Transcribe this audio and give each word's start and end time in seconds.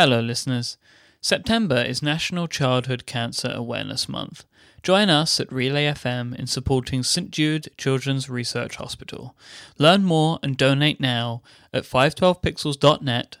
Hello, 0.00 0.20
listeners. 0.20 0.78
September 1.20 1.82
is 1.82 2.04
National 2.04 2.46
Childhood 2.46 3.04
Cancer 3.04 3.50
Awareness 3.52 4.08
Month. 4.08 4.44
Join 4.80 5.10
us 5.10 5.40
at 5.40 5.50
Relay 5.50 5.86
FM 5.86 6.38
in 6.38 6.46
supporting 6.46 7.02
St 7.02 7.32
Jude 7.32 7.70
Children's 7.76 8.30
Research 8.30 8.76
Hospital. 8.76 9.34
Learn 9.76 10.04
more 10.04 10.38
and 10.40 10.56
donate 10.56 11.00
now 11.00 11.42
at 11.72 11.82
512pixels.net 11.82 13.38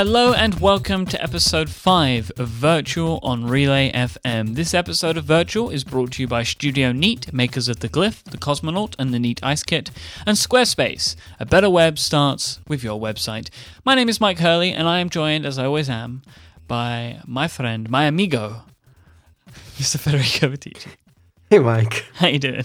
Hello 0.00 0.32
and 0.32 0.58
welcome 0.60 1.04
to 1.04 1.22
episode 1.22 1.68
5 1.68 2.32
of 2.38 2.48
Virtual 2.48 3.20
on 3.22 3.44
Relay 3.44 3.92
FM. 3.92 4.54
This 4.54 4.72
episode 4.72 5.18
of 5.18 5.26
Virtual 5.26 5.68
is 5.68 5.84
brought 5.84 6.12
to 6.12 6.22
you 6.22 6.26
by 6.26 6.42
Studio 6.42 6.90
Neat, 6.90 7.30
makers 7.34 7.68
of 7.68 7.80
the 7.80 7.88
Glyph, 7.90 8.22
the 8.24 8.38
Cosmonaut, 8.38 8.94
and 8.98 9.12
the 9.12 9.18
Neat 9.18 9.44
Ice 9.44 9.62
Kit, 9.62 9.90
and 10.24 10.38
Squarespace. 10.38 11.16
A 11.38 11.44
better 11.44 11.68
web 11.68 11.98
starts 11.98 12.60
with 12.66 12.82
your 12.82 12.98
website. 12.98 13.50
My 13.84 13.94
name 13.94 14.08
is 14.08 14.22
Mike 14.22 14.38
Hurley, 14.38 14.72
and 14.72 14.88
I 14.88 15.00
am 15.00 15.10
joined, 15.10 15.44
as 15.44 15.58
I 15.58 15.66
always 15.66 15.90
am, 15.90 16.22
by 16.66 17.20
my 17.26 17.46
friend, 17.46 17.90
my 17.90 18.04
amigo, 18.04 18.62
Mr. 19.76 19.98
Federico 19.98 20.48
Viticci. 20.48 20.96
Hey, 21.50 21.58
Mike. 21.58 22.04
How 22.14 22.28
you 22.28 22.38
doing? 22.38 22.64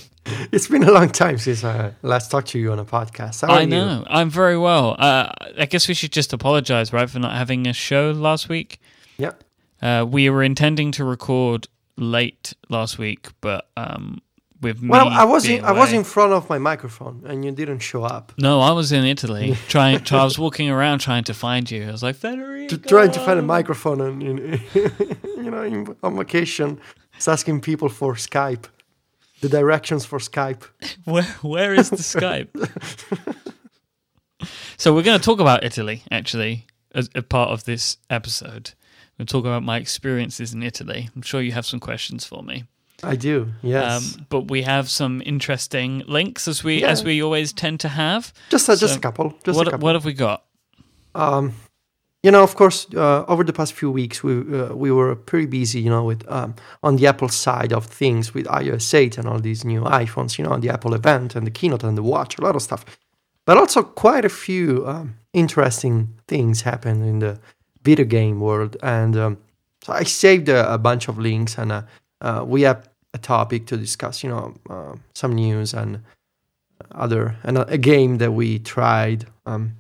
It's 0.52 0.68
been 0.68 0.84
a 0.84 0.92
long 0.92 1.10
time 1.10 1.40
since 1.40 1.64
I 1.64 1.94
last 2.04 2.30
talked 2.30 2.50
to 2.50 2.60
you 2.60 2.72
on 2.72 2.78
a 2.78 2.86
podcast. 2.86 3.42
How 3.42 3.48
are 3.52 3.58
I 3.58 3.62
you? 3.62 3.68
know. 3.68 4.06
I'm 4.08 4.30
very 4.30 4.60
well. 4.60 4.96
Uh, 5.00 5.32
I 5.58 5.66
guess 5.66 5.88
we 5.88 5.96
should 5.96 6.12
just 6.12 6.34
apologize, 6.34 6.94
right, 6.94 7.10
for 7.10 7.18
not 7.18 7.34
having 7.34 7.66
a 7.66 7.74
show 7.74 8.12
last 8.12 8.48
week. 8.48 8.80
Yeah. 9.18 9.32
Uh, 9.82 10.06
we 10.08 10.30
were 10.30 10.44
intending 10.44 10.92
to 10.92 11.04
record 11.04 11.68
late 11.98 12.54
last 12.70 13.00
week, 13.00 13.30
but 13.42 13.68
um, 13.76 14.22
with 14.62 14.84
me 14.84 14.90
Well, 14.90 15.08
I 15.08 15.24
was 15.24 15.48
in, 15.48 15.66
I 15.66 15.72
was 15.72 15.92
in 15.92 16.04
front 16.04 16.34
of 16.34 16.48
my 16.48 16.60
microphone 16.60 17.24
and 17.26 17.44
you 17.44 17.52
didn't 17.54 17.80
show 17.80 18.04
up. 18.04 18.34
No, 18.38 18.62
I 18.62 18.72
was 18.72 18.92
in 18.92 19.04
Italy 19.04 19.58
trying. 19.68 20.00
I 20.12 20.24
was 20.24 20.38
walking 20.38 20.70
around 20.70 21.00
trying 21.00 21.24
to 21.24 21.34
find 21.34 21.72
you. 21.72 21.88
I 21.88 21.92
was 21.92 22.04
like 22.04 22.18
Federico, 22.18 22.78
trying 22.78 23.12
to 23.14 23.20
find 23.20 23.40
a 23.40 23.42
microphone 23.42 24.00
and 24.00 24.62
you 24.76 25.50
know 25.50 25.96
on 26.04 26.16
vacation, 26.18 26.80
it's 27.16 27.28
asking 27.28 27.62
people 27.62 27.90
for 27.90 28.14
Skype, 28.14 28.66
the 29.48 29.58
directions 29.58 30.06
for 30.06 30.20
Skype. 30.20 30.64
Where 31.06 31.24
where 31.42 31.74
is 31.74 31.90
the 31.90 31.98
Skype? 31.98 32.50
so 34.78 34.94
we're 34.94 35.04
going 35.04 35.20
to 35.20 35.24
talk 35.24 35.40
about 35.40 35.64
Italy 35.64 36.04
actually 36.12 36.66
as 36.94 37.10
a 37.16 37.22
part 37.22 37.50
of 37.50 37.64
this 37.66 37.98
episode. 38.10 38.74
We'll 39.18 39.26
talk 39.26 39.46
about 39.46 39.64
my 39.64 39.78
experiences 39.78 40.54
in 40.54 40.64
Italy. 40.64 41.10
I'm 41.16 41.22
sure 41.22 41.42
you 41.42 41.52
have 41.54 41.66
some 41.66 41.80
questions 41.80 42.26
for 42.26 42.44
me. 42.44 42.66
I 43.04 43.16
do. 43.16 43.52
Yes. 43.62 44.16
Um, 44.18 44.26
but 44.30 44.42
we 44.50 44.64
have 44.64 44.90
some 44.90 45.22
interesting 45.26 46.04
links 46.08 46.48
as 46.48 46.64
we 46.64 46.82
Yeah. 46.82 46.90
as 46.90 47.04
we 47.04 47.22
always 47.22 47.54
tend 47.54 47.80
to 47.82 47.90
have. 47.90 48.34
just 48.50 48.68
a, 48.70 48.76
just 48.76 48.98
a 48.98 49.00
couple. 49.00 49.34
Just 49.44 49.58
what 49.58 49.68
a 49.68 49.72
couple. 49.72 49.84
what 49.86 49.96
have 49.96 50.06
we 50.06 50.14
got? 50.14 50.44
um, 51.14 51.54
you 52.26 52.32
know, 52.32 52.42
of 52.42 52.56
course, 52.56 52.88
uh, 52.96 53.24
over 53.28 53.44
the 53.44 53.54
past 53.54 53.74
few 53.74 53.92
weeks, 53.92 54.24
we 54.24 54.34
uh, 54.34 54.74
we 54.74 54.92
were 54.92 55.16
pretty 55.16 55.46
busy, 55.46 55.80
you 55.82 55.92
know, 55.92 56.04
with 56.04 56.26
um, 56.28 56.56
on 56.82 56.96
the 56.96 57.06
Apple 57.06 57.30
side 57.30 57.72
of 57.72 57.86
things 57.86 58.34
with 58.34 58.48
iOS 58.48 58.96
8 58.96 59.20
and 59.20 59.28
all 59.28 59.40
these 59.40 59.64
new 59.64 59.82
iPhones, 59.82 60.40
you 60.40 60.44
know, 60.44 60.58
the 60.58 60.70
Apple 60.70 60.96
event 60.96 61.36
and 61.36 61.46
the 61.46 61.52
keynote 61.52 61.84
and 61.84 61.96
the 61.96 62.02
watch, 62.02 62.40
a 62.40 62.42
lot 62.42 62.56
of 62.56 62.64
stuff. 62.64 62.84
But 63.46 63.58
also 63.58 63.84
quite 63.84 64.26
a 64.26 64.30
few 64.30 64.88
um, 64.88 65.18
interesting 65.34 66.16
things 66.28 66.62
happened 66.62 67.06
in 67.06 67.20
the 67.20 67.40
video 67.84 68.06
game 68.06 68.40
world, 68.40 68.76
and 68.82 69.16
um, 69.16 69.38
so 69.84 69.94
I 69.94 70.02
saved 70.04 70.50
a, 70.50 70.74
a 70.74 70.80
bunch 70.80 71.08
of 71.08 71.20
links, 71.20 71.60
and 71.60 71.72
uh, 71.72 71.84
uh, 72.22 72.44
we 72.44 72.64
have 72.64 72.90
a 73.14 73.20
topic 73.20 73.68
to 73.68 73.78
discuss, 73.78 74.24
you 74.24 74.32
know, 74.32 74.56
uh, 74.68 74.96
some 75.14 75.36
news 75.36 75.76
and 75.76 76.02
other 76.92 77.36
and 77.44 77.60
a, 77.60 77.68
a 77.68 77.78
game 77.78 78.18
that 78.18 78.32
we 78.32 78.58
tried. 78.58 79.28
Um, 79.46 79.76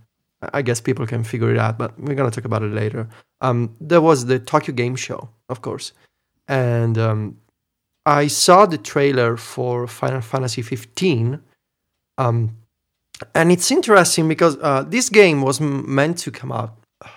I 0.53 0.61
guess 0.61 0.81
people 0.81 1.05
can 1.07 1.23
figure 1.23 1.51
it 1.51 1.57
out, 1.57 1.77
but 1.77 1.99
we're 1.99 2.15
gonna 2.15 2.31
talk 2.31 2.45
about 2.45 2.63
it 2.63 2.71
later. 2.71 3.07
Um, 3.41 3.75
there 3.79 4.01
was 4.01 4.25
the 4.25 4.39
Tokyo 4.39 4.73
Game 4.73 4.95
Show, 4.95 5.29
of 5.49 5.61
course, 5.61 5.93
and 6.47 6.97
um, 6.97 7.37
I 8.05 8.27
saw 8.27 8.65
the 8.65 8.77
trailer 8.77 9.35
for 9.35 9.87
Final 9.87 10.21
Fantasy 10.21 10.61
15. 10.61 11.41
Um, 12.17 12.57
and 13.33 13.51
it's 13.51 13.71
interesting 13.71 14.27
because 14.27 14.57
uh, 14.61 14.83
this 14.83 15.09
game 15.09 15.41
was 15.41 15.59
m- 15.59 15.93
meant 15.93 16.17
to 16.19 16.31
come 16.31 16.51
out 16.51 16.75
uh, 17.01 17.09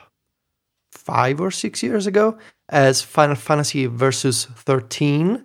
five 0.92 1.40
or 1.40 1.50
six 1.50 1.82
years 1.82 2.06
ago 2.06 2.38
as 2.68 3.02
Final 3.02 3.36
Fantasy 3.36 3.86
Versus 3.86 4.44
13, 4.44 5.44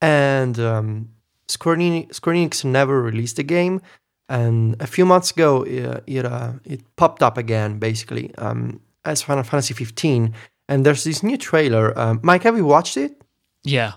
and 0.00 0.58
um, 0.58 1.08
Square, 1.48 1.76
Enix, 1.76 2.14
Square 2.14 2.36
Enix 2.36 2.64
never 2.64 3.00
released 3.00 3.36
the 3.36 3.42
game. 3.42 3.80
And 4.28 4.76
a 4.80 4.86
few 4.86 5.04
months 5.06 5.30
ago, 5.30 5.62
it 5.62 6.02
it, 6.06 6.24
uh, 6.24 6.52
it 6.64 6.80
popped 6.96 7.22
up 7.22 7.38
again, 7.38 7.78
basically, 7.78 8.34
um, 8.38 8.80
as 9.04 9.22
Final 9.22 9.44
Fantasy 9.44 9.74
15. 9.74 10.34
And 10.68 10.84
there's 10.84 11.04
this 11.04 11.22
new 11.22 11.36
trailer. 11.36 11.96
Um, 11.96 12.18
Mike, 12.22 12.42
have 12.42 12.56
you 12.56 12.64
watched 12.66 12.96
it? 12.96 13.22
Yeah, 13.62 13.92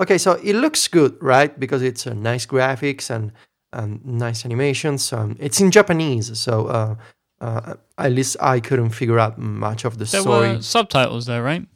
Okay, 0.00 0.16
so 0.16 0.32
it 0.42 0.54
looks 0.54 0.88
good, 0.88 1.14
right? 1.20 1.58
Because 1.60 1.82
it's 1.82 2.06
uh, 2.06 2.14
nice 2.14 2.46
graphics 2.46 3.10
and 3.10 3.32
um, 3.74 4.00
nice 4.02 4.46
animations. 4.46 5.12
Um, 5.12 5.36
it's 5.38 5.60
in 5.60 5.70
Japanese, 5.70 6.38
so 6.38 6.66
uh, 6.68 6.94
uh, 7.42 7.74
at 7.98 8.12
least 8.12 8.38
I 8.40 8.60
couldn't 8.60 8.90
figure 8.90 9.18
out 9.18 9.36
much 9.38 9.84
of 9.84 9.98
the 9.98 10.06
there 10.06 10.22
story. 10.22 10.56
were 10.56 10.62
subtitles 10.62 11.26
there, 11.26 11.42
right? 11.42 11.66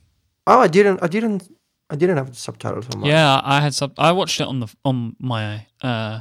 Oh, 0.46 0.58
I 0.58 0.68
didn't, 0.68 1.02
I 1.02 1.06
didn't, 1.08 1.52
I 1.90 1.96
didn't 1.96 2.16
have 2.16 2.34
subtitles 2.34 2.88
on 2.94 3.00
mine. 3.00 3.10
Yeah, 3.10 3.40
I 3.44 3.60
had 3.60 3.74
sub. 3.74 3.92
I 3.98 4.12
watched 4.12 4.40
it 4.40 4.46
on 4.46 4.60
the 4.60 4.68
on 4.86 5.16
my 5.18 5.66
uh 5.82 6.20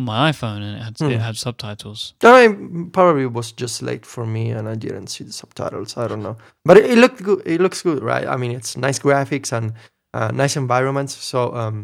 on 0.00 0.04
my 0.04 0.30
iPhone, 0.32 0.60
and 0.66 0.76
it 0.76 0.82
had 0.86 0.94
Hmm. 0.98 1.10
it 1.16 1.20
had 1.20 1.36
subtitles. 1.36 2.14
I 2.22 2.48
probably 2.92 3.26
was 3.26 3.52
just 3.62 3.82
late 3.82 4.04
for 4.06 4.24
me, 4.26 4.50
and 4.56 4.68
I 4.68 4.74
didn't 4.84 5.08
see 5.14 5.24
the 5.24 5.32
subtitles. 5.32 5.96
I 5.96 6.08
don't 6.08 6.22
know, 6.22 6.36
but 6.64 6.76
it, 6.78 6.84
it 6.92 6.98
looked 6.98 7.22
good. 7.22 7.40
It 7.44 7.60
looks 7.60 7.82
good, 7.82 8.02
right? 8.02 8.26
I 8.34 8.36
mean, 8.36 8.52
it's 8.58 8.76
nice 8.76 8.98
graphics 8.98 9.52
and 9.52 9.72
uh, 10.18 10.30
nice 10.42 10.56
environments. 10.56 11.14
So, 11.14 11.38
um, 11.54 11.76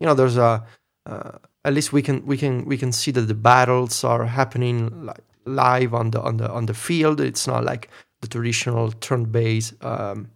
you 0.00 0.06
know, 0.06 0.14
there's 0.14 0.36
a 0.36 0.62
uh, 1.06 1.32
at 1.64 1.72
least 1.74 1.92
we 1.92 2.02
can 2.02 2.24
we 2.26 2.36
can 2.36 2.64
we 2.70 2.76
can 2.76 2.92
see 2.92 3.12
that 3.12 3.26
the 3.32 3.34
battles 3.50 4.04
are 4.04 4.24
happening 4.26 5.06
like 5.06 5.22
live 5.46 5.92
on 5.94 6.10
the 6.10 6.20
on 6.22 6.36
the 6.36 6.48
on 6.50 6.66
the 6.66 6.74
field. 6.74 7.20
It's 7.20 7.46
not 7.46 7.64
like 7.64 7.88
the 8.20 8.28
traditional 8.28 8.92
turn-based 8.92 9.74
um, 9.84 10.28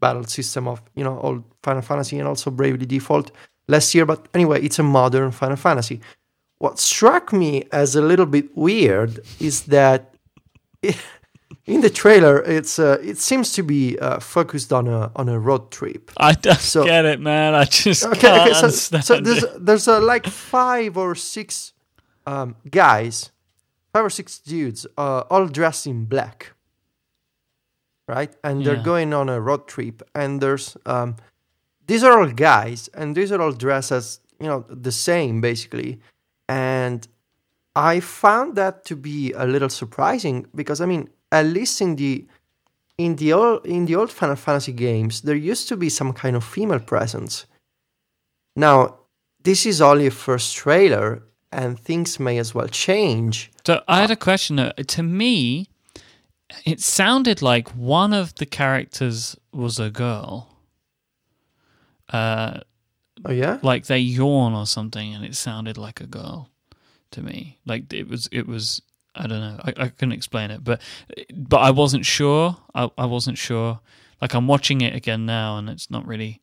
battle 0.00 0.24
system 0.24 0.66
of 0.68 0.80
you 0.94 1.04
know 1.04 1.18
old 1.20 1.42
Final 1.62 1.82
Fantasy 1.82 2.18
and 2.18 2.28
also 2.28 2.50
Bravely 2.50 2.86
Default 2.86 3.30
last 3.68 3.94
year. 3.94 4.06
But 4.06 4.26
anyway, 4.34 4.62
it's 4.62 4.78
a 4.78 4.82
modern 4.82 5.30
Final 5.30 5.56
Fantasy. 5.56 6.00
What 6.60 6.78
struck 6.78 7.32
me 7.32 7.64
as 7.72 7.96
a 7.96 8.02
little 8.02 8.26
bit 8.26 8.54
weird 8.56 9.20
is 9.40 9.62
that 9.62 10.14
in 11.66 11.80
the 11.80 11.88
trailer, 11.90 12.42
it's 12.44 12.78
uh, 12.78 12.98
it 13.02 13.16
seems 13.18 13.52
to 13.54 13.62
be 13.62 13.98
uh, 13.98 14.20
focused 14.20 14.70
on 14.72 14.86
a 14.86 15.10
on 15.16 15.28
a 15.28 15.38
road 15.38 15.70
trip. 15.70 16.10
I 16.18 16.32
don't 16.32 16.60
So- 16.60 16.84
get 16.92 17.04
it, 17.06 17.18
man. 17.20 17.54
I 17.54 17.64
just 17.64 18.04
Okay, 18.04 18.20
can't 18.20 18.40
okay, 18.42 18.52
so, 18.52 18.66
understand 18.66 19.04
so 19.04 19.20
there's 19.20 19.42
it. 19.42 19.64
there's 19.66 19.88
uh, 19.88 20.00
like 20.00 20.26
five 20.26 20.98
or 20.98 21.14
six 21.14 21.72
um, 22.26 22.56
guys, 22.70 23.30
five 23.94 24.04
or 24.04 24.10
six 24.10 24.38
dudes, 24.38 24.86
uh, 24.98 25.22
all 25.30 25.46
dressed 25.48 25.86
in 25.86 26.04
black, 26.04 26.52
right? 28.06 28.32
And 28.44 28.64
they're 28.66 28.76
Yeah. 28.76 28.82
going 28.92 29.14
on 29.14 29.28
a 29.30 29.40
road 29.40 29.66
trip, 29.66 30.02
and 30.14 30.40
there's 30.42 30.76
um, 30.84 31.16
these 31.86 32.04
are 32.04 32.18
all 32.20 32.30
guys, 32.32 32.88
and 32.92 33.16
these 33.16 33.32
are 33.32 33.40
all 33.40 33.52
dressed 33.52 33.92
as 33.92 34.20
you 34.38 34.46
know 34.46 34.64
the 34.68 34.92
same 34.92 35.40
basically, 35.40 35.98
and 36.50 37.06
I 37.76 38.00
found 38.00 38.56
that 38.56 38.84
to 38.86 38.96
be 38.96 39.32
a 39.32 39.46
little 39.46 39.68
surprising 39.68 40.46
because 40.52 40.80
I 40.80 40.86
mean, 40.86 41.08
at 41.30 41.46
least 41.46 41.80
in 41.80 41.94
the 41.94 42.26
in 42.98 43.16
the 43.16 43.32
old 43.32 43.64
in 43.64 43.86
the 43.86 43.94
old 43.94 44.10
Final 44.10 44.36
Fantasy 44.36 44.72
games, 44.72 45.20
there 45.20 45.36
used 45.36 45.68
to 45.68 45.76
be 45.76 45.88
some 45.88 46.12
kind 46.12 46.34
of 46.34 46.42
female 46.44 46.80
presence. 46.80 47.46
Now, 48.56 48.96
this 49.44 49.64
is 49.64 49.80
only 49.80 50.08
a 50.08 50.10
first 50.10 50.56
trailer, 50.56 51.22
and 51.52 51.78
things 51.78 52.18
may 52.18 52.36
as 52.38 52.52
well 52.52 52.68
change. 52.68 53.52
So 53.64 53.82
I 53.86 54.00
had 54.00 54.10
a 54.10 54.16
question. 54.16 54.56
To 54.96 55.02
me, 55.02 55.68
it 56.64 56.80
sounded 56.80 57.42
like 57.42 57.68
one 57.76 58.12
of 58.12 58.34
the 58.34 58.46
characters 58.46 59.36
was 59.52 59.78
a 59.78 59.90
girl. 59.90 60.48
Uh, 62.12 62.60
Oh 63.24 63.32
yeah, 63.32 63.58
like 63.62 63.86
they 63.86 63.98
yawn 63.98 64.54
or 64.54 64.66
something, 64.66 65.14
and 65.14 65.24
it 65.24 65.34
sounded 65.36 65.76
like 65.76 66.00
a 66.00 66.06
girl 66.06 66.48
to 67.12 67.22
me. 67.22 67.58
Like 67.66 67.92
it 67.92 68.08
was, 68.08 68.28
it 68.32 68.46
was. 68.46 68.82
I 69.14 69.26
don't 69.26 69.40
know. 69.40 69.58
I, 69.64 69.70
I 69.84 69.88
couldn't 69.88 70.12
explain 70.12 70.50
it, 70.50 70.62
but 70.62 70.80
but 71.34 71.58
I 71.58 71.70
wasn't 71.70 72.06
sure. 72.06 72.56
I, 72.74 72.88
I 72.96 73.06
wasn't 73.06 73.38
sure. 73.38 73.80
Like 74.22 74.34
I'm 74.34 74.46
watching 74.46 74.80
it 74.82 74.94
again 74.94 75.26
now, 75.26 75.58
and 75.58 75.68
it's 75.68 75.90
not 75.90 76.06
really 76.06 76.40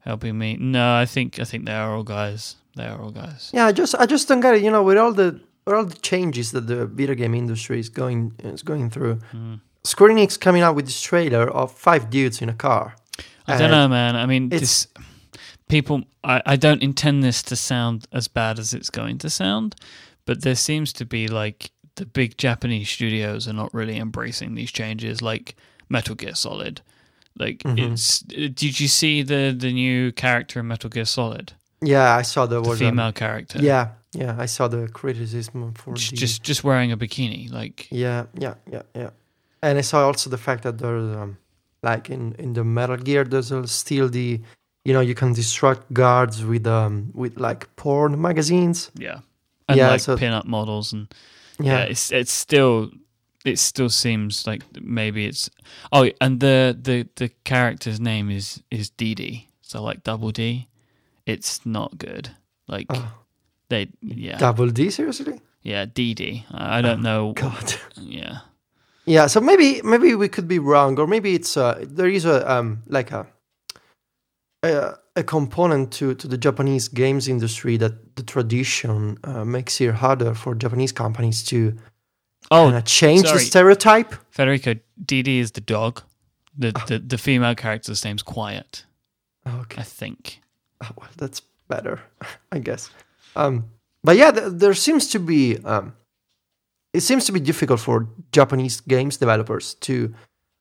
helping 0.00 0.38
me. 0.38 0.56
No, 0.60 0.94
I 0.94 1.06
think 1.06 1.38
I 1.40 1.44
think 1.44 1.64
they 1.66 1.72
are 1.74 1.94
all 1.96 2.04
guys. 2.04 2.56
They 2.76 2.86
are 2.86 3.00
all 3.02 3.10
guys. 3.10 3.50
yeah. 3.52 3.66
I 3.66 3.72
just 3.72 3.94
I 3.94 4.06
just 4.06 4.28
don't 4.28 4.40
get 4.40 4.54
it. 4.54 4.62
You 4.62 4.70
know, 4.70 4.82
with 4.82 4.98
all 4.98 5.12
the 5.12 5.40
with 5.66 5.74
all 5.74 5.84
the 5.84 5.96
changes 5.96 6.52
that 6.52 6.66
the 6.66 6.86
video 6.86 7.14
game 7.14 7.34
industry 7.34 7.78
is 7.80 7.88
going 7.88 8.32
is 8.44 8.62
going 8.62 8.90
through, 8.90 9.20
Mm. 9.34 9.60
Square 9.84 10.10
Enix 10.10 10.38
coming 10.38 10.62
out 10.62 10.76
with 10.76 10.84
this 10.86 11.00
trailer 11.02 11.50
of 11.50 11.72
five 11.72 12.08
dudes 12.10 12.40
in 12.42 12.48
a 12.48 12.54
car. 12.54 12.94
I 13.46 13.58
don't 13.58 13.70
know, 13.70 13.88
man. 13.88 14.14
I 14.16 14.26
mean, 14.26 14.46
it's- 14.52 14.60
this 14.60 14.86
people. 15.68 16.02
I, 16.24 16.42
I 16.46 16.56
don't 16.56 16.82
intend 16.82 17.22
this 17.22 17.42
to 17.44 17.56
sound 17.56 18.06
as 18.12 18.28
bad 18.28 18.58
as 18.58 18.72
it's 18.74 18.90
going 18.90 19.18
to 19.18 19.30
sound, 19.30 19.74
but 20.26 20.42
there 20.42 20.54
seems 20.54 20.92
to 20.94 21.04
be 21.04 21.28
like 21.28 21.70
the 21.96 22.06
big 22.06 22.38
Japanese 22.38 22.88
studios 22.90 23.46
are 23.48 23.52
not 23.52 23.72
really 23.74 23.96
embracing 23.98 24.54
these 24.54 24.72
changes, 24.72 25.20
like 25.22 25.54
Metal 25.88 26.14
Gear 26.14 26.34
Solid. 26.34 26.80
Like, 27.38 27.58
Mhm. 27.64 27.92
it's. 27.92 28.20
Did 28.20 28.78
you 28.80 28.88
see 28.88 29.22
the 29.22 29.54
the 29.58 29.72
new 29.72 30.12
character 30.12 30.60
in 30.60 30.68
Metal 30.68 30.90
Gear 30.90 31.06
Solid, 31.06 31.52
Yeah, 31.80 32.14
I 32.16 32.22
saw 32.22 32.46
the 32.46 32.62
um, 32.62 32.76
female 32.76 33.12
character? 33.12 33.58
yeah, 33.60 33.88
yeah, 34.12 34.36
I 34.38 34.46
saw 34.46 34.68
the 34.68 34.88
criticism 34.88 35.72
for 35.74 35.94
J- 35.94 36.10
the, 36.10 36.16
just 36.16 36.42
just 36.42 36.62
wearing 36.62 36.92
a 36.92 36.96
bikini, 36.96 37.50
like 37.50 37.88
yeah, 37.90 38.26
yeah, 38.38 38.54
yeah, 38.70 38.82
yeah. 38.94 39.10
And 39.62 39.78
I 39.78 39.82
saw 39.82 40.06
also 40.06 40.28
the 40.30 40.36
fact 40.38 40.62
that 40.64 40.78
there's 40.78 41.16
um, 41.16 41.38
like 41.82 42.10
in 42.10 42.34
in 42.38 42.52
the 42.52 42.64
Metal 42.64 42.96
Gear, 42.98 43.24
there's 43.24 43.50
still 43.70 44.08
the 44.10 44.40
you 44.84 44.92
know 44.92 45.00
you 45.00 45.14
can 45.14 45.32
distract 45.32 45.92
guards 45.92 46.44
with 46.44 46.66
um 46.66 47.10
with 47.14 47.38
like 47.40 47.66
porn 47.76 48.20
magazines. 48.20 48.90
yeah, 48.98 49.20
and 49.68 49.78
Yeah, 49.78 49.90
like 49.92 50.00
so- 50.02 50.16
pin-up 50.16 50.46
models 50.46 50.92
and 50.92 51.06
yeah, 51.60 51.78
Yeah, 51.78 51.90
it's 51.90 52.10
it's 52.12 52.32
still 52.32 52.90
it 53.44 53.58
still 53.58 53.88
seems 53.90 54.46
like 54.46 54.62
maybe 54.80 55.26
it's 55.26 55.50
oh 55.92 56.10
and 56.20 56.40
the 56.40 56.76
the 56.82 57.06
the 57.16 57.28
character's 57.44 57.98
name 58.00 58.30
is 58.36 58.62
is 58.70 58.90
Dee 58.90 59.48
so 59.60 59.82
like 59.82 60.02
double 60.04 60.30
D 60.32 60.68
it's 61.26 61.60
not 61.64 61.98
good 61.98 62.30
like 62.68 62.86
Oh. 62.90 63.12
they 63.68 63.88
yeah 64.00 64.38
double 64.38 64.70
D 64.70 64.90
seriously. 64.90 65.40
yeah 65.62 65.86
dd 65.86 66.44
I 66.50 66.78
I 66.78 66.82
don't 66.82 67.02
know 67.02 67.32
God. 67.34 67.74
yeah 68.00 68.38
Yeah, 69.06 69.28
so 69.28 69.40
maybe 69.40 69.80
maybe 69.82 70.14
we 70.14 70.28
could 70.28 70.46
be 70.46 70.58
wrong, 70.60 70.98
or 71.00 71.06
maybe 71.08 71.34
it's 71.34 71.56
uh, 71.56 71.84
there 71.96 72.08
is 72.14 72.24
a 72.24 72.36
um 72.46 72.82
like 72.86 73.10
a 73.14 73.26
a, 74.62 74.94
a 75.16 75.22
component 75.22 75.92
to, 75.92 76.14
to 76.14 76.28
the 76.28 76.38
Japanese 76.38 76.88
games 76.88 77.28
industry 77.28 77.76
that 77.78 78.16
the 78.16 78.22
tradition 78.22 79.18
uh, 79.24 79.44
makes 79.44 79.80
it 79.80 79.94
harder 79.94 80.34
for 80.34 80.54
Japanese 80.54 80.92
companies 80.92 81.42
to 81.44 81.76
oh 82.50 82.66
kinda 82.66 82.82
change 82.82 83.22
sorry. 83.26 83.38
the 83.38 83.44
stereotype. 83.44 84.14
Federico 84.30 84.74
Dee 85.04 85.38
is 85.38 85.52
the 85.52 85.60
dog 85.60 86.02
the, 86.56 86.72
Oh. 86.76 86.84
the 86.86 86.98
the 86.98 87.18
female 87.18 87.54
character's 87.54 88.04
name's 88.04 88.22
Quiet 88.22 88.84
Okay, 89.46 89.80
I 89.80 89.84
think 89.84 90.40
oh, 90.82 90.88
well, 90.98 91.08
that's 91.16 91.42
better, 91.68 92.00
I 92.52 92.58
guess. 92.58 92.90
Um, 93.34 93.64
but 94.04 94.16
yeah, 94.16 94.30
th- 94.30 94.52
there 94.52 94.74
seems 94.74 95.08
to 95.08 95.18
be 95.18 95.58
um, 95.64 95.94
it 96.92 97.00
seems 97.00 97.24
to 97.24 97.32
be 97.32 97.40
difficult 97.40 97.80
for 97.80 98.06
Japanese 98.32 98.80
games 98.82 99.16
developers 99.16 99.74
to 99.74 100.14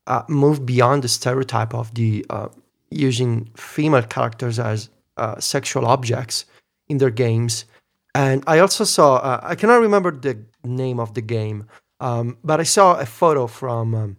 uh, 0.07 0.23
move 0.29 0.65
beyond 0.65 1.03
the 1.03 1.07
stereotype 1.09 1.73
of 1.75 1.93
the 1.93 2.25
uh, 2.29 2.47
using 2.91 3.49
female 3.55 4.03
characters 4.03 4.59
as 4.59 4.89
uh, 5.17 5.39
sexual 5.39 5.85
objects 5.85 6.45
in 6.89 6.97
their 6.97 7.09
games. 7.09 7.65
And 8.13 8.43
I 8.47 8.59
also 8.59 8.83
saw 8.83 9.15
uh, 9.17 9.39
I 9.43 9.55
cannot 9.55 9.81
remember 9.81 10.11
the 10.11 10.37
name 10.63 10.99
of 10.99 11.13
the 11.13 11.21
game, 11.21 11.67
um, 11.99 12.37
but 12.43 12.59
I 12.59 12.63
saw 12.63 12.99
a 12.99 13.05
photo 13.05 13.47
from. 13.47 13.95
Um, 13.95 14.17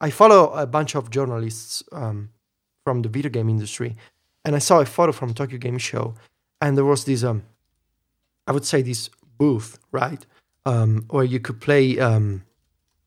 I 0.00 0.10
follow 0.10 0.52
a 0.52 0.66
bunch 0.66 0.96
of 0.96 1.10
journalists 1.10 1.82
um, 1.92 2.30
from 2.84 3.02
the 3.02 3.08
video 3.08 3.30
game 3.30 3.48
industry, 3.48 3.96
and 4.44 4.56
I 4.56 4.58
saw 4.58 4.80
a 4.80 4.86
photo 4.86 5.12
from 5.12 5.32
Tokyo 5.32 5.58
Game 5.58 5.78
Show, 5.78 6.14
and 6.60 6.76
there 6.76 6.84
was 6.84 7.04
this 7.04 7.22
um, 7.22 7.42
I 8.46 8.52
would 8.52 8.64
say 8.64 8.82
this 8.82 9.10
booth, 9.38 9.78
right, 9.92 10.24
um, 10.66 11.06
where 11.10 11.24
you 11.24 11.40
could 11.40 11.60
play, 11.60 11.98
um, 11.98 12.44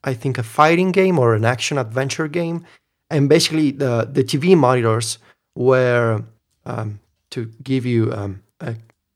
I 0.03 0.13
think, 0.13 0.37
a 0.37 0.43
fighting 0.43 0.91
game 0.91 1.19
or 1.19 1.35
an 1.35 1.45
action 1.45 1.77
adventure 1.77 2.27
game, 2.27 2.65
and 3.09 3.29
basically 3.29 3.71
the 3.71 4.07
the 4.11 4.23
TV 4.23 4.55
monitors 4.57 5.19
were 5.55 6.23
um, 6.65 6.99
to 7.31 7.51
give 7.63 7.85
you 7.85 8.11
um, 8.13 8.43
a, 8.61 8.75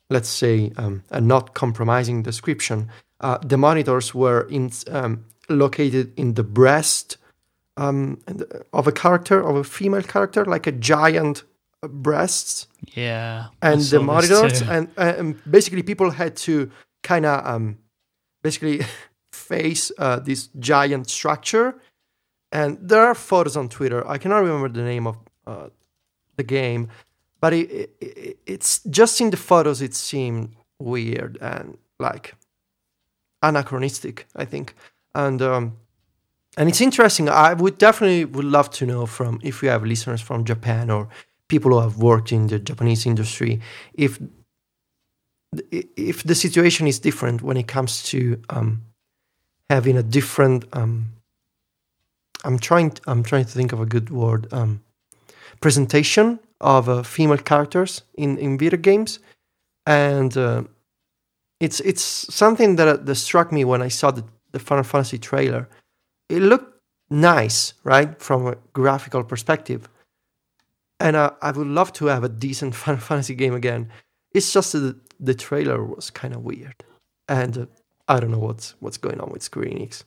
let's 0.09 0.29
say 0.29 0.71
um, 0.77 1.03
a 1.09 1.21
not 1.21 1.53
compromising 1.53 2.23
description. 2.23 2.89
Uh, 3.19 3.37
the 3.37 3.57
monitors 3.57 4.15
were 4.15 4.47
in 4.49 4.71
um, 4.89 5.25
located 5.49 6.11
in 6.17 6.33
the 6.33 6.43
breast 6.43 7.17
um, 7.77 8.19
of 8.73 8.87
a 8.87 8.91
character 8.91 9.39
of 9.41 9.55
a 9.55 9.63
female 9.63 10.03
character, 10.03 10.45
like 10.45 10.67
a 10.67 10.71
giant 10.71 11.43
breasts 11.89 12.67
yeah 12.93 13.47
and 13.61 13.81
the 13.81 13.99
monitors 13.99 14.61
and, 14.61 14.87
and 14.97 15.41
basically 15.49 15.81
people 15.81 16.11
had 16.11 16.35
to 16.35 16.69
kind 17.01 17.25
of 17.25 17.45
um, 17.45 17.77
basically 18.43 18.81
face 19.31 19.91
uh, 19.97 20.19
this 20.19 20.49
giant 20.59 21.09
structure 21.09 21.75
and 22.51 22.77
there 22.81 23.01
are 23.01 23.15
photos 23.15 23.55
on 23.57 23.69
twitter. 23.69 24.07
I 24.07 24.17
cannot 24.17 24.39
remember 24.39 24.69
the 24.69 24.83
name 24.83 25.07
of 25.07 25.17
uh, 25.47 25.69
the 26.35 26.43
game 26.43 26.89
but 27.39 27.53
it, 27.53 27.71
it, 27.71 27.95
it, 27.99 28.37
it's 28.45 28.83
just 28.83 29.19
in 29.19 29.31
the 29.31 29.37
photos 29.37 29.81
it 29.81 29.93
seemed 29.93 30.55
weird 30.79 31.37
and 31.41 31.77
like 31.99 32.35
anachronistic 33.41 34.27
i 34.35 34.45
think. 34.45 34.75
And 35.13 35.41
um, 35.41 35.77
and 36.57 36.69
it's 36.69 36.81
interesting. 36.81 37.27
I 37.27 37.53
would 37.53 37.77
definitely 37.77 38.25
would 38.25 38.45
love 38.45 38.69
to 38.71 38.85
know 38.85 39.05
from 39.05 39.39
if 39.43 39.61
we 39.61 39.67
have 39.67 39.83
listeners 39.83 40.21
from 40.21 40.45
japan 40.45 40.89
or 40.89 41.09
people 41.51 41.71
who 41.71 41.81
have 41.81 41.97
worked 41.97 42.31
in 42.31 42.47
the 42.47 42.59
Japanese 42.59 43.05
industry, 43.05 43.59
if 43.93 44.19
if 45.81 46.23
the 46.23 46.35
situation 46.35 46.87
is 46.87 46.97
different 46.99 47.41
when 47.41 47.57
it 47.57 47.67
comes 47.67 48.03
to 48.11 48.19
um, 48.49 48.69
having 49.69 49.97
a 49.97 50.03
different, 50.17 50.63
um, 50.71 50.93
I'm 52.43 52.59
trying 52.59 52.93
I'm 53.07 53.23
trying 53.23 53.45
to 53.45 53.51
think 53.51 53.73
of 53.73 53.79
a 53.79 53.85
good 53.85 54.09
word, 54.09 54.51
um, 54.51 54.81
presentation 55.61 56.39
of 56.59 56.89
uh, 56.89 57.03
female 57.03 57.37
characters 57.37 58.03
in 58.15 58.37
in 58.37 58.57
video 58.57 58.79
games, 58.79 59.19
and 59.85 60.35
uh, 60.37 60.63
it's 61.59 61.79
it's 61.81 62.03
something 62.33 62.75
that 62.77 63.05
that 63.05 63.15
struck 63.15 63.51
me 63.51 63.65
when 63.65 63.81
I 63.81 63.89
saw 63.89 64.11
the 64.11 64.23
the 64.51 64.59
Final 64.59 64.83
Fantasy 64.83 65.17
trailer. 65.17 65.67
It 66.29 66.41
looked 66.41 66.79
nice, 67.09 67.73
right, 67.83 68.21
from 68.21 68.47
a 68.47 68.55
graphical 68.73 69.23
perspective 69.23 69.89
and 71.01 71.15
uh, 71.15 71.31
I 71.41 71.51
would 71.51 71.67
love 71.67 71.91
to 71.93 72.05
have 72.05 72.23
a 72.23 72.29
decent 72.29 72.75
Final 72.83 73.01
Fantasy 73.01 73.35
game 73.35 73.53
again. 73.53 73.89
It's 74.33 74.53
just 74.53 74.71
that 74.73 74.95
the 75.19 75.33
trailer 75.33 75.83
was 75.83 76.09
kind 76.09 76.33
of 76.33 76.43
weird, 76.43 76.83
and 77.27 77.57
uh, 77.57 77.65
I 78.07 78.19
don't 78.19 78.31
know 78.31 78.39
what's 78.39 78.75
what's 78.79 78.97
going 78.97 79.19
on 79.19 79.31
with 79.31 79.43
Square 79.43 79.65
Enix. 79.65 80.03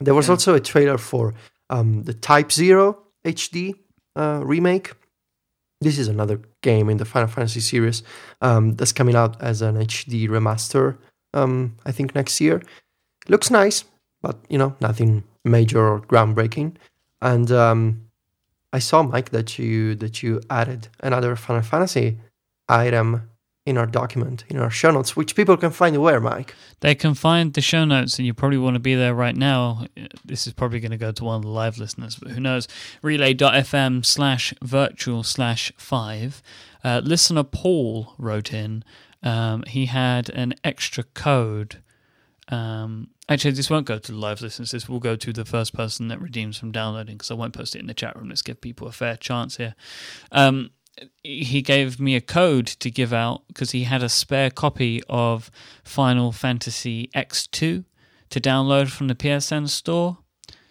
There 0.00 0.14
was 0.14 0.26
Yeah. 0.26 0.32
also 0.32 0.54
a 0.54 0.60
trailer 0.60 0.98
for 0.98 1.34
um, 1.68 2.04
the 2.04 2.14
Type 2.14 2.50
Zero 2.52 2.98
HD 3.24 3.74
uh, 4.16 4.40
remake. 4.44 4.92
This 5.80 5.98
is 5.98 6.08
another 6.08 6.40
game 6.62 6.90
in 6.90 6.96
the 6.98 7.04
Final 7.04 7.28
Fantasy 7.28 7.60
series 7.60 8.02
um, 8.42 8.74
that's 8.76 8.92
coming 8.92 9.14
out 9.16 9.40
as 9.40 9.62
an 9.62 9.76
HD 9.76 10.28
remaster. 10.28 10.96
Um, 11.32 11.76
I 11.86 11.92
think 11.92 12.14
next 12.14 12.40
year. 12.40 12.60
Looks 13.28 13.50
nice, 13.50 13.84
but 14.22 14.36
you 14.48 14.58
know 14.58 14.74
nothing 14.80 15.22
major 15.44 15.80
or 15.86 16.00
groundbreaking. 16.00 16.76
And 17.22 17.50
um, 17.52 18.06
I 18.72 18.78
saw 18.78 19.02
Mike 19.02 19.30
that 19.30 19.58
you 19.58 19.94
that 19.96 20.22
you 20.22 20.40
added 20.50 20.88
another 21.00 21.36
Final 21.36 21.62
Fantasy 21.62 22.18
item 22.68 23.28
in 23.66 23.76
our 23.76 23.86
document 23.86 24.44
in 24.48 24.58
our 24.58 24.70
show 24.70 24.90
notes, 24.90 25.14
which 25.14 25.36
people 25.36 25.56
can 25.56 25.70
find 25.70 25.96
where, 26.00 26.20
Mike. 26.20 26.54
They 26.80 26.94
can 26.94 27.14
find 27.14 27.52
the 27.52 27.60
show 27.60 27.84
notes, 27.84 28.18
and 28.18 28.26
you 28.26 28.32
probably 28.32 28.58
want 28.58 28.74
to 28.74 28.80
be 28.80 28.94
there 28.94 29.14
right 29.14 29.36
now. 29.36 29.86
This 30.24 30.46
is 30.46 30.52
probably 30.54 30.80
going 30.80 30.92
to 30.92 30.96
go 30.96 31.12
to 31.12 31.24
one 31.24 31.36
of 31.36 31.42
the 31.42 31.48
live 31.48 31.78
listeners, 31.78 32.16
but 32.16 32.30
who 32.32 32.40
knows? 32.40 32.66
Relay.fm 33.02 34.04
slash 34.04 34.54
virtual 34.62 35.22
slash 35.22 35.72
five. 35.76 36.42
Uh, 36.82 37.00
listener 37.04 37.44
Paul 37.44 38.14
wrote 38.18 38.52
in. 38.52 38.82
Um, 39.22 39.62
he 39.66 39.86
had 39.86 40.30
an 40.30 40.54
extra 40.64 41.04
code. 41.04 41.82
Um, 42.48 43.08
actually, 43.28 43.52
this 43.52 43.68
won't 43.68 43.86
go 43.86 43.98
to 43.98 44.12
the 44.12 44.18
live 44.18 44.40
listeners. 44.40 44.70
This 44.70 44.88
will 44.88 45.00
go 45.00 45.16
to 45.16 45.32
the 45.34 45.44
first 45.44 45.74
person 45.74 46.08
that 46.08 46.20
redeems 46.20 46.58
from 46.58 46.72
downloading 46.72 47.16
because 47.18 47.30
I 47.30 47.34
won't 47.34 47.52
post 47.52 47.76
it 47.76 47.80
in 47.80 47.86
the 47.86 47.94
chat 47.94 48.16
room. 48.16 48.30
Let's 48.30 48.42
give 48.42 48.62
people 48.62 48.88
a 48.88 48.92
fair 48.92 49.16
chance 49.16 49.58
here. 49.58 49.74
Um, 50.32 50.70
he 51.22 51.62
gave 51.62 51.98
me 52.00 52.16
a 52.16 52.20
code 52.20 52.66
to 52.66 52.90
give 52.90 53.12
out 53.12 53.42
because 53.48 53.70
he 53.70 53.84
had 53.84 54.02
a 54.02 54.08
spare 54.08 54.50
copy 54.50 55.02
of 55.08 55.50
Final 55.84 56.32
Fantasy 56.32 57.08
X2 57.14 57.84
to 58.30 58.40
download 58.40 58.88
from 58.88 59.08
the 59.08 59.14
PSN 59.14 59.68
store. 59.68 60.18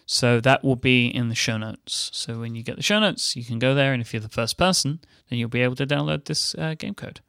So 0.06 0.40
that 0.40 0.64
will 0.64 0.76
be 0.76 1.06
in 1.06 1.28
the 1.28 1.36
show 1.36 1.56
notes. 1.56 2.10
So 2.12 2.40
when 2.40 2.56
you 2.56 2.64
get 2.64 2.76
the 2.76 2.82
show 2.82 2.98
notes, 2.98 3.36
you 3.36 3.44
can 3.44 3.60
go 3.60 3.74
there, 3.74 3.92
and 3.92 4.02
if 4.02 4.12
you're 4.12 4.20
the 4.20 4.28
first 4.28 4.58
person, 4.58 4.98
then 5.28 5.38
you'll 5.38 5.48
be 5.48 5.62
able 5.62 5.76
to 5.76 5.86
download 5.86 6.24
this 6.24 6.54
uh, 6.56 6.74
game 6.76 6.94
code. 6.94 7.20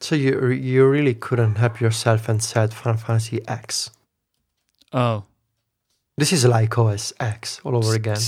So 0.00 0.14
you 0.14 0.50
you 0.50 0.86
really 0.86 1.14
couldn't 1.14 1.56
help 1.56 1.80
yourself 1.80 2.28
and 2.28 2.40
said 2.40 2.72
Final 2.72 3.00
Fantasy 3.00 3.40
X. 3.48 3.90
Oh, 4.92 5.24
This 6.16 6.32
is 6.32 6.44
like 6.44 6.78
OS 6.78 7.12
X 7.18 7.60
all 7.64 7.76
over 7.76 7.94
again. 7.94 8.18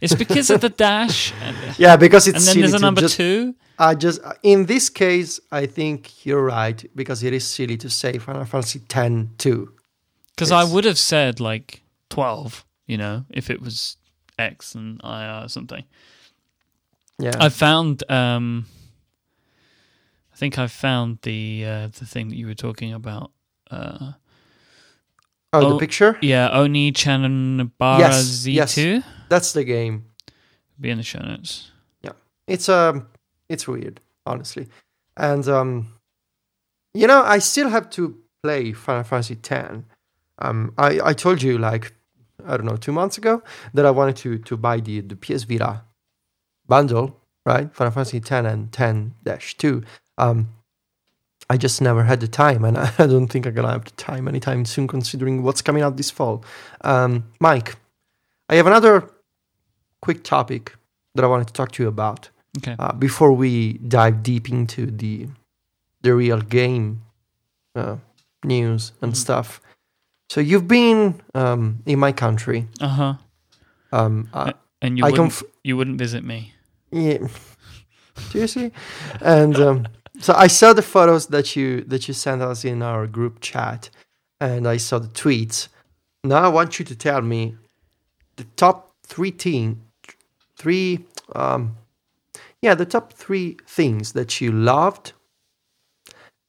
It's 0.00 0.14
because 0.14 0.50
of 0.50 0.60
the 0.60 0.68
dash, 0.68 1.32
and, 1.42 1.56
Yeah, 1.78 1.96
because 1.96 2.28
it's 2.28 2.38
and 2.38 2.46
then 2.46 2.60
there's 2.60 2.74
a 2.74 2.78
number 2.78 3.00
just, 3.00 3.16
two. 3.16 3.54
I 3.78 3.94
just 3.94 4.20
in 4.42 4.66
this 4.66 4.88
case, 4.88 5.40
I 5.50 5.66
think 5.66 6.24
you're 6.24 6.44
right 6.44 6.84
because 6.94 7.22
it 7.22 7.32
is 7.32 7.46
silly 7.46 7.76
to 7.78 7.90
say 7.90 8.18
Final 8.18 8.44
Fantasy 8.44 8.80
X 8.92 9.26
two. 9.38 9.72
Because 10.34 10.52
I 10.52 10.64
would 10.64 10.84
have 10.84 10.98
said 10.98 11.40
like 11.40 11.82
twelve 12.10 12.64
You 12.86 12.96
know, 12.96 13.24
if 13.30 13.50
it 13.50 13.60
was 13.60 13.96
X 14.38 14.74
and 14.74 15.00
I 15.02 15.44
or 15.44 15.48
something. 15.48 15.84
Yeah. 17.18 17.36
I 17.40 17.48
found. 17.48 18.08
Um, 18.10 18.66
I 20.32 20.36
think 20.36 20.58
I 20.58 20.68
found 20.68 21.18
the 21.22 21.64
uh, 21.66 21.88
the 21.88 22.06
thing 22.06 22.28
that 22.28 22.36
you 22.36 22.46
were 22.46 22.54
talking 22.54 22.92
about. 22.92 23.32
Uh, 23.70 24.12
oh, 25.52 25.66
oh, 25.66 25.72
the 25.72 25.78
picture? 25.78 26.16
yeah, 26.22 26.48
Onechanbara 26.50 27.98
Yes, 27.98 28.46
Z2. 28.46 29.04
That's 29.28 29.52
the 29.52 29.64
game. 29.64 30.06
Be 30.80 30.90
in 30.90 30.98
the 30.98 31.04
show 31.04 31.20
notes. 31.20 31.70
Yeah, 32.02 32.12
it's 32.46 32.68
um 32.68 33.08
it's 33.48 33.66
weird, 33.66 34.00
honestly. 34.26 34.68
And 35.16 35.46
um 35.48 35.94
you 36.94 37.06
know, 37.06 37.22
I 37.22 37.38
still 37.38 37.68
have 37.68 37.90
to 37.90 38.16
play 38.42 38.72
Final 38.72 39.04
Fantasy 39.04 39.38
X. 39.50 39.78
Um 40.38 40.72
I, 40.78 41.00
I 41.02 41.12
told 41.12 41.42
you 41.42 41.58
like 41.58 41.92
I 42.46 42.56
don't 42.56 42.66
know, 42.66 42.76
two 42.76 42.92
months 42.92 43.18
ago 43.18 43.42
that 43.74 43.84
I 43.84 43.90
wanted 43.90 44.16
to 44.16 44.38
to 44.38 44.56
buy 44.56 44.80
the 44.80 45.00
the 45.00 45.16
PS 45.16 45.44
Vita 45.44 45.82
bundle, 46.66 47.20
right? 47.44 47.74
Final 47.74 47.92
Fantasy 47.92 48.18
X 48.18 48.30
and 48.30 48.72
10 48.72 49.14
dash 49.24 49.56
2. 49.56 49.82
Um 50.16 50.48
I 51.50 51.56
just 51.56 51.80
never 51.80 52.04
had 52.04 52.20
the 52.20 52.28
time, 52.28 52.64
and 52.64 52.76
I 52.98 53.06
don't 53.06 53.28
think 53.28 53.46
I'm 53.46 53.54
gonna 53.54 53.70
have 53.72 53.84
the 53.84 53.90
time 53.92 54.28
anytime 54.28 54.64
soon, 54.64 54.86
considering 54.86 55.42
what's 55.42 55.62
coming 55.62 55.82
out 55.82 55.96
this 55.96 56.10
fall. 56.10 56.44
Um, 56.82 57.24
Mike, 57.40 57.76
I 58.48 58.56
have 58.56 58.66
another 58.66 59.10
quick 60.02 60.22
topic 60.24 60.76
that 61.14 61.24
I 61.24 61.28
wanted 61.28 61.46
to 61.48 61.52
talk 61.52 61.72
to 61.72 61.82
you 61.82 61.88
about 61.88 62.30
Okay. 62.58 62.76
uh, 62.78 62.92
before 62.92 63.32
we 63.32 63.74
dive 63.74 64.22
deep 64.22 64.48
into 64.48 64.86
the 64.86 65.28
the 66.02 66.14
real 66.14 66.40
game 66.40 67.02
uh, 67.74 67.96
news 68.44 68.92
and 69.02 69.12
Mhm. 69.12 69.16
stuff. 69.16 69.60
So 70.30 70.40
you've 70.40 70.68
been 70.68 71.20
um, 71.34 71.82
in 71.86 71.98
my 71.98 72.12
country. 72.12 72.66
Uh 72.80 72.88
huh. 72.88 73.14
Um, 73.92 74.28
I, 74.32 74.52
And 74.82 74.98
you 74.98 75.04
I 75.04 75.10
wouldn't, 75.10 75.32
conf- 75.32 75.50
you 75.64 75.76
wouldn't 75.76 75.98
visit 75.98 76.22
me. 76.24 76.52
yeah, 76.92 77.26
seriously, 78.30 78.72
and 79.20 79.56
um, 79.58 79.86
so 80.20 80.34
I 80.34 80.48
saw 80.48 80.72
the 80.72 80.82
photos 80.82 81.26
that 81.28 81.56
you 81.56 81.82
that 81.88 82.06
you 82.08 82.14
sent 82.14 82.42
us 82.42 82.64
in 82.64 82.82
our 82.82 83.06
group 83.06 83.40
chat, 83.40 83.90
and 84.40 84.66
I 84.66 84.78
saw 84.78 84.98
the 85.00 85.08
tweets. 85.08 85.68
Now 86.24 86.42
I 86.44 86.48
want 86.48 86.78
you 86.78 86.84
to 86.86 86.94
tell 86.96 87.22
me 87.22 87.56
the 88.36 88.44
top 88.56 88.92
three 89.06 89.30
team, 89.32 89.80
three, 90.58 91.04
um, 91.34 91.76
yeah, 92.62 92.74
the 92.74 92.84
top 92.86 93.12
three 93.12 93.56
things 93.66 94.12
that 94.12 94.40
you 94.40 94.50
loved, 94.52 95.12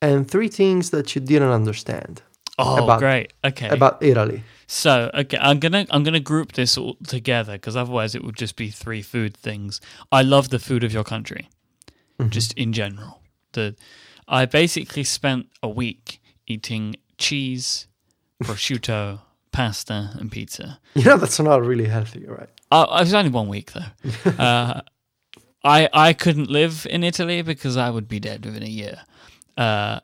and 0.02 0.30
three 0.30 0.48
things 0.48 0.90
that 0.92 1.16
you 1.16 1.22
didn't 1.22 1.50
understand 1.52 2.22
Oh, 2.62 2.84
About- 2.84 3.00
great. 3.00 3.32
Okay. 3.46 3.70
about 3.70 4.04
Italy. 4.04 4.44
So 4.68 5.10
okay, 5.14 5.38
I'm 5.40 5.60
gonna 5.60 5.86
I'm 5.92 6.04
gonna 6.04 6.20
group 6.20 6.52
this 6.54 6.78
all 6.78 6.96
together 7.08 7.54
because 7.54 7.78
otherwise 7.78 8.16
it 8.16 8.24
would 8.24 8.36
just 8.36 8.56
be 8.58 8.70
three 8.70 9.02
food 9.02 9.36
things. 9.38 9.80
I 10.12 10.22
love 10.24 10.50
the 10.50 10.60
food 10.60 10.84
of 10.84 10.92
your 10.92 11.06
country, 11.06 11.48
Mhm. 12.20 12.30
just 12.32 12.52
in 12.54 12.74
general. 12.74 13.22
The 13.54 13.76
I 14.28 14.46
basically 14.46 15.06
spent 15.06 15.48
a 15.64 15.70
week 15.70 16.20
eating 16.48 16.98
cheese, 17.18 17.88
prosciutto, 18.44 19.22
pasta, 19.54 20.12
and 20.20 20.30
pizza. 20.30 20.80
You 20.96 21.06
know 21.06 21.18
that's 21.18 21.40
not 21.40 21.64
really 21.66 21.86
healthy, 21.88 22.26
right? 22.28 22.50
Uh, 22.72 22.86
it 23.00 23.02
was 23.02 23.14
only 23.14 23.32
one 23.32 23.48
week 23.48 23.72
though. 23.72 24.32
uh, 24.38 24.82
I 25.64 25.90
I 25.94 26.14
couldn't 26.14 26.50
live 26.50 26.88
in 26.90 27.04
Italy 27.04 27.42
because 27.42 27.78
I 27.78 27.90
would 27.90 28.08
be 28.08 28.20
dead 28.20 28.46
within 28.46 28.64
a 28.64 28.68
year. 28.68 29.02
Uh, 29.58 30.00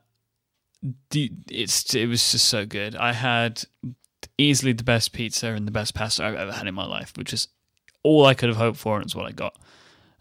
the, 1.12 1.31
it's 1.50 1.93
it 1.95 2.07
was 2.07 2.31
just 2.31 2.48
so 2.48 2.65
good. 2.65 2.95
I 2.95 3.13
had 3.13 3.63
easily 4.38 4.74
the 4.74 4.84
best 4.84 5.13
pizza 5.13 5.48
and 5.48 5.67
the 5.67 5.72
best 5.72 5.93
pasta 5.93 6.25
I've 6.25 6.36
ever 6.36 6.51
had 6.51 6.67
in 6.67 6.75
my 6.75 6.86
life, 6.86 7.13
which 7.15 7.34
is 7.34 7.48
all 8.03 8.25
I 8.25 8.34
could 8.34 8.50
have 8.50 8.57
hoped 8.57 8.77
for, 8.77 8.98
and 8.98 9.05
it's 9.05 9.15
what 9.15 9.25
I 9.25 9.31
got. 9.31 9.57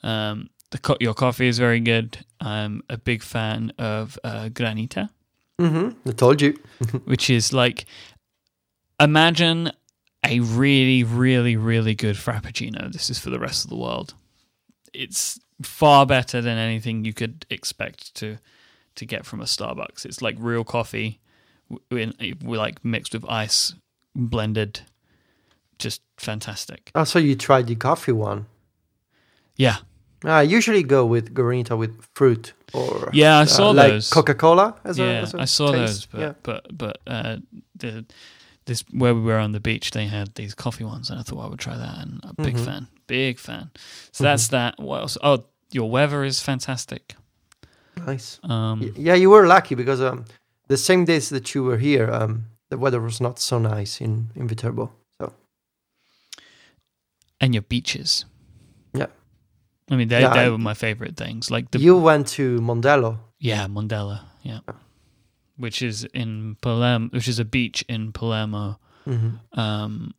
Um, 0.02 0.50
the 0.70 0.78
co- 0.78 0.96
your 1.00 1.14
coffee 1.14 1.48
is 1.48 1.58
very 1.58 1.80
good. 1.80 2.24
I'm 2.40 2.82
a 2.88 2.96
big 2.96 3.22
fan 3.22 3.72
of 3.78 4.18
uh, 4.24 4.48
granita 4.48 5.08
Mm-hmm. 5.60 6.08
I 6.08 6.12
told 6.12 6.42
you. 6.42 6.58
which 7.04 7.30
is 7.30 7.52
like 7.52 7.86
imagine 9.00 9.70
a 10.24 10.40
really 10.40 11.04
really 11.04 11.56
really 11.56 11.94
good 11.94 12.16
frappuccino. 12.16 12.92
This 12.92 13.10
is 13.10 13.18
for 13.18 13.30
the 13.30 13.38
rest 13.38 13.64
of 13.64 13.70
the 13.70 13.76
world. 13.76 14.14
It's 14.92 15.38
far 15.62 16.06
better 16.06 16.40
than 16.40 16.58
anything 16.58 17.04
you 17.04 17.12
could 17.12 17.46
expect 17.50 18.14
to 18.16 18.38
to 18.96 19.06
get 19.06 19.26
from 19.26 19.40
a 19.40 19.44
starbucks. 19.44 20.04
It's 20.04 20.22
like 20.22 20.36
real 20.38 20.64
coffee 20.64 21.20
w- 21.70 22.12
in, 22.20 22.38
we 22.44 22.56
like 22.56 22.84
mixed 22.84 23.12
with 23.12 23.24
ice 23.28 23.74
blended 24.14 24.80
just 25.78 26.02
fantastic. 26.16 26.90
Oh, 26.94 27.04
so 27.04 27.18
you 27.18 27.34
tried 27.34 27.66
the 27.66 27.74
coffee 27.74 28.12
one. 28.12 28.46
yeah. 29.56 29.76
I 30.26 30.40
usually 30.40 30.82
go 30.82 31.04
with 31.04 31.34
Granita 31.34 31.76
with 31.76 32.02
fruit 32.14 32.54
or 32.74 33.10
yeah 33.12 33.38
i 33.38 33.42
uh, 33.42 33.46
saw 33.46 33.70
like 33.70 33.92
those. 33.92 34.10
Coca 34.10 34.34
Cola 34.34 34.74
as 34.84 34.98
a, 34.98 35.02
yeah 35.04 35.10
as 35.20 35.34
a 35.34 35.40
i 35.40 35.44
saw 35.44 35.70
those 35.70 36.06
but 36.06 36.20
yeah. 36.20 36.32
but 36.42 36.76
but 36.76 36.98
uh 37.06 37.36
the 37.76 38.04
this 38.66 38.82
where 38.92 39.14
we 39.14 39.20
were 39.20 39.38
on 39.38 39.52
the 39.52 39.60
beach 39.60 39.90
they 39.90 40.06
had 40.06 40.34
these 40.34 40.54
coffee 40.54 40.84
ones 40.84 41.10
and 41.10 41.18
i 41.20 41.22
thought 41.22 41.44
i 41.44 41.48
would 41.48 41.58
try 41.58 41.76
that 41.76 41.98
and 41.98 42.20
a 42.24 42.32
big 42.42 42.54
Mhm. 42.56 42.64
fan 42.64 42.86
big 43.06 43.38
fan 43.38 43.70
so 44.12 44.24
that's 44.24 44.48
that 44.48 44.74
what 44.78 45.00
else 45.02 45.18
oh 45.22 45.44
your 45.72 45.90
weather 45.90 46.24
is 46.24 46.40
fantastic 46.40 47.14
nice. 48.06 48.40
um 48.44 48.92
yeah, 48.96 49.14
you 49.14 49.30
were 49.30 49.46
lucky 49.46 49.74
because 49.74 50.00
um, 50.00 50.24
the 50.68 50.76
same 50.76 51.04
days 51.04 51.28
that 51.28 51.54
you 51.54 51.62
were 51.62 51.76
here, 51.78 52.10
um, 52.10 52.44
the 52.70 52.78
weather 52.78 53.00
was 53.00 53.20
not 53.20 53.38
so 53.38 53.58
nice 53.58 54.00
in 54.00 54.30
in 54.34 54.48
Viterbo. 54.48 54.90
So 55.20 55.32
and 57.40 57.54
your 57.54 57.62
beaches 57.62 58.24
Yeah. 58.94 59.06
i 59.90 59.96
mean 59.96 60.08
they, 60.08 60.20
Yeah, 60.22 60.34
they 60.34 60.48
were 60.48 60.58
my 60.58 60.74
favorite 60.74 61.16
things 61.16 61.50
like 61.50 61.70
the 61.70 61.78
you 61.78 61.96
went 61.98 62.26
to 62.38 62.60
Mondello. 62.60 63.18
yeah 63.38 63.66
mondella 63.68 64.20
yeah 64.42 64.60
which 65.56 65.82
is 65.82 66.04
in 66.14 66.56
palermo 66.60 67.08
which 67.12 67.28
is 67.28 67.38
a 67.38 67.44
beach 67.44 67.84
in 67.88 68.12
palermo 68.12 68.78
hmm 69.04 69.30
um 69.52 70.12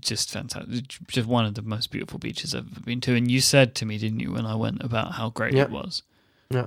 just 0.00 0.30
fantastic 0.30 0.86
just 1.08 1.26
one 1.26 1.46
of 1.46 1.54
the 1.54 1.62
most 1.62 1.90
beautiful 1.90 2.18
beaches 2.18 2.54
i've 2.54 2.70
ever 2.70 2.80
been 2.80 3.00
to 3.00 3.14
and 3.14 3.30
you 3.30 3.40
said 3.40 3.74
to 3.74 3.86
me 3.86 3.96
didn't 3.96 4.20
you 4.20 4.30
when 4.32 4.44
i 4.44 4.54
went 4.54 4.82
about 4.82 5.12
how 5.12 5.30
great 5.30 5.54
Yeah. 5.54 5.62
it 5.64 5.70
was 5.70 6.02
Yeah. 6.50 6.66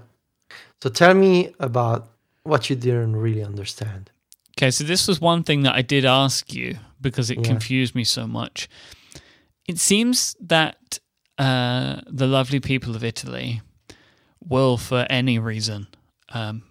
So 0.81 0.89
tell 0.89 1.13
me 1.13 1.53
about 1.59 2.07
what 2.43 2.69
you 2.69 2.75
didn't 2.75 3.15
really 3.15 3.43
understand. 3.43 4.09
okay 4.57 4.71
so 4.71 4.83
this 4.83 5.07
was 5.07 5.21
one 5.21 5.43
thing 5.43 5.61
that 5.63 5.75
i 5.75 5.81
did 5.83 6.03
ask 6.05 6.51
you 6.53 6.77
because 6.99 7.29
it 7.29 7.37
Yeah. 7.37 7.43
confused 7.47 7.93
me 7.95 8.03
so 8.03 8.25
much 8.27 8.67
it 9.67 9.77
seems 9.79 10.35
that 10.39 10.99
uh, 11.37 12.01
the 12.07 12.27
lovely 12.27 12.59
people 12.59 12.95
of 12.95 13.03
italy 13.03 13.61
will 14.43 14.77
for 14.77 15.05
any 15.09 15.37
reason 15.37 15.87
um, 16.33 16.63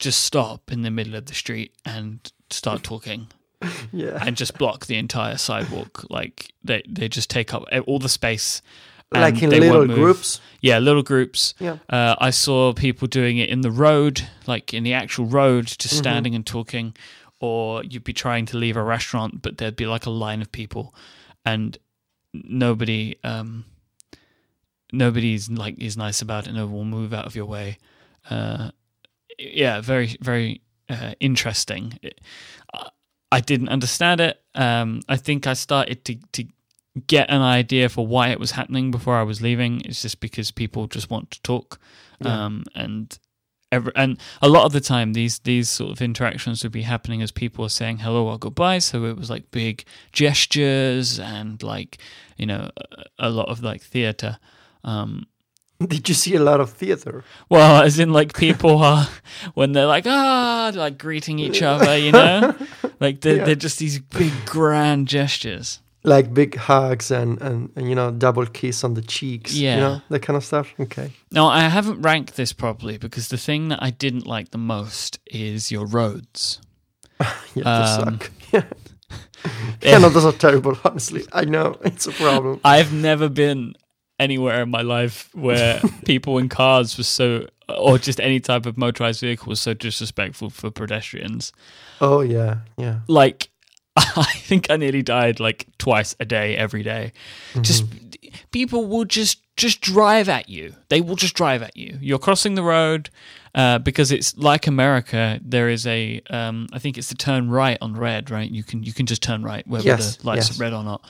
just 0.00 0.24
stop 0.24 0.72
in 0.72 0.82
the 0.82 0.90
middle 0.90 1.14
of 1.14 1.26
the 1.26 1.34
street 1.34 1.72
and 1.84 2.32
start 2.50 2.82
talking 2.82 3.28
Yeah. 3.92 4.18
and 4.26 4.36
just 4.36 4.58
block 4.58 4.86
the 4.86 4.96
entire 4.96 5.36
sidewalk. 5.36 6.04
Like 6.10 6.52
they 6.64 6.82
they 6.88 7.08
just 7.08 7.30
take 7.30 7.54
up 7.54 7.64
all 7.86 7.98
the 8.00 8.08
space. 8.08 8.62
like 9.12 9.42
in 9.42 9.50
little 9.50 9.86
groups. 9.86 10.40
Yeah, 10.60 10.78
little 10.78 11.02
groups. 11.02 11.54
Yeah. 11.58 11.76
Uh, 11.88 12.14
I 12.18 12.30
saw 12.30 12.72
people 12.72 13.06
doing 13.08 13.38
it 13.38 13.48
in 13.48 13.60
the 13.60 13.70
road, 13.70 14.26
like 14.46 14.72
in 14.74 14.82
the 14.84 14.94
actual 14.94 15.26
road, 15.26 15.66
just 15.66 15.94
Mhm. 15.94 15.98
standing 15.98 16.34
and 16.34 16.46
talking. 16.46 16.94
Or 17.40 17.82
you'd 17.84 18.04
be 18.04 18.12
trying 18.12 18.46
to 18.46 18.56
leave 18.58 18.76
a 18.76 18.82
restaurant, 18.82 19.42
but 19.42 19.56
there'd 19.58 19.76
be 19.76 19.86
like 19.86 20.06
a 20.06 20.10
line 20.10 20.42
of 20.42 20.52
people, 20.52 20.94
and 21.44 21.76
nobody, 22.34 23.16
um, 23.24 23.64
nobody's 24.92 25.50
like 25.50 25.78
is 25.78 25.96
nice 25.96 26.20
about 26.22 26.46
it. 26.46 26.52
No 26.52 26.66
one 26.66 26.74
will 26.74 26.84
move 27.00 27.12
out 27.14 27.26
of 27.26 27.34
your 27.36 27.46
way. 27.46 27.78
Uh, 28.28 28.70
yeah, 29.40 29.80
very 29.80 30.16
very 30.20 30.60
uh, 30.88 31.12
interesting. 31.20 31.98
It, 32.02 32.20
I- 33.32 33.40
didn't 33.40 33.68
understand 33.68 34.20
it. 34.20 34.40
Um, 34.54 35.00
I 35.08 35.16
think 35.16 35.46
I 35.46 35.54
started 35.54 36.04
to 36.06 36.16
to 36.32 36.44
get 37.06 37.30
an 37.30 37.40
idea 37.42 37.88
for 37.88 38.04
why 38.06 38.28
it 38.28 38.40
was 38.40 38.50
happening 38.50 38.90
before 38.90 39.16
I 39.16 39.22
was 39.22 39.40
leaving. 39.40 39.80
It's 39.84 40.02
just 40.02 40.20
because 40.20 40.50
people 40.50 40.86
just 40.88 41.08
want 41.10 41.30
to 41.30 41.42
talk, 41.42 41.78
Yeah. 42.20 42.46
um, 42.46 42.64
and 42.74 43.16
every, 43.70 43.92
and 43.94 44.18
a 44.42 44.48
lot 44.48 44.64
of 44.64 44.72
the 44.72 44.80
time 44.80 45.12
these 45.12 45.38
these 45.40 45.68
sort 45.68 45.92
of 45.92 46.02
interactions 46.02 46.62
would 46.64 46.72
be 46.72 46.82
happening 46.82 47.22
as 47.22 47.30
people 47.30 47.62
were 47.62 47.68
saying 47.68 47.98
hello 47.98 48.26
or 48.26 48.36
goodbye. 48.38 48.80
So 48.80 49.04
it 49.04 49.16
was 49.16 49.30
like 49.30 49.50
big 49.52 49.84
gestures 50.12 51.20
and 51.20 51.62
like 51.62 51.98
you 52.36 52.46
know 52.46 52.68
a, 53.20 53.28
a 53.28 53.30
lot 53.30 53.48
of 53.48 53.62
like 53.62 53.80
theater. 53.82 54.38
Um, 54.82 55.26
Did 55.88 56.08
you 56.08 56.14
see 56.14 56.34
a 56.34 56.40
lot 56.42 56.60
of 56.60 56.70
theater? 56.70 57.24
well, 57.48 57.82
as 57.82 57.98
in 57.98 58.12
like 58.12 58.34
people 58.34 58.78
are 58.82 59.08
when 59.54 59.72
they're 59.72 59.86
like 59.86 60.06
ah, 60.06 60.70
like 60.74 60.98
greeting 60.98 61.38
each 61.38 61.62
other, 61.62 61.96
you 61.96 62.12
know, 62.12 62.54
like 63.00 63.20
they're, 63.22 63.36
Yeah. 63.36 63.44
they're 63.46 63.54
just 63.54 63.78
these 63.78 63.98
big 63.98 64.32
grand 64.46 65.08
gestures. 65.08 65.80
Like 66.02 66.32
big 66.32 66.56
hugs 66.56 67.10
and, 67.10 67.40
and, 67.42 67.70
and 67.76 67.88
you 67.88 67.94
know 67.94 68.10
double 68.10 68.46
kiss 68.46 68.84
on 68.84 68.94
the 68.94 69.02
cheeks. 69.02 69.54
Yeah. 69.54 69.74
You 69.74 69.80
know 69.80 70.02
that 70.10 70.20
kind 70.22 70.36
of 70.36 70.44
stuff. 70.44 70.72
Okay. 70.80 71.12
Now, 71.30 71.46
I 71.48 71.60
haven't 71.68 72.02
ranked 72.02 72.36
this 72.36 72.52
properly 72.54 72.96
because 72.98 73.28
the 73.28 73.36
thing 73.36 73.68
that 73.68 73.82
I 73.82 73.90
didn't 73.90 74.26
like 74.26 74.50
the 74.50 74.58
most 74.58 75.18
is 75.26 75.70
your 75.70 75.86
roads. 75.86 76.60
Yeah, 77.54 77.64
they 77.64 77.70
Um, 77.70 78.20
suck. 78.20 78.30
Yeah. 78.52 78.64
Yeah, 79.82 79.98
no, 79.98 80.08
those 80.10 80.24
are 80.24 80.32
terrible. 80.32 80.76
Honestly, 80.84 81.24
I 81.32 81.44
know 81.44 81.76
it's 81.82 82.06
a 82.06 82.12
problem. 82.12 82.60
I've 82.64 82.92
never 82.92 83.28
been 83.28 83.74
anywhere 84.20 84.62
in 84.62 84.70
my 84.70 84.82
life 84.82 85.28
where 85.34 85.80
people 86.04 86.38
in 86.38 86.48
cars 86.48 86.96
were 86.96 87.04
so, 87.04 87.46
or 87.68 87.98
just 87.98 88.20
any 88.20 88.38
type 88.38 88.66
of 88.66 88.76
motorized 88.76 89.20
vehicle 89.20 89.48
was 89.48 89.60
so 89.60 89.74
disrespectful 89.74 90.50
for 90.50 90.70
pedestrians. 90.70 91.52
Oh 92.00 92.20
yeah, 92.20 92.58
yeah. 92.76 93.00
Like, 93.08 93.50
I 93.96 94.32
think 94.36 94.70
I 94.70 94.76
nearly 94.76 95.02
died 95.02 95.40
like 95.40 95.66
twice 95.78 96.14
a 96.20 96.24
day, 96.24 96.56
every 96.56 96.82
day. 96.82 97.12
Just 97.62 97.84
people 98.52 98.86
will 98.86 99.04
just 99.04 99.42
just 99.56 99.80
drive 99.80 100.28
at 100.28 100.48
you. 100.48 100.74
They 100.88 101.00
will 101.00 101.16
just 101.16 101.34
drive 101.34 101.62
at 101.62 101.76
you. 101.76 101.98
You're 102.00 102.18
crossing 102.18 102.54
the 102.54 102.62
road 102.62 103.10
uh, 103.54 103.78
because 103.78 104.12
it's 104.12 104.36
like 104.36 104.66
America. 104.66 105.40
There 105.44 105.68
is 105.68 105.86
a, 105.86 106.22
um, 106.30 106.68
I 106.72 106.78
think 106.78 106.96
it's 106.96 107.08
the 107.08 107.14
turn 107.14 107.50
right 107.50 107.76
on 107.82 107.94
red. 107.94 108.30
Right, 108.30 108.50
you 108.50 108.62
can 108.62 108.82
you 108.82 108.92
can 108.92 109.06
just 109.06 109.22
turn 109.22 109.42
right 109.42 109.66
whether 109.66 109.84
Yes, 109.84 110.16
the 110.16 110.26
lights 110.26 110.48
yes. 110.48 110.58
are 110.58 110.62
red 110.62 110.72
or 110.72 110.84
not. 110.84 111.04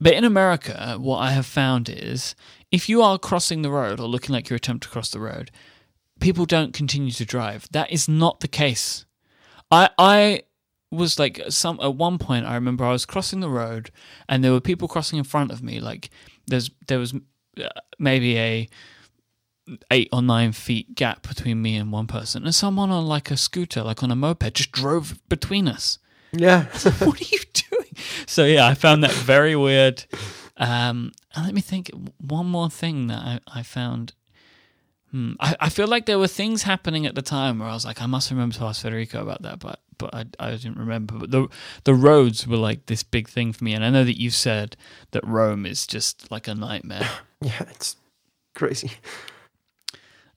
But 0.00 0.14
in 0.14 0.24
America, 0.24 0.96
what 0.98 1.18
I 1.18 1.32
have 1.32 1.46
found 1.46 1.88
is 1.88 2.34
if 2.70 2.88
you 2.88 3.02
are 3.02 3.18
crossing 3.18 3.62
the 3.62 3.70
road 3.70 4.00
or 4.00 4.06
looking 4.08 4.32
like 4.32 4.48
you're 4.48 4.56
attempting 4.56 4.88
to 4.88 4.92
cross 4.92 5.10
the 5.10 5.20
road, 5.20 5.50
people 6.20 6.46
don't 6.46 6.72
continue 6.72 7.12
to 7.12 7.24
drive. 7.24 7.68
That 7.72 7.90
is 7.90 8.08
not 8.08 8.40
the 8.40 8.48
case. 8.48 9.04
I 9.70 9.90
I 9.98 10.42
was 10.90 11.18
like 11.18 11.40
some 11.48 11.78
at 11.80 11.94
one 11.94 12.18
point 12.18 12.46
I 12.46 12.54
remember 12.54 12.84
I 12.84 12.90
was 12.92 13.06
crossing 13.06 13.38
the 13.38 13.48
road 13.48 13.92
and 14.28 14.42
there 14.42 14.50
were 14.50 14.60
people 14.60 14.88
crossing 14.88 15.18
in 15.18 15.24
front 15.24 15.52
of 15.52 15.62
me. 15.62 15.80
Like 15.80 16.10
there's 16.46 16.70
there 16.88 16.98
was 16.98 17.14
uh, 17.62 17.68
maybe 17.98 18.38
a 18.38 18.68
eight 19.90 20.08
or 20.12 20.22
nine 20.22 20.52
feet 20.52 20.94
gap 20.94 21.26
between 21.28 21.62
me 21.62 21.76
and 21.76 21.92
one 21.92 22.06
person, 22.06 22.44
and 22.44 22.54
someone 22.54 22.90
on 22.90 23.06
like 23.06 23.30
a 23.30 23.36
scooter, 23.36 23.82
like 23.82 24.02
on 24.02 24.10
a 24.10 24.16
moped, 24.16 24.54
just 24.54 24.72
drove 24.72 25.20
between 25.28 25.68
us 25.68 25.98
Yeah, 26.32 26.64
what 26.98 27.20
are 27.20 27.24
you 27.30 27.38
doing? 27.52 27.89
So 28.26 28.44
yeah, 28.44 28.66
I 28.66 28.74
found 28.74 29.04
that 29.04 29.12
very 29.12 29.56
weird. 29.56 30.04
Um, 30.56 31.12
let 31.36 31.54
me 31.54 31.60
think. 31.60 31.90
One 32.18 32.46
more 32.46 32.70
thing 32.70 33.06
that 33.08 33.18
I, 33.18 33.40
I 33.46 33.62
found. 33.62 34.12
Hmm, 35.10 35.32
I, 35.40 35.56
I 35.58 35.68
feel 35.68 35.88
like 35.88 36.06
there 36.06 36.18
were 36.18 36.28
things 36.28 36.62
happening 36.62 37.04
at 37.04 37.14
the 37.14 37.22
time 37.22 37.58
where 37.58 37.68
I 37.68 37.72
was 37.72 37.84
like, 37.84 38.00
I 38.00 38.06
must 38.06 38.30
remember 38.30 38.54
to 38.56 38.64
ask 38.64 38.82
Federico 38.82 39.22
about 39.22 39.42
that, 39.42 39.58
but 39.58 39.80
but 39.98 40.14
I, 40.14 40.24
I 40.38 40.50
didn't 40.52 40.78
remember. 40.78 41.14
But 41.18 41.30
the 41.30 41.48
the 41.84 41.94
roads 41.94 42.46
were 42.46 42.56
like 42.56 42.86
this 42.86 43.02
big 43.02 43.28
thing 43.28 43.52
for 43.52 43.64
me, 43.64 43.74
and 43.74 43.84
I 43.84 43.90
know 43.90 44.04
that 44.04 44.20
you 44.20 44.30
said 44.30 44.76
that 45.12 45.26
Rome 45.26 45.66
is 45.66 45.86
just 45.86 46.30
like 46.30 46.48
a 46.48 46.54
nightmare. 46.54 47.08
yeah. 47.40 47.62
It's 47.70 47.96
crazy. 48.54 48.92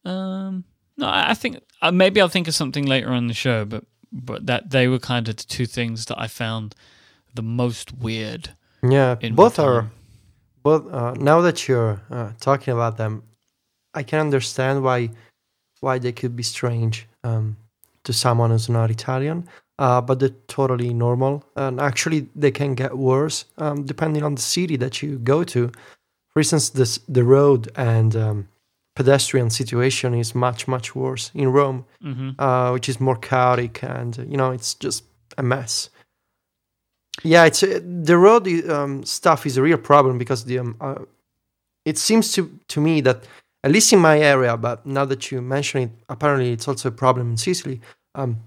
Um, 0.05 0.65
no, 0.97 1.07
I 1.07 1.31
I 1.31 1.33
think 1.33 1.59
uh, 1.81 1.91
maybe 1.91 2.21
I'll 2.21 2.27
think 2.27 2.47
of 2.47 2.55
something 2.55 2.85
later 2.85 3.09
on 3.09 3.27
the 3.27 3.33
show, 3.33 3.65
but 3.65 3.85
but 4.11 4.45
that 4.45 4.69
they 4.69 4.87
were 4.87 4.99
kind 4.99 5.27
of 5.27 5.37
the 5.37 5.43
two 5.43 5.65
things 5.65 6.05
that 6.05 6.19
I 6.19 6.27
found 6.27 6.75
the 7.33 7.41
most 7.41 7.93
weird. 7.97 8.49
Yeah, 8.81 9.15
In 9.21 9.35
both 9.35 9.59
are. 9.59 9.91
Both. 10.61 10.91
Uh, 10.91 11.13
now 11.13 11.41
that 11.41 11.67
you're 11.67 12.01
uh, 12.09 12.31
talking 12.39 12.73
about 12.73 12.97
them, 12.97 13.23
I 13.93 14.03
can 14.03 14.19
understand 14.19 14.83
why 14.83 15.09
why 15.81 15.99
they 15.99 16.11
could 16.11 16.35
be 16.35 16.43
strange 16.43 17.07
um, 17.23 17.57
to 18.03 18.13
someone 18.13 18.51
who's 18.51 18.69
not 18.69 18.89
Italian. 18.89 19.47
Uh, 19.79 19.99
but 19.99 20.19
they're 20.19 20.37
totally 20.47 20.93
normal, 20.93 21.43
and 21.55 21.81
actually 21.81 22.27
they 22.35 22.51
can 22.51 22.75
get 22.75 22.95
worse 22.95 23.45
um, 23.57 23.83
depending 23.85 24.23
on 24.23 24.35
the 24.35 24.41
city 24.41 24.77
that 24.77 25.01
you 25.01 25.17
go 25.17 25.43
to. 25.43 25.71
For 26.29 26.39
instance, 26.39 26.69
this 26.69 26.99
the 27.09 27.23
road 27.23 27.71
and 27.75 28.15
um, 28.15 28.47
pedestrian 28.95 29.49
situation 29.49 30.13
is 30.13 30.35
much 30.35 30.67
much 30.67 30.95
worse 30.95 31.31
in 31.33 31.51
Rome, 31.51 31.85
hmm 32.01 32.31
uh, 32.37 32.71
which 32.71 32.87
is 32.87 32.99
more 32.99 33.17
chaotic 33.17 33.83
and 33.83 34.17
you 34.29 34.37
know 34.37 34.51
it's 34.51 34.75
just 34.75 35.03
a 35.37 35.43
mess. 35.43 35.89
Yeah, 37.21 37.45
it's 37.45 37.61
uh, 37.63 37.79
the 37.83 38.17
road 38.17 38.47
um, 38.69 39.03
stuff 39.03 39.45
is 39.45 39.57
a 39.57 39.61
real 39.61 39.77
problem 39.77 40.17
because 40.17 40.45
the 40.45 40.59
um, 40.59 40.75
uh, 40.81 40.95
it 41.85 41.97
seems 41.97 42.31
to 42.33 42.59
to 42.69 42.81
me 42.81 43.01
that 43.01 43.25
at 43.63 43.71
least 43.71 43.93
in 43.93 43.99
my 43.99 44.19
area, 44.19 44.57
but 44.57 44.85
now 44.85 45.05
that 45.05 45.31
you 45.31 45.41
mention 45.41 45.81
it, 45.83 45.91
apparently 46.09 46.51
it's 46.51 46.67
also 46.67 46.89
a 46.89 46.91
problem 46.91 47.31
in 47.31 47.37
Sicily. 47.37 47.81
Um, 48.15 48.39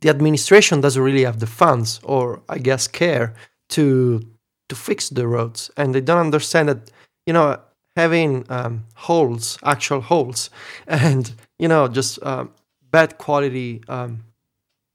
the 0.00 0.08
administration 0.08 0.80
doesn't 0.80 1.02
really 1.02 1.24
have 1.24 1.40
the 1.40 1.46
funds 1.46 2.00
or 2.04 2.42
I 2.48 2.58
guess 2.58 2.88
care 2.88 3.34
to 3.70 4.20
to 4.68 4.76
fix 4.76 5.08
the 5.10 5.26
roads, 5.26 5.70
and 5.76 5.94
they 5.94 6.00
don't 6.00 6.20
understand 6.20 6.68
that 6.68 6.90
you 7.26 7.32
know 7.32 7.58
having 7.96 8.46
um, 8.50 8.86
holes, 8.94 9.58
actual 9.64 10.00
holes, 10.00 10.50
and 10.86 11.34
you 11.58 11.68
know 11.68 11.88
just 11.88 12.22
um, 12.24 12.52
bad 12.90 13.18
quality 13.18 13.82
um, 13.88 14.24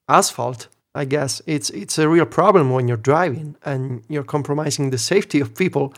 asphalt. 0.10 0.69
I 0.95 1.03
guess 1.05 1.41
it's 1.45 1.69
it's 1.71 1.99
a 1.99 2.08
real 2.08 2.25
problem 2.25 2.71
when 2.71 2.88
you're 2.88 2.97
driving 2.97 3.58
and 3.65 4.01
you're 4.08 4.23
compromising 4.23 4.89
the 4.89 4.97
safety 4.97 5.41
of 5.41 5.53
people. 5.53 5.93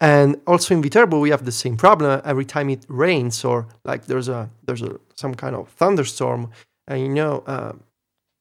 And 0.00 0.40
also 0.46 0.74
in 0.74 0.82
Viterbo, 0.82 1.20
we 1.20 1.30
have 1.30 1.44
the 1.44 1.52
same 1.52 1.76
problem 1.76 2.20
every 2.24 2.44
time 2.44 2.70
it 2.70 2.86
rains 2.88 3.44
or 3.44 3.66
like 3.84 4.06
there's 4.06 4.28
a 4.28 4.48
there's 4.64 4.82
a 4.82 4.98
some 5.14 5.34
kind 5.34 5.54
of 5.54 5.68
thunderstorm, 5.68 6.50
and 6.86 7.00
you 7.00 7.08
know 7.08 7.42
uh, 7.46 7.72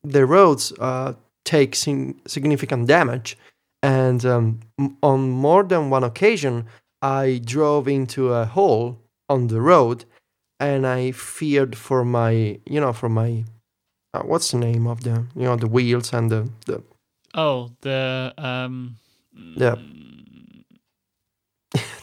the 0.03 0.25
roads 0.25 0.71
uh, 0.79 1.13
take 1.43 1.75
sin- 1.75 2.19
significant 2.25 2.87
damage. 2.87 3.37
And 3.83 4.25
um, 4.25 4.59
on 5.03 5.29
more 5.29 5.63
than 5.63 5.89
one 5.89 6.03
occasion, 6.03 6.65
I 7.01 7.41
drove 7.43 7.87
into 7.87 8.33
a 8.33 8.45
hole 8.45 8.97
on 9.29 9.47
the 9.47 9.61
road, 9.61 10.05
and 10.59 10.87
I 10.87 11.11
feared 11.11 11.75
for 11.75 12.05
my 12.05 12.59
you 12.65 12.79
know 12.79 12.93
for 12.93 13.09
my 13.09 13.43
uh, 14.13 14.21
what's 14.23 14.51
the 14.51 14.57
name 14.57 14.87
of 14.87 15.03
the 15.03 15.25
you 15.35 15.43
know 15.43 15.55
the 15.55 15.67
wheels 15.67 16.13
and 16.13 16.31
the 16.31 16.49
the 16.65 16.81
Oh, 17.33 17.69
the 17.81 18.33
um, 18.37 18.95
Yeah. 19.55 19.75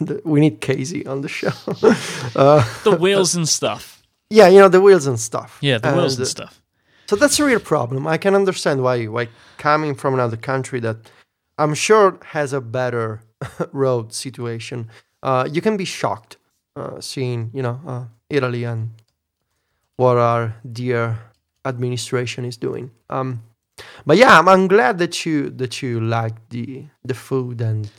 the, 0.01 0.21
we 0.25 0.40
need 0.40 0.61
Casey 0.61 1.07
on 1.07 1.23
the 1.23 1.29
show. 1.29 1.49
uh, 2.37 2.64
the 2.85 2.97
wheels 2.97 3.35
and 3.35 3.49
stuff. 3.49 4.03
yeah, 4.31 4.49
you 4.49 4.59
know 4.59 4.69
the 4.69 4.81
wheels 4.81 5.07
and 5.07 5.19
stuff. 5.19 5.59
Yeah, 5.61 5.79
the 5.79 5.93
wheels 5.93 6.14
And, 6.14 6.21
and 6.21 6.27
uh, 6.27 6.31
stuff. 6.31 6.62
So 7.09 7.17
that's 7.17 7.38
a 7.40 7.45
real 7.45 7.61
problem. 7.61 8.07
I 8.07 8.19
can 8.19 8.35
understand 8.35 8.83
why 8.83 9.07
why 9.07 9.29
coming 9.59 9.95
from 9.97 10.14
another 10.14 10.37
country 10.37 10.81
that 10.81 10.97
I'm 11.59 11.75
sure 11.75 12.19
has 12.33 12.53
a 12.53 12.61
better 12.61 13.21
road 13.73 14.12
situation. 14.12 14.88
Uh, 15.23 15.49
you 15.51 15.61
can 15.62 15.77
be 15.77 15.85
shocked 15.85 16.37
uh, 16.77 17.01
seeing 17.01 17.51
you 17.55 17.62
know 17.62 17.81
uh, 17.87 18.05
Italy 18.31 18.64
and 18.64 18.90
what 19.97 20.17
our 20.19 20.55
dear 20.71 21.19
administration 21.64 22.44
is 22.44 22.57
doing. 22.57 22.90
Um, 23.11 23.42
but 24.07 24.16
yeah, 24.16 24.38
I'm, 24.38 24.48
I'm 24.48 24.68
glad 24.68 24.98
that 24.98 25.27
you 25.27 25.50
that 25.50 25.83
you 25.83 26.00
like 26.00 26.35
the 26.50 26.85
the 27.05 27.14
food 27.14 27.61
and 27.61 27.90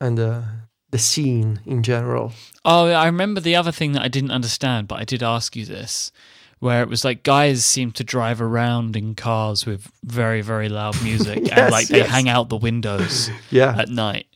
and 0.00 0.18
the 0.18 0.44
the 0.90 0.98
scene 0.98 1.60
in 1.66 1.82
general. 1.82 2.32
Oh, 2.64 2.86
I 2.88 3.06
remember 3.06 3.40
the 3.40 3.56
other 3.56 3.72
thing 3.72 3.92
that 3.92 4.02
I 4.02 4.08
didn't 4.08 4.32
understand, 4.32 4.88
but 4.88 4.98
I 5.00 5.04
did 5.04 5.22
ask 5.22 5.54
you 5.56 5.64
this, 5.64 6.10
where 6.58 6.82
it 6.82 6.88
was 6.88 7.04
like 7.04 7.22
guys 7.22 7.64
seem 7.64 7.92
to 7.92 8.04
drive 8.04 8.40
around 8.42 8.96
in 8.96 9.14
cars 9.14 9.64
with 9.66 9.90
very, 10.04 10.42
very 10.42 10.68
loud 10.68 11.00
music, 11.02 11.38
and 11.38 11.46
Yes, 11.48 11.72
like 11.72 11.88
they 11.88 12.02
hang 12.02 12.28
out 12.28 12.48
the 12.48 12.56
windows 12.56 13.30
Yeah, 13.50 13.74
at 13.78 13.88
night. 13.88 14.26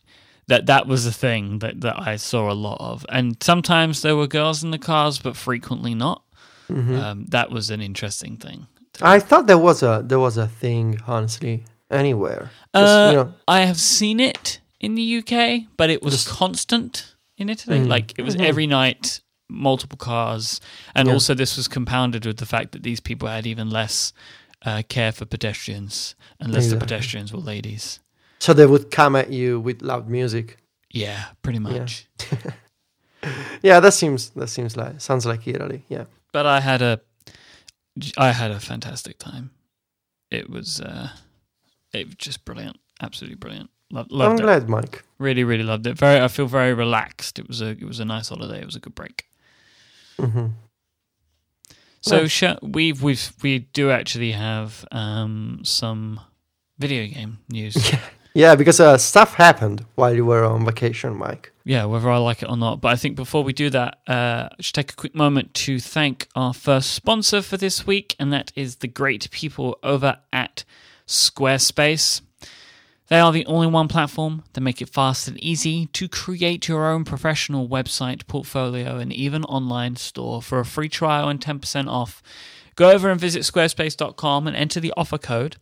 That 0.46 0.66
that 0.66 0.86
was 0.86 1.06
a 1.06 1.12
thing 1.12 1.58
that 1.60 1.80
that 1.80 2.00
I 2.00 2.16
saw 2.16 2.50
a 2.50 2.54
lot 2.54 2.78
of, 2.80 3.04
and 3.08 3.36
sometimes 3.42 4.02
there 4.02 4.16
were 4.16 4.26
girls 4.26 4.62
in 4.62 4.70
the 4.70 4.78
cars, 4.78 5.18
but 5.18 5.36
frequently 5.36 5.94
not. 5.94 6.22
Mhm. 6.68 6.98
Um, 7.02 7.26
that 7.26 7.50
was 7.50 7.70
an 7.70 7.80
interesting 7.80 8.36
thing. 8.36 8.66
I 9.02 9.18
thought 9.20 9.46
there 9.46 9.58
was 9.58 9.82
a 9.82 10.02
there 10.06 10.20
was 10.20 10.36
a 10.36 10.46
thing 10.46 10.98
honestly 11.06 11.64
anywhere. 11.90 12.50
Just, 12.74 12.92
Uh, 12.94 13.08
you 13.10 13.16
know, 13.16 13.34
I 13.48 13.60
have 13.66 13.78
seen 13.80 14.20
it 14.20 14.60
in 14.80 14.94
the 14.94 15.02
UK, 15.18 15.66
but 15.76 15.90
it 15.90 16.02
was 16.02 16.14
Just- 16.14 16.28
constant 16.28 17.14
in 17.36 17.48
Italy. 17.48 17.80
Mm. 17.80 17.88
Like 17.88 18.14
it 18.18 18.22
was 18.22 18.36
Mhm. 18.36 18.44
every 18.48 18.66
night, 18.66 19.20
multiple 19.48 19.98
cars, 19.98 20.60
and 20.94 21.06
Yeah. 21.08 21.14
also 21.14 21.34
this 21.34 21.56
was 21.56 21.68
compounded 21.68 22.24
with 22.26 22.36
the 22.38 22.46
fact 22.46 22.72
that 22.72 22.82
these 22.82 23.00
people 23.00 23.28
had 23.28 23.46
even 23.46 23.68
less 23.70 24.12
uh, 24.66 24.82
care 24.88 25.12
for 25.12 25.26
pedestrians, 25.26 26.14
unless 26.40 26.68
the 26.70 26.76
pedestrians 26.78 27.30
were 27.32 27.38
ladies. 27.54 28.00
so 28.38 28.52
they 28.54 28.66
would 28.66 28.90
come 28.90 29.14
at 29.16 29.30
you 29.30 29.60
with 29.60 29.82
loud 29.82 30.08
music. 30.08 30.56
Yeah, 30.90 31.24
pretty 31.42 31.58
much. 31.58 32.06
Yeah, 33.62 33.80
that 33.80 33.94
seems 33.94 34.30
that 34.30 34.48
seems 34.48 34.76
like 34.76 35.00
sounds 35.00 35.24
like 35.26 35.46
Italy. 35.48 35.84
Yeah. 35.88 36.04
But 36.34 36.46
I 36.46 36.58
had 36.60 36.82
a, 36.82 37.00
I 38.18 38.32
had 38.32 38.50
a 38.50 38.58
fantastic 38.58 39.18
time. 39.20 39.52
It 40.32 40.50
was, 40.50 40.80
uh, 40.80 41.10
it 41.92 42.06
was 42.06 42.16
just 42.16 42.44
brilliant, 42.44 42.76
absolutely 43.00 43.36
brilliant. 43.36 43.70
Lo- 43.92 44.00
I'm 44.10 44.16
loved 44.18 44.40
it. 44.40 44.42
glad, 44.42 44.68
Mike. 44.68 45.04
Really, 45.18 45.44
really 45.44 45.62
loved 45.62 45.86
it. 45.86 45.96
Very, 45.96 46.20
I 46.20 46.26
feel 46.26 46.46
very 46.46 46.74
relaxed. 46.74 47.38
It 47.38 47.46
was 47.46 47.60
a, 47.62 47.68
it 47.68 47.84
was 47.84 48.00
a 48.00 48.04
nice 48.04 48.30
holiday. 48.30 48.58
It 48.60 48.66
was 48.66 48.74
a 48.74 48.80
good 48.80 48.96
break. 48.96 49.26
hmm 50.18 50.46
So 52.00 52.22
Nice. 52.22 52.30
sh- 52.32 52.58
we've 52.62 53.00
we've 53.00 53.32
we 53.42 53.60
do 53.60 53.92
actually 53.92 54.32
have 54.32 54.84
um, 54.90 55.60
some 55.62 56.18
video 56.78 57.06
game 57.06 57.38
news. 57.48 57.76
Yeah, 58.34 58.56
because 58.56 58.80
uh, 58.80 58.98
stuff 58.98 59.34
happened 59.34 59.86
while 59.94 60.12
you 60.12 60.26
were 60.26 60.44
on 60.44 60.64
vacation, 60.64 61.14
Mike. 61.14 61.52
yeah, 61.64 61.84
whether 61.84 62.10
I 62.10 62.18
like 62.18 62.42
it 62.42 62.50
or 62.50 62.56
not. 62.56 62.80
But 62.80 62.88
I 62.88 62.96
think 62.96 63.14
before 63.14 63.44
we 63.44 63.52
do 63.52 63.70
that, 63.70 63.98
uh, 64.08 64.48
I 64.50 64.56
should 64.60 64.74
take 64.74 64.92
a 64.92 64.96
quick 64.96 65.14
moment 65.14 65.54
to 65.54 65.78
thank 65.78 66.26
our 66.34 66.52
first 66.52 66.90
sponsor 66.90 67.42
for 67.42 67.56
this 67.56 67.86
week, 67.86 68.16
and 68.18 68.32
that 68.32 68.50
is 68.56 68.76
the 68.76 68.88
great 68.88 69.30
people 69.30 69.78
over 69.84 70.18
at 70.32 70.64
Squarespace. 71.06 72.22
They 73.06 73.20
are 73.20 73.30
the 73.32 73.46
only 73.46 73.68
one 73.68 73.86
platform 73.86 74.42
that 74.54 74.62
make 74.62 74.82
it 74.82 74.88
fast 74.88 75.28
and 75.28 75.38
easy 75.38 75.86
to 75.92 76.08
create 76.08 76.66
your 76.66 76.86
own 76.90 77.04
professional 77.04 77.68
website, 77.68 78.26
portfolio, 78.26 78.96
and 78.96 79.12
even 79.12 79.44
online 79.44 79.94
store 79.94 80.42
for 80.42 80.58
a 80.58 80.64
free 80.64 80.88
trial 80.88 81.28
and 81.28 81.40
10% 81.40 81.86
off. 81.86 82.22
Go 82.76 82.90
over 82.90 83.10
and 83.10 83.20
visit 83.20 83.42
squarespace.com 83.42 84.48
and 84.48 84.56
enter 84.56 84.80
the 84.80 84.92
offer 84.96 85.18
code 85.18 85.56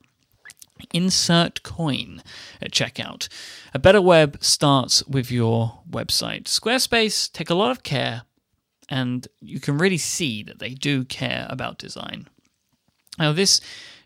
insert 0.93 1.63
coin 1.63 2.23
at 2.61 2.73
checkout. 2.73 3.29
A 3.75 3.79
better 3.79 4.03
web 4.03 4.39
starts 4.41 5.05
with 5.07 5.31
your 5.31 5.81
website. 5.91 6.45
Squarespace 6.45 7.31
take 7.33 7.51
a 7.51 7.55
lot 7.55 7.71
of 7.71 7.83
care 7.83 8.23
and 8.89 9.27
you 9.41 9.61
can 9.61 9.79
really 9.79 9.99
see 9.99 10.43
that 10.43 10.59
they 10.59 10.71
do 10.71 11.05
care 11.05 11.47
about 11.49 11.79
design. 11.79 12.29
Now 13.19 13.33
this 13.33 13.61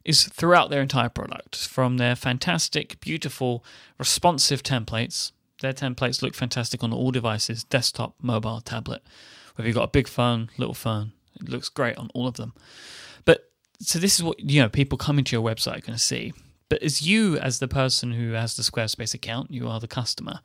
is 0.04 0.24
throughout 0.24 0.70
their 0.70 0.80
entire 0.80 1.08
product, 1.08 1.66
from 1.66 1.96
their 1.96 2.14
fantastic, 2.14 3.00
beautiful, 3.00 3.64
responsive 3.98 4.62
templates. 4.62 5.32
Their 5.60 5.72
templates 5.72 6.22
look 6.22 6.34
fantastic 6.34 6.84
on 6.84 6.92
all 6.92 7.10
devices 7.10 7.64
desktop, 7.64 8.14
mobile, 8.22 8.60
tablet. 8.60 9.02
Whether 9.56 9.68
you've 9.68 9.76
got 9.76 9.88
a 9.88 9.88
big 9.88 10.06
phone, 10.06 10.50
little 10.58 10.74
phone, 10.74 11.12
it 11.40 11.48
looks 11.48 11.68
great 11.68 11.96
on 11.96 12.10
all 12.14 12.28
of 12.28 12.34
them. 12.36 12.54
But 13.24 13.50
so 13.80 13.98
this 13.98 14.16
is 14.16 14.22
what 14.22 14.38
you 14.38 14.62
know 14.62 14.68
people 14.68 14.96
coming 14.96 15.24
to 15.24 15.34
your 15.34 15.44
website 15.44 15.78
are 15.78 15.86
going 15.86 15.94
to 15.94 15.98
see. 15.98 16.32
But 16.68 16.82
as 16.82 17.02
you, 17.02 17.38
as 17.38 17.58
the 17.58 17.68
person 17.68 18.12
who 18.12 18.32
has 18.32 18.56
the 18.56 18.62
Squarespace 18.62 19.14
account, 19.14 19.50
you 19.50 19.68
are 19.68 19.80
the 19.80 19.88
customer. 19.88 20.40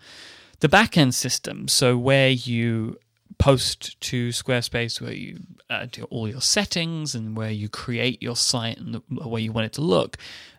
The 0.59 0.69
backend 0.69 1.13
system, 1.13 1.67
so 1.67 1.97
where 1.97 2.29
you 2.29 2.97
post 3.39 3.99
to 4.01 4.29
Squarespace 4.29 5.01
where 5.01 5.13
you 5.13 5.39
uh, 5.69 5.87
do 5.91 6.03
all 6.05 6.27
your 6.27 6.41
settings 6.41 7.15
and 7.15 7.35
where 7.35 7.49
you 7.49 7.69
create 7.69 8.21
your 8.21 8.35
site 8.35 8.77
and 8.77 8.93
the 8.93 9.27
way 9.27 9.41
you 9.41 9.51
want 9.51 9.65
it 9.65 9.73
to 9.73 9.81
look. 9.81 10.17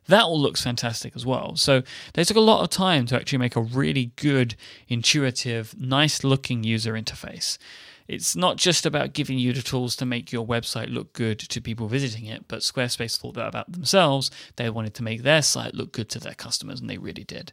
That 0.08 0.24
all 0.24 0.40
looks 0.40 0.62
fantastic 0.62 1.14
as 1.14 1.24
well. 1.24 1.54
So 1.54 1.82
they 2.14 2.24
took 2.24 2.36
a 2.36 2.40
lot 2.40 2.62
of 2.62 2.70
time 2.70 3.06
to 3.06 3.16
actually 3.16 3.38
make 3.38 3.54
a 3.54 3.60
really 3.60 4.06
good, 4.16 4.56
intuitive, 4.88 5.78
nice 5.78 6.24
looking 6.24 6.64
user 6.64 6.94
interface. 6.94 7.56
It's 8.08 8.36
not 8.36 8.56
just 8.56 8.86
about 8.86 9.12
giving 9.12 9.38
you 9.38 9.52
the 9.52 9.62
tools 9.62 9.96
to 9.96 10.06
make 10.06 10.32
your 10.32 10.46
website 10.46 10.92
look 10.92 11.12
good 11.12 11.38
to 11.38 11.60
people 11.60 11.88
visiting 11.88 12.26
it, 12.26 12.46
but 12.48 12.60
Squarespace 12.60 13.18
thought 13.18 13.34
that 13.34 13.48
about 13.48 13.70
themselves. 13.70 14.30
They 14.56 14.70
wanted 14.70 14.94
to 14.94 15.02
make 15.02 15.22
their 15.22 15.42
site 15.42 15.74
look 15.74 15.92
good 15.92 16.08
to 16.10 16.18
their 16.18 16.34
customers, 16.34 16.80
and 16.80 16.88
they 16.88 16.98
really 16.98 17.24
did 17.24 17.52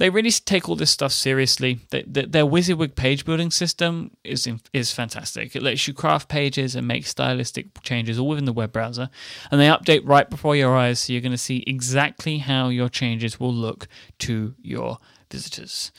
they 0.00 0.08
really 0.08 0.30
take 0.30 0.66
all 0.66 0.76
this 0.76 0.90
stuff 0.90 1.12
seriously. 1.12 1.80
They, 1.90 2.02
they, 2.04 2.24
their 2.24 2.46
WYSIWYG 2.46 2.94
page 2.94 3.26
building 3.26 3.50
system 3.50 4.16
is 4.24 4.48
is 4.72 4.92
fantastic. 4.92 5.54
It 5.54 5.62
lets 5.62 5.86
you 5.86 5.92
craft 5.92 6.26
pages 6.26 6.74
and 6.74 6.88
make 6.88 7.06
stylistic 7.06 7.82
changes 7.82 8.18
all 8.18 8.28
within 8.28 8.46
the 8.46 8.52
web 8.54 8.72
browser, 8.72 9.10
and 9.50 9.60
they 9.60 9.66
update 9.66 10.00
right 10.04 10.28
before 10.30 10.56
your 10.56 10.74
eyes, 10.74 11.00
so 11.00 11.12
you're 11.12 11.20
going 11.20 11.32
to 11.32 11.38
see 11.38 11.62
exactly 11.66 12.38
how 12.38 12.70
your 12.70 12.88
changes 12.88 13.38
will 13.38 13.52
look 13.52 13.88
to 14.20 14.54
your 14.62 14.96
visitors. 15.30 15.92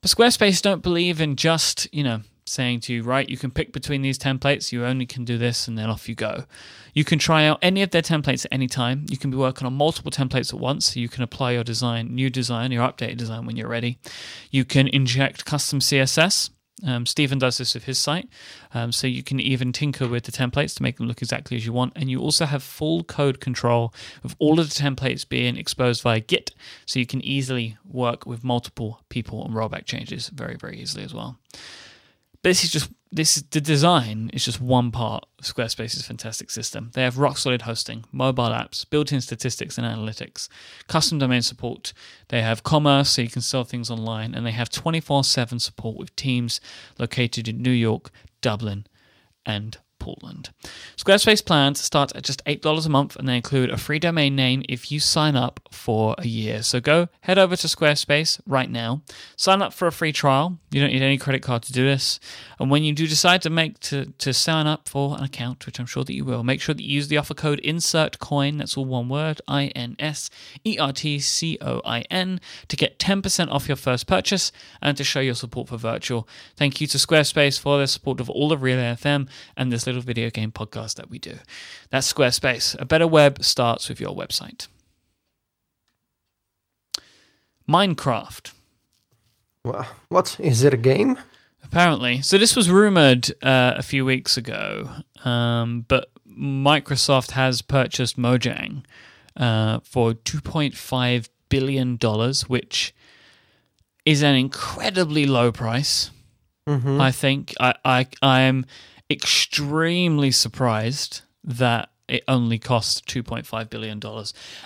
But 0.00 0.10
Squarespace 0.10 0.62
don't 0.62 0.82
believe 0.82 1.20
in 1.20 1.36
just 1.36 1.92
you 1.92 2.02
know 2.02 2.22
saying 2.48 2.80
to 2.80 2.92
you, 2.92 3.02
right, 3.02 3.28
you 3.28 3.36
can 3.36 3.50
pick 3.50 3.72
between 3.72 4.02
these 4.02 4.18
templates, 4.18 4.72
you 4.72 4.84
only 4.84 5.06
can 5.06 5.24
do 5.24 5.36
this, 5.36 5.68
and 5.68 5.76
then 5.76 5.90
off 5.90 6.08
you 6.08 6.14
go. 6.14 6.44
You 6.94 7.04
can 7.04 7.18
try 7.18 7.44
out 7.44 7.58
any 7.60 7.82
of 7.82 7.90
their 7.90 8.02
templates 8.02 8.44
at 8.44 8.52
any 8.52 8.68
time. 8.68 9.06
You 9.10 9.18
can 9.18 9.30
be 9.30 9.36
working 9.36 9.66
on 9.66 9.74
multiple 9.74 10.10
templates 10.10 10.54
at 10.54 10.60
once, 10.60 10.94
so 10.94 11.00
you 11.00 11.08
can 11.08 11.22
apply 11.22 11.52
your 11.52 11.64
design, 11.64 12.14
new 12.14 12.30
design, 12.30 12.72
your 12.72 12.86
updated 12.86 13.18
design 13.18 13.46
when 13.46 13.56
you're 13.56 13.68
ready. 13.68 13.98
You 14.50 14.64
can 14.64 14.88
inject 14.88 15.44
custom 15.44 15.80
CSS. 15.80 16.50
Um, 16.86 17.06
Stephen 17.06 17.38
does 17.38 17.56
this 17.56 17.72
with 17.72 17.84
his 17.84 17.98
site, 17.98 18.28
um, 18.74 18.92
so 18.92 19.06
you 19.06 19.22
can 19.22 19.40
even 19.40 19.72
tinker 19.72 20.06
with 20.06 20.24
the 20.24 20.32
templates 20.32 20.76
to 20.76 20.82
make 20.82 20.98
them 20.98 21.06
look 21.06 21.22
exactly 21.22 21.56
as 21.56 21.64
you 21.64 21.72
want. 21.72 21.94
And 21.96 22.10
you 22.10 22.20
also 22.20 22.44
have 22.44 22.62
full 22.62 23.02
code 23.02 23.40
control 23.40 23.94
of 24.22 24.36
all 24.38 24.60
of 24.60 24.68
the 24.68 24.74
templates 24.74 25.26
being 25.26 25.56
exposed 25.56 26.02
via 26.02 26.20
Git, 26.20 26.52
so 26.84 26.98
you 26.98 27.06
can 27.06 27.24
easily 27.24 27.78
work 27.90 28.26
with 28.26 28.44
multiple 28.44 29.00
people 29.08 29.42
and 29.42 29.54
rollback 29.54 29.86
changes 29.86 30.28
very, 30.28 30.56
very 30.56 30.78
easily 30.78 31.02
as 31.02 31.14
well 31.14 31.38
this 32.46 32.62
is 32.62 32.70
just 32.70 32.92
this 33.10 33.42
the 33.50 33.60
design 33.60 34.30
is 34.32 34.44
just 34.44 34.60
one 34.60 34.92
part 34.92 35.24
of 35.38 35.44
Squarespace's 35.44 36.06
fantastic 36.06 36.50
system. 36.50 36.90
They 36.94 37.02
have 37.02 37.18
rock 37.18 37.38
solid 37.38 37.62
hosting, 37.62 38.04
mobile 38.12 38.50
apps, 38.50 38.88
built-in 38.88 39.20
statistics 39.20 39.78
and 39.78 39.86
analytics, 39.86 40.48
custom 40.86 41.18
domain 41.18 41.42
support. 41.42 41.92
They 42.28 42.42
have 42.42 42.62
commerce, 42.62 43.10
so 43.10 43.22
you 43.22 43.30
can 43.30 43.42
sell 43.42 43.64
things 43.64 43.90
online, 43.90 44.34
and 44.34 44.46
they 44.46 44.52
have 44.52 44.70
24/7 44.70 45.58
support 45.60 45.96
with 45.96 46.14
teams 46.14 46.60
located 46.98 47.48
in 47.48 47.62
New 47.62 47.70
York, 47.70 48.10
Dublin, 48.40 48.86
and 49.44 49.78
Portland. 50.06 50.50
Squarespace 50.96 51.44
plans 51.44 51.80
start 51.80 52.14
at 52.14 52.22
just 52.22 52.44
$8 52.44 52.86
a 52.86 52.88
month 52.88 53.16
and 53.16 53.28
they 53.28 53.34
include 53.34 53.70
a 53.70 53.76
free 53.76 53.98
domain 53.98 54.36
name 54.36 54.62
if 54.68 54.92
you 54.92 55.00
sign 55.00 55.34
up 55.34 55.58
for 55.72 56.14
a 56.18 56.28
year. 56.28 56.62
So 56.62 56.78
go 56.78 57.08
head 57.22 57.38
over 57.38 57.56
to 57.56 57.66
Squarespace 57.66 58.40
right 58.46 58.70
now, 58.70 59.02
sign 59.34 59.62
up 59.62 59.72
for 59.72 59.88
a 59.88 59.92
free 59.92 60.12
trial. 60.12 60.60
You 60.70 60.80
don't 60.80 60.92
need 60.92 61.02
any 61.02 61.18
credit 61.18 61.42
card 61.42 61.64
to 61.64 61.72
do 61.72 61.84
this. 61.84 62.20
And 62.60 62.70
when 62.70 62.84
you 62.84 62.92
do 62.92 63.08
decide 63.08 63.42
to 63.42 63.50
make 63.50 63.80
to, 63.80 64.12
to 64.18 64.32
sign 64.32 64.68
up 64.68 64.88
for 64.88 65.16
an 65.18 65.24
account, 65.24 65.66
which 65.66 65.80
I'm 65.80 65.86
sure 65.86 66.04
that 66.04 66.14
you 66.14 66.24
will, 66.24 66.44
make 66.44 66.60
sure 66.60 66.74
that 66.74 66.84
you 66.84 66.94
use 66.94 67.08
the 67.08 67.18
offer 67.18 67.34
code 67.34 67.58
insert 67.60 68.20
coin, 68.20 68.58
that's 68.58 68.76
all 68.76 68.84
one 68.84 69.08
word, 69.08 69.40
I 69.48 69.66
N 69.74 69.96
S 69.98 70.30
E 70.62 70.78
R 70.78 70.92
T 70.92 71.18
C 71.18 71.58
O 71.60 71.80
I 71.84 72.02
N, 72.02 72.40
to 72.68 72.76
get 72.76 73.00
10% 73.00 73.50
off 73.50 73.66
your 73.66 73.76
first 73.76 74.06
purchase 74.06 74.52
and 74.80 74.96
to 74.96 75.02
show 75.02 75.18
your 75.18 75.34
support 75.34 75.66
for 75.66 75.76
virtual. 75.76 76.28
Thank 76.54 76.80
you 76.80 76.86
to 76.86 76.98
Squarespace 76.98 77.58
for 77.58 77.78
their 77.78 77.88
support 77.88 78.20
of 78.20 78.30
all 78.30 78.52
of 78.52 78.62
Relay 78.62 78.94
FM 78.94 79.28
and 79.56 79.72
this 79.72 79.86
little 79.86 79.95
video 80.00 80.30
game 80.30 80.52
podcast 80.52 80.94
that 80.96 81.10
we 81.10 81.18
do. 81.18 81.38
That's 81.90 82.12
Squarespace. 82.12 82.78
A 82.80 82.84
better 82.84 83.06
web 83.06 83.42
starts 83.42 83.88
with 83.88 84.00
your 84.00 84.14
website. 84.14 84.68
Minecraft. 87.68 88.52
What 90.08 90.38
is 90.38 90.62
it 90.62 90.72
a 90.72 90.76
game? 90.76 91.18
Apparently, 91.64 92.22
so 92.22 92.38
this 92.38 92.54
was 92.54 92.70
rumored 92.70 93.30
uh, 93.42 93.74
a 93.76 93.82
few 93.82 94.04
weeks 94.04 94.36
ago, 94.36 94.88
um, 95.24 95.84
but 95.88 96.10
Microsoft 96.30 97.32
has 97.32 97.60
purchased 97.60 98.16
Mojang 98.16 98.84
uh, 99.36 99.80
for 99.82 100.14
two 100.14 100.40
point 100.40 100.76
five 100.76 101.28
billion 101.48 101.96
dollars, 101.96 102.48
which 102.48 102.94
is 104.04 104.22
an 104.22 104.36
incredibly 104.36 105.26
low 105.26 105.50
price. 105.50 106.12
Mm-hmm. 106.68 107.00
I 107.00 107.10
think 107.10 107.52
I 107.58 107.74
I 107.84 108.06
I 108.22 108.40
am 108.42 108.64
extremely 109.10 110.30
surprised 110.30 111.22
that 111.44 111.90
it 112.08 112.22
only 112.28 112.58
costs 112.58 113.00
$2.5 113.00 113.70
billion. 113.70 114.00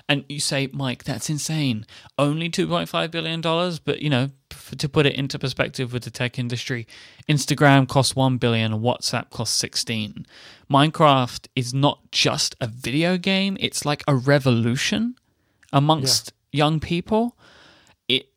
And 0.08 0.24
you 0.28 0.40
say, 0.40 0.68
Mike, 0.72 1.04
that's 1.04 1.30
insane. 1.30 1.86
Only 2.18 2.50
$2.5 2.50 3.10
billion? 3.10 3.40
But, 3.84 4.02
you 4.02 4.10
know, 4.10 4.30
to 4.76 4.88
put 4.88 5.06
it 5.06 5.14
into 5.14 5.38
perspective 5.38 5.92
with 5.92 6.04
the 6.04 6.10
tech 6.10 6.38
industry, 6.38 6.86
Instagram 7.28 7.88
costs 7.88 8.12
$1 8.12 8.38
billion 8.38 8.72
and 8.72 8.82
WhatsApp 8.82 9.30
costs 9.30 9.56
16. 9.58 10.26
Minecraft 10.70 11.48
is 11.56 11.72
not 11.72 12.10
just 12.12 12.56
a 12.60 12.66
video 12.66 13.16
game, 13.16 13.56
it's 13.60 13.84
like 13.84 14.04
a 14.06 14.14
revolution 14.14 15.14
amongst 15.72 16.32
yeah. 16.52 16.58
young 16.64 16.80
people. 16.80 17.36
It 18.08 18.28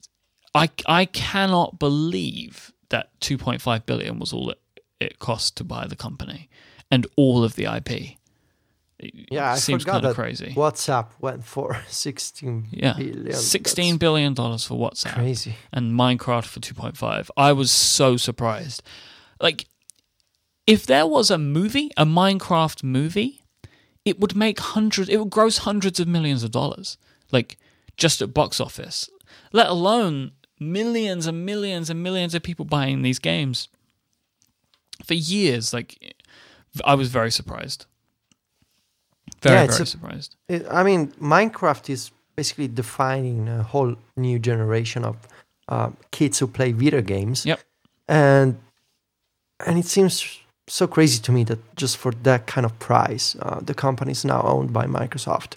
I 0.55 0.69
I 0.85 1.05
cannot 1.05 1.77
believe 1.77 2.71
that 2.89 3.09
2.5 3.21 3.85
billion 3.85 4.19
was 4.19 4.33
all 4.33 4.49
it 4.49 4.59
it 5.03 5.19
cost 5.19 5.57
to 5.57 5.63
buy 5.63 5.87
the 5.87 5.95
company 5.95 6.49
and 6.91 7.07
all 7.15 7.43
of 7.43 7.55
the 7.55 7.65
IP. 7.65 8.17
yeah, 8.99 9.51
I 9.51 9.55
seems 9.55 9.83
forgot 9.83 10.03
that 10.03 10.15
crazy. 10.15 10.53
WhatsApp 10.55 11.09
went 11.19 11.43
for 11.43 11.81
sixteen 11.87 12.67
yeah, 12.71 12.93
billion. 12.97 13.33
Sixteen 13.33 13.97
billion 13.97 14.33
dollars 14.33 14.65
for 14.65 14.75
WhatsApp. 14.75 15.15
Crazy. 15.15 15.55
And 15.71 15.93
Minecraft 15.93 16.45
for 16.45 16.59
two 16.59 16.73
point 16.73 16.97
five. 16.97 17.29
I 17.35 17.53
was 17.53 17.71
so 17.71 18.17
surprised. 18.17 18.83
Like, 19.41 19.67
if 20.65 20.85
there 20.85 21.07
was 21.07 21.29
a 21.29 21.37
movie, 21.37 21.91
a 21.97 22.05
Minecraft 22.05 22.83
movie, 22.83 23.43
it 24.05 24.19
would 24.19 24.35
make 24.35 24.59
hundreds. 24.59 25.09
It 25.09 25.17
would 25.17 25.29
gross 25.29 25.59
hundreds 25.59 25.99
of 25.99 26.07
millions 26.07 26.43
of 26.43 26.51
dollars. 26.51 26.97
Like 27.31 27.57
just 27.97 28.21
at 28.21 28.33
box 28.33 28.59
office. 28.59 29.09
Let 29.51 29.67
alone 29.67 30.31
millions 30.59 31.25
and 31.27 31.45
millions 31.45 31.89
and 31.89 32.01
millions 32.01 32.33
of 32.33 32.43
people 32.43 32.65
buying 32.65 33.01
these 33.01 33.19
games 33.19 33.67
for 35.05 35.13
years. 35.13 35.73
Like, 35.73 36.15
I 36.85 36.95
was 36.95 37.09
very 37.09 37.31
surprised. 37.31 37.85
Very, 39.41 39.55
yeah, 39.55 39.67
very 39.67 39.83
a, 39.83 39.85
surprised. 39.85 40.35
It, 40.47 40.65
I 40.69 40.83
mean, 40.83 41.07
Minecraft 41.21 41.89
is 41.89 42.11
basically 42.35 42.67
defining 42.67 43.47
a 43.47 43.63
whole 43.63 43.95
new 44.15 44.39
generation 44.39 45.03
of 45.03 45.27
uh, 45.67 45.89
kids 46.11 46.39
who 46.39 46.47
play 46.47 46.71
video 46.71 47.01
games. 47.01 47.45
Yep. 47.45 47.59
And 48.07 48.57
and 49.65 49.77
it 49.77 49.85
seems 49.85 50.39
so 50.67 50.87
crazy 50.87 51.21
to 51.21 51.31
me 51.31 51.43
that 51.45 51.59
just 51.75 51.97
for 51.97 52.11
that 52.23 52.47
kind 52.47 52.65
of 52.65 52.77
price, 52.79 53.35
uh, 53.41 53.59
the 53.61 53.73
company 53.73 54.11
is 54.11 54.25
now 54.25 54.41
owned 54.41 54.73
by 54.73 54.85
Microsoft, 54.85 55.55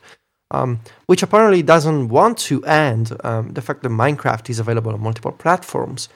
um, 0.51 0.81
which 1.07 1.23
apparently 1.23 1.63
doesn't 1.63 2.09
want 2.09 2.39
to 2.39 2.65
end 2.65 3.13
um, 3.25 3.53
the 3.53 3.63
fact 3.63 3.83
that 3.83 3.89
Minecraft 3.89 4.51
is 4.51 4.59
available 4.59 4.93
on 4.93 5.01
multiple 5.01 5.33
platforms 5.33 6.09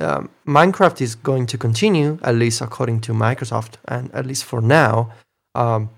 um, 0.00 0.30
Minecraft 0.46 1.00
is 1.00 1.14
going 1.14 1.46
to 1.46 1.58
continue, 1.58 2.18
at 2.22 2.34
least 2.34 2.60
according 2.60 3.00
to 3.02 3.12
Microsoft, 3.12 3.74
and 3.86 4.12
at 4.12 4.26
least 4.26 4.44
for 4.44 4.60
now, 4.60 5.12
um, 5.54 5.90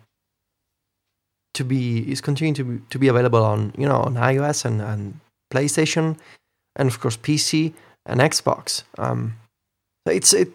to 1.55 1.65
be 1.65 2.11
is 2.11 2.21
continuing 2.21 2.55
to 2.55 2.65
be, 2.65 2.85
to 2.91 2.99
be 2.99 3.09
available 3.09 3.43
on 3.43 3.73
you 3.79 3.87
know 3.87 3.97
on 3.97 4.15
iOS 4.15 4.65
and, 4.67 4.83
and 4.83 5.19
PlayStation, 5.53 6.19
and 6.77 6.89
of 6.89 7.01
course 7.01 7.17
PC 7.17 7.73
and 8.05 8.21
Xbox. 8.21 8.83
Um, 8.99 9.37
it's 10.07 10.35
it. 10.35 10.51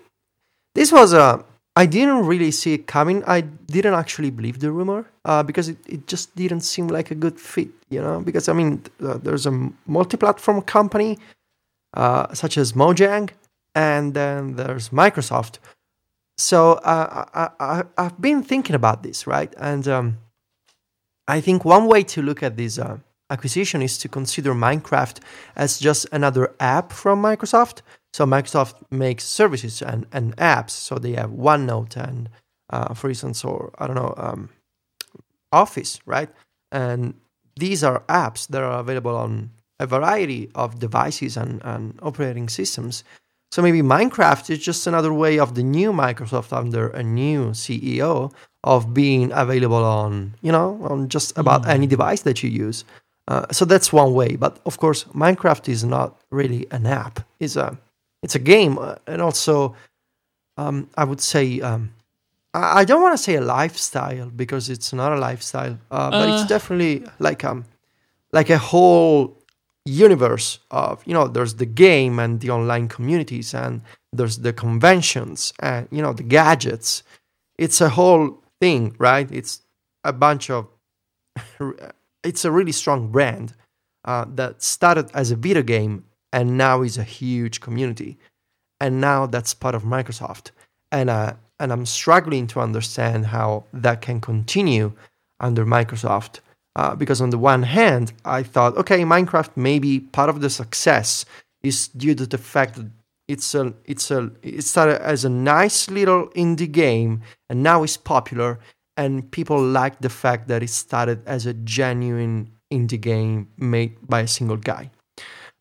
This 0.76 0.92
was 0.92 1.14
a. 1.14 1.44
I 1.76 1.86
didn't 1.86 2.26
really 2.26 2.52
see 2.52 2.74
it 2.74 2.86
coming. 2.86 3.24
I 3.26 3.42
didn't 3.42 3.94
actually 3.94 4.30
believe 4.30 4.60
the 4.60 4.72
rumor 4.72 5.06
uh, 5.24 5.42
because 5.42 5.70
it, 5.70 5.78
it 5.88 6.06
just 6.06 6.36
didn't 6.36 6.62
seem 6.62 6.90
like 6.90 7.12
a 7.12 7.16
good 7.16 7.40
fit, 7.40 7.70
you 7.90 8.02
know. 8.02 8.20
Because 8.20 8.50
I 8.50 8.54
mean, 8.54 8.84
uh, 9.02 9.18
there's 9.18 9.48
a 9.48 9.70
multi-platform 9.88 10.62
company 10.64 11.18
uh, 11.94 12.34
such 12.34 12.58
as 12.58 12.74
Mojang, 12.74 13.30
and 13.76 14.14
then 14.14 14.56
there's 14.56 14.90
Microsoft. 14.90 15.60
So 16.38 16.74
uh, 16.74 17.52
I, 17.60 17.84
I've 17.98 18.20
been 18.20 18.44
thinking 18.44 18.76
about 18.76 19.04
this, 19.04 19.28
right? 19.28 19.54
And 19.58 19.88
um, 19.88 20.18
I 21.28 21.40
think 21.42 21.64
one 21.64 21.88
way 21.88 22.04
to 22.04 22.22
look 22.22 22.42
at 22.42 22.58
this 22.58 22.80
uh, 22.80 22.98
acquisition 23.30 23.82
is 23.82 23.98
to 24.00 24.10
consider 24.10 24.54
Minecraft 24.54 25.20
as 25.56 25.80
just 25.80 26.08
another 26.12 26.54
app 26.60 26.92
from 26.92 27.22
Microsoft. 27.22 27.82
So 28.14 28.26
Microsoft 28.26 28.76
makes 28.90 29.24
services 29.24 29.82
and, 29.82 30.06
and 30.12 30.36
apps. 30.38 30.72
So 30.72 30.96
they 30.96 31.14
have 31.14 31.30
OneNote 31.30 31.96
and, 31.96 32.30
uh, 32.70 32.94
for 32.94 33.10
instance, 33.10 33.46
or 33.46 33.72
I 33.78 33.88
don't 33.88 33.96
know, 33.96 34.14
um, 34.18 34.50
Office, 35.52 36.00
right? 36.06 36.30
And 36.72 37.14
these 37.56 37.84
are 37.84 38.04
apps 38.08 38.48
that 38.48 38.64
are 38.64 38.80
available 38.80 39.16
on 39.16 39.52
a 39.82 39.88
variety 39.88 40.50
of 40.54 40.80
devices 40.80 41.36
and, 41.36 41.62
and 41.64 41.98
operating 42.02 42.48
systems. 42.48 43.04
So 43.52 43.62
maybe 43.62 43.82
Minecraft 43.82 44.50
is 44.50 44.60
just 44.60 44.88
another 44.88 45.12
way 45.12 45.40
of 45.40 45.56
the 45.56 45.64
new 45.64 45.92
Microsoft 45.92 46.56
under 46.56 46.90
a 46.90 47.04
new 47.04 47.50
CEO 47.50 48.32
of 48.64 48.94
being 48.94 49.32
available 49.34 49.84
on, 49.84 50.36
you 50.42 50.52
know, 50.52 50.80
on 50.84 51.10
just 51.10 51.38
about 51.38 51.64
mm. 51.64 51.70
any 51.70 51.88
device 51.88 52.22
that 52.22 52.44
you 52.44 52.50
use. 52.50 52.86
Uh, 53.28 53.46
so 53.52 53.66
that's 53.66 53.92
one 53.92 54.14
way. 54.14 54.36
But 54.36 54.60
of 54.66 54.78
course, 54.78 55.04
Minecraft 55.06 55.68
is 55.68 55.84
not 55.84 56.22
really 56.30 56.68
an 56.72 56.86
app. 56.86 57.20
It's 57.40 57.56
a 57.56 57.78
it's 58.24 58.36
a 58.36 58.40
game, 58.40 58.78
uh, 58.78 58.96
and 59.08 59.22
also 59.22 59.76
um, 60.58 60.90
I 60.96 61.04
would 61.04 61.22
say 61.22 61.60
um, 61.62 61.94
I, 62.54 62.82
I, 62.82 62.86
don't 62.86 63.02
want 63.02 63.18
to 63.18 63.24
say 63.24 63.36
a 63.36 63.42
lifestyle 63.42 64.30
because 64.30 64.70
it's 64.70 64.94
not 64.94 65.12
a 65.12 65.20
lifestyle, 65.20 65.80
uh, 65.90 66.12
but 66.12 66.30
it's 66.30 66.44
uh. 66.44 66.48
definitely 66.48 67.04
like 67.20 67.44
um 67.44 67.66
like 68.32 68.50
a 68.50 68.58
whole 68.58 69.38
universe 69.86 70.60
of 70.70 71.02
you 71.06 71.14
know 71.14 71.28
there's 71.28 71.56
the 71.56 71.66
game 71.66 72.20
and 72.20 72.40
the 72.40 72.50
online 72.50 72.88
communities 72.88 73.54
and 73.54 73.82
there's 74.14 74.40
the 74.40 74.54
conventions 74.54 75.54
and 75.60 75.88
you 75.92 76.02
know 76.02 76.14
the 76.14 76.24
gadgets. 76.24 77.04
It's 77.58 77.82
a 77.82 77.90
whole 77.90 78.44
thing 78.60 78.96
right? 79.00 79.30
It's 79.32 79.62
a 80.04 80.14
bunch 80.14 80.50
of 80.50 80.68
it's 82.24 82.46
a 82.46 82.52
really 82.52 82.72
strong 82.72 83.12
brand 83.12 83.56
uh, 84.06 84.26
that 84.36 84.62
started 84.62 85.10
as 85.14 85.32
a 85.32 85.36
video 85.36 85.64
game 85.64 86.06
and 86.34 86.58
now 86.58 86.82
is 86.82 86.98
a 86.98 87.04
huge 87.04 87.60
community. 87.60 88.18
And 88.80 89.00
now 89.00 89.28
that's 89.28 89.54
part 89.54 89.76
of 89.76 89.84
microsoft. 89.84 90.52
And 90.92 91.10
uh, 91.10 91.34
and 91.62 91.72
i'm 91.72 91.86
struggling 91.86 92.48
to 92.48 92.60
understand 92.60 93.28
how 93.28 93.64
that 93.72 94.02
can 94.02 94.20
continue 94.20 94.92
under 95.40 95.66
microsoft 95.66 96.40
uh, 96.76 96.96
because 96.96 97.22
on 97.22 97.30
the 97.30 97.38
one 97.38 97.64
hand, 97.64 98.14
I 98.24 98.44
thought, 98.44 98.78
okay, 98.78 99.02
Minecraft 99.02 99.52
maybe 99.56 100.00
part 100.00 100.30
of 100.30 100.42
the 100.42 100.50
success 100.50 101.26
is 101.64 101.88
due 101.90 102.16
to 102.16 102.26
the 102.26 102.38
fact 102.38 102.76
that 102.76 102.90
it's 103.28 103.54
a 103.56 103.74
it's 103.86 104.12
a 104.12 104.32
it 104.42 104.64
started 104.64 105.02
as 105.02 105.24
a 105.24 105.30
nice 105.30 105.90
little 105.90 106.28
indie 106.30 106.72
game 106.72 107.22
and 107.50 107.64
now 107.64 107.84
it's 107.84 107.96
popular 107.96 108.60
and 108.98 109.32
people 109.32 109.62
like 109.62 110.00
the 110.02 110.10
fact 110.10 110.48
that 110.48 110.62
it 110.62 110.70
started 110.70 111.22
as 111.26 111.46
a 111.46 111.54
genuine 111.54 112.52
indie 112.72 113.00
game 113.00 113.48
made 113.58 113.96
by 114.08 114.22
a 114.22 114.28
single 114.28 114.58
guy. 114.58 114.92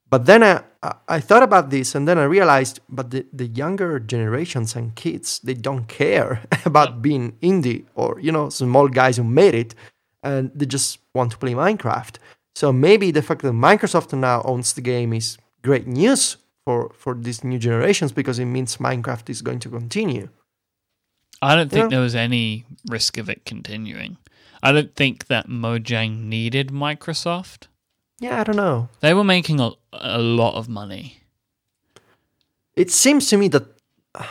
But 0.08 0.26
then 0.26 0.42
I, 0.42 0.62
I 1.08 1.20
thought 1.20 1.44
about 1.44 1.70
this 1.70 1.94
and 1.94 2.08
then 2.08 2.18
I 2.18 2.24
realized, 2.24 2.80
but 2.88 3.10
the, 3.10 3.24
the 3.32 3.46
younger 3.46 4.00
generations 4.00 4.74
and 4.74 4.94
kids, 4.96 5.40
they 5.44 5.54
don't 5.54 5.86
care 5.86 6.42
about 6.64 7.00
being 7.00 7.32
indie 7.40 7.84
or, 7.94 8.18
you 8.20 8.32
know, 8.32 8.48
small 8.48 8.88
guys 8.88 9.16
who 9.18 9.24
made 9.24 9.54
it 9.54 9.74
and 10.22 10.50
they 10.54 10.66
just 10.66 10.98
want 11.14 11.32
to 11.32 11.38
play 11.38 11.52
Minecraft. 11.54 12.16
So 12.54 12.72
maybe 12.72 13.10
the 13.10 13.22
fact 13.22 13.42
that 13.42 13.52
Microsoft 13.52 14.16
now 14.16 14.42
owns 14.44 14.72
the 14.72 14.80
game 14.80 15.12
is 15.12 15.38
great 15.62 15.86
news 15.86 16.36
for 16.64 16.92
for 16.96 17.14
these 17.14 17.44
new 17.44 17.58
generations 17.58 18.12
because 18.12 18.38
it 18.38 18.46
means 18.46 18.76
Minecraft 18.76 19.30
is 19.30 19.42
going 19.42 19.60
to 19.60 19.68
continue. 19.68 20.28
I 21.42 21.56
don't 21.56 21.70
think 21.70 21.90
there 21.90 22.00
was 22.00 22.14
any 22.14 22.66
risk 22.88 23.16
of 23.16 23.30
it 23.30 23.46
continuing. 23.46 24.18
I 24.62 24.72
don't 24.72 24.94
think 24.94 25.26
that 25.28 25.48
Mojang 25.48 26.24
needed 26.24 26.68
Microsoft. 26.68 27.68
Yeah, 28.18 28.40
I 28.40 28.44
don't 28.44 28.56
know. 28.56 28.90
They 29.00 29.14
were 29.14 29.24
making 29.24 29.58
a, 29.58 29.70
a 29.92 30.18
lot 30.18 30.54
of 30.54 30.68
money. 30.68 31.22
It 32.76 32.90
seems 32.90 33.28
to 33.28 33.38
me 33.38 33.48
that 33.48 33.64
uh, 34.14 34.26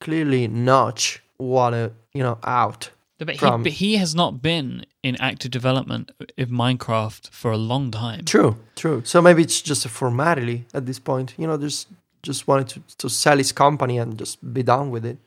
clearly 0.00 0.46
Notch 0.48 1.22
wanted, 1.38 1.94
you 2.12 2.22
know, 2.22 2.38
out 2.44 2.90
but, 3.24 3.36
from... 3.38 3.60
he, 3.60 3.64
but 3.64 3.72
he 3.72 3.96
has 3.96 4.14
not 4.14 4.42
been 4.42 4.86
in 5.02 5.16
active 5.20 5.50
development 5.50 6.10
of 6.38 6.48
Minecraft 6.48 7.30
for 7.30 7.50
a 7.50 7.56
long 7.56 7.90
time. 7.90 8.24
True, 8.24 8.56
true. 8.76 9.02
So 9.04 9.20
maybe 9.20 9.42
it's 9.42 9.60
just 9.60 9.84
a 9.84 9.88
formality 9.88 10.66
at 10.72 10.86
this 10.86 10.98
point. 10.98 11.34
You 11.36 11.46
know, 11.46 11.56
just 11.56 11.88
just 12.22 12.46
wanted 12.48 12.68
to, 12.68 12.96
to 12.98 13.08
sell 13.08 13.38
his 13.38 13.52
company 13.52 13.98
and 13.98 14.18
just 14.18 14.52
be 14.52 14.62
done 14.62 14.90
with 14.90 15.04
it. 15.06 15.18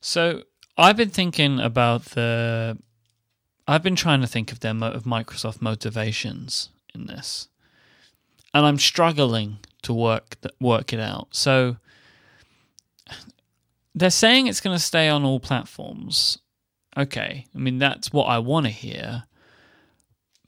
So 0.00 0.42
I've 0.76 0.96
been 0.96 1.10
thinking 1.10 1.60
about 1.60 2.04
the. 2.06 2.78
I've 3.66 3.82
been 3.82 3.96
trying 3.96 4.20
to 4.20 4.26
think 4.26 4.52
of 4.52 4.60
their 4.60 4.72
of 4.72 5.04
Microsoft 5.04 5.62
motivations 5.62 6.70
in 6.94 7.06
this, 7.06 7.48
and 8.52 8.66
I'm 8.66 8.78
struggling 8.78 9.58
to 9.82 9.94
work 9.94 10.36
work 10.60 10.92
it 10.92 11.00
out. 11.00 11.28
So 11.30 11.76
they're 13.94 14.10
saying 14.10 14.46
it's 14.46 14.60
going 14.60 14.76
to 14.76 14.82
stay 14.82 15.08
on 15.08 15.24
all 15.24 15.40
platforms 15.40 16.38
Okay, 17.00 17.46
I 17.54 17.58
mean, 17.58 17.78
that's 17.78 18.12
what 18.12 18.24
I 18.24 18.38
want 18.38 18.66
to 18.66 18.72
hear. 18.72 19.24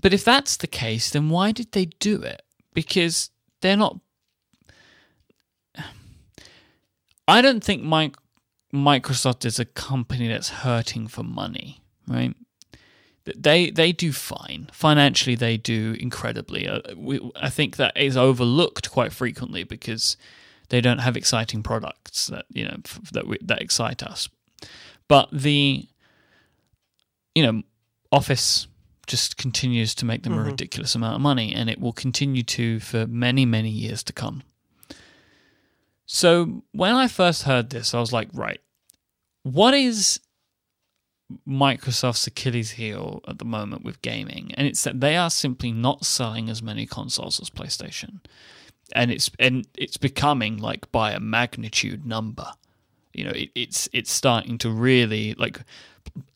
But 0.03 0.13
if 0.13 0.23
that's 0.23 0.59
the 0.59 0.67
case, 0.67 1.11
then 1.11 1.31
why 1.31 1.53
did 1.53 1.73
they 1.73 1.87
do 1.87 2.21
it? 2.21 2.43
Because 2.75 3.31
they're 3.63 3.77
not. 3.77 3.99
I 7.29 7.41
don't 7.41 7.65
think 7.65 7.83
Microsoft 8.75 9.47
is 9.47 9.59
a 9.59 9.65
company 9.65 10.29
that's 10.29 10.51
hurting 10.51 11.07
for 11.09 11.23
money, 11.23 11.83
right? 12.07 12.35
They 13.25 13.71
they 13.71 13.93
do 13.93 14.13
fine 14.13 14.69
financially. 14.73 15.37
They 15.37 15.57
do 15.57 15.97
incredibly. 16.01 16.69
Uh, 16.69 16.81
I 17.37 17.49
think 17.49 17.77
that 17.77 17.97
is 17.97 18.17
overlooked 18.17 18.91
quite 18.91 19.13
frequently 19.13 19.63
because 19.63 20.17
they 20.71 20.81
don't 20.81 20.99
have 20.99 21.17
exciting 21.17 21.63
products 21.63 22.27
that 22.27 22.47
you 22.51 22.65
know 22.65 22.79
that 23.13 23.25
that 23.43 23.63
excite 23.63 24.03
us. 24.03 24.29
But 25.07 25.29
the 25.31 25.87
you 27.35 27.43
know, 27.43 27.63
Office 28.11 28.67
just 29.07 29.37
continues 29.37 29.95
to 29.97 30.05
make 30.05 30.23
them 30.23 30.33
mm-hmm. 30.35 30.43
a 30.43 30.51
ridiculous 30.51 30.95
amount 30.95 31.17
of 31.17 31.21
money, 31.21 31.55
and 31.55 31.69
it 31.69 31.81
will 31.81 31.93
continue 31.93 32.43
to 32.43 32.81
for 32.81 33.07
many, 33.07 33.45
many 33.45 33.71
years 33.71 34.03
to 34.05 34.13
come. 34.13 34.43
So 36.07 36.63
when 36.73 36.95
I 36.95 37.09
first 37.09 37.45
heard 37.45 37.71
this, 37.71 37.95
I 37.95 38.01
was 38.01 38.13
like, 38.13 38.29
right, 38.35 38.61
what 39.43 39.75
is 39.75 40.21
Microsoft's 41.49 42.27
Achilles 42.27 42.73
heel 42.73 43.23
at 43.27 43.39
the 43.39 43.45
moment 43.45 43.85
with 43.85 44.03
gaming? 44.03 44.53
And 44.57 44.67
it's 44.67 44.85
that 44.85 45.01
they 45.01 45.17
are 45.17 45.31
simply 45.31 45.73
not 45.73 46.05
selling 46.05 46.51
as 46.51 46.63
many 46.63 46.87
consoles 46.87 47.41
as 47.41 47.51
PlayStation. 47.51 48.21
And 48.95 49.11
it's 49.11 49.31
and 49.39 49.67
it's 49.77 49.97
becoming 49.97 50.59
like 50.59 50.93
by 50.93 51.13
a 51.13 51.21
magnitude 51.21 52.05
number. 52.05 52.53
You 53.15 53.25
know, 53.25 53.31
it, 53.31 53.51
it's 53.55 53.89
it's 53.93 54.13
starting 54.13 54.59
to 54.59 54.71
really 54.71 55.35
like 55.35 55.61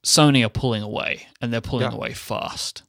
Sony 0.02 0.44
are 0.44 0.50
pulling 0.50 0.82
away, 0.82 1.26
and 1.40 1.52
they're 1.52 1.60
pulling 1.60 1.90
yeah. 1.90 1.96
away 1.96 2.12
fast. 2.12 2.82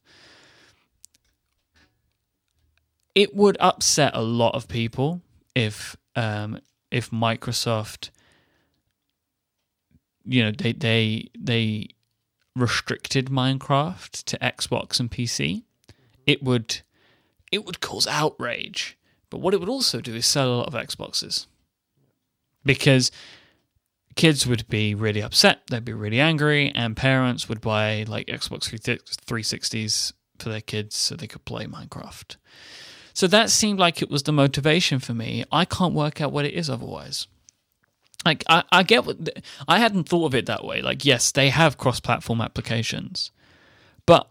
It 3.14 3.34
would 3.34 3.56
upset 3.58 4.12
a 4.14 4.22
lot 4.22 4.54
of 4.54 4.68
people 4.68 5.20
if 5.54 5.96
um, 6.14 6.60
if 6.90 7.10
Microsoft, 7.10 8.10
you 10.24 10.44
know, 10.44 10.52
they 10.52 10.72
they 10.72 11.28
they 11.38 11.88
restricted 12.54 13.26
Minecraft 13.26 14.24
to 14.24 14.38
Xbox 14.38 15.00
and 15.00 15.10
PC. 15.10 15.62
It 16.26 16.42
would 16.42 16.82
it 17.50 17.64
would 17.64 17.80
cause 17.80 18.06
outrage. 18.06 18.96
But 19.30 19.38
what 19.38 19.54
it 19.54 19.60
would 19.60 19.68
also 19.68 20.00
do 20.00 20.14
is 20.14 20.26
sell 20.26 20.48
a 20.48 20.56
lot 20.56 20.68
of 20.68 20.74
Xboxes. 20.74 21.46
Because 22.64 23.10
kids 24.18 24.48
would 24.48 24.68
be 24.68 24.96
really 24.96 25.22
upset, 25.22 25.60
they'd 25.68 25.84
be 25.84 25.92
really 25.92 26.20
angry, 26.20 26.72
and 26.74 26.96
parents 26.96 27.48
would 27.48 27.60
buy 27.60 28.04
like 28.08 28.26
Xbox 28.26 28.68
360s 28.68 30.12
for 30.40 30.48
their 30.48 30.60
kids 30.60 30.96
so 30.96 31.14
they 31.14 31.28
could 31.28 31.44
play 31.44 31.66
Minecraft. 31.66 32.34
So 33.14 33.28
that 33.28 33.48
seemed 33.48 33.78
like 33.78 34.02
it 34.02 34.10
was 34.10 34.24
the 34.24 34.32
motivation 34.32 34.98
for 34.98 35.14
me. 35.14 35.44
I 35.52 35.64
can't 35.64 35.94
work 35.94 36.20
out 36.20 36.32
what 36.32 36.44
it 36.44 36.52
is 36.52 36.68
otherwise. 36.68 37.28
Like 38.26 38.42
I, 38.48 38.64
I 38.72 38.82
get 38.82 39.06
what 39.06 39.16
I 39.68 39.78
hadn't 39.78 40.08
thought 40.08 40.26
of 40.26 40.34
it 40.34 40.46
that 40.46 40.64
way. 40.64 40.82
Like 40.82 41.04
yes, 41.04 41.30
they 41.30 41.50
have 41.50 41.78
cross-platform 41.78 42.40
applications, 42.40 43.30
but 44.04 44.28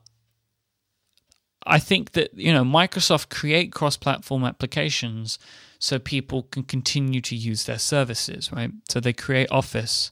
I 1.65 1.79
think 1.79 2.11
that 2.11 2.33
you 2.33 2.51
know 2.51 2.65
Microsoft 2.65 3.29
create 3.29 3.71
cross-platform 3.71 4.43
applications 4.43 5.39
so 5.79 5.99
people 5.99 6.43
can 6.43 6.63
continue 6.63 7.21
to 7.21 7.35
use 7.35 7.65
their 7.65 7.79
services, 7.79 8.51
right? 8.51 8.71
So 8.89 8.99
they 8.99 9.13
create 9.13 9.51
Office, 9.51 10.11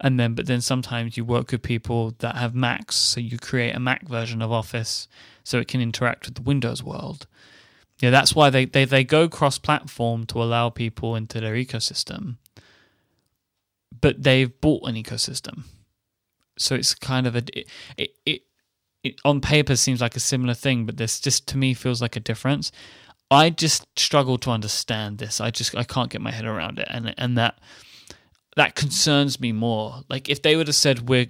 and 0.00 0.18
then 0.18 0.34
but 0.34 0.46
then 0.46 0.60
sometimes 0.60 1.16
you 1.16 1.24
work 1.24 1.52
with 1.52 1.62
people 1.62 2.14
that 2.18 2.36
have 2.36 2.54
Macs, 2.54 2.96
so 2.96 3.20
you 3.20 3.38
create 3.38 3.74
a 3.74 3.80
Mac 3.80 4.08
version 4.08 4.42
of 4.42 4.52
Office 4.52 5.08
so 5.44 5.58
it 5.58 5.68
can 5.68 5.80
interact 5.80 6.26
with 6.26 6.34
the 6.34 6.42
Windows 6.42 6.82
world. 6.82 7.26
Yeah, 8.00 8.10
that's 8.10 8.34
why 8.34 8.50
they, 8.50 8.66
they, 8.66 8.84
they 8.84 9.04
go 9.04 9.28
cross 9.28 9.58
platform 9.58 10.26
to 10.26 10.42
allow 10.42 10.68
people 10.68 11.16
into 11.16 11.40
their 11.40 11.54
ecosystem. 11.54 12.36
But 13.98 14.22
they've 14.22 14.60
bought 14.60 14.86
an 14.88 14.96
ecosystem. 14.96 15.62
So 16.58 16.74
it's 16.74 16.94
kind 16.94 17.26
of 17.26 17.36
a 17.36 17.42
it, 17.58 17.68
it, 17.96 18.10
it, 18.26 18.42
it 19.02 19.20
on 19.24 19.40
paper 19.40 19.76
seems 19.76 20.00
like 20.00 20.16
a 20.16 20.20
similar 20.20 20.54
thing, 20.54 20.84
but 20.84 20.96
this 20.96 21.20
just 21.20 21.46
to 21.48 21.56
me 21.56 21.72
feels 21.72 22.02
like 22.02 22.16
a 22.16 22.20
difference. 22.20 22.70
I 23.30 23.50
just 23.50 23.86
struggle 23.98 24.38
to 24.38 24.50
understand 24.50 25.18
this. 25.18 25.40
I 25.40 25.50
just 25.50 25.74
I 25.74 25.84
can't 25.84 26.10
get 26.10 26.20
my 26.20 26.30
head 26.30 26.44
around 26.44 26.78
it, 26.78 26.86
and 26.90 27.14
and 27.18 27.36
that 27.36 27.58
that 28.56 28.74
concerns 28.74 29.40
me 29.40 29.52
more. 29.52 30.02
Like 30.08 30.28
if 30.28 30.42
they 30.42 30.56
would 30.56 30.68
have 30.68 30.76
said 30.76 31.08
we're 31.08 31.26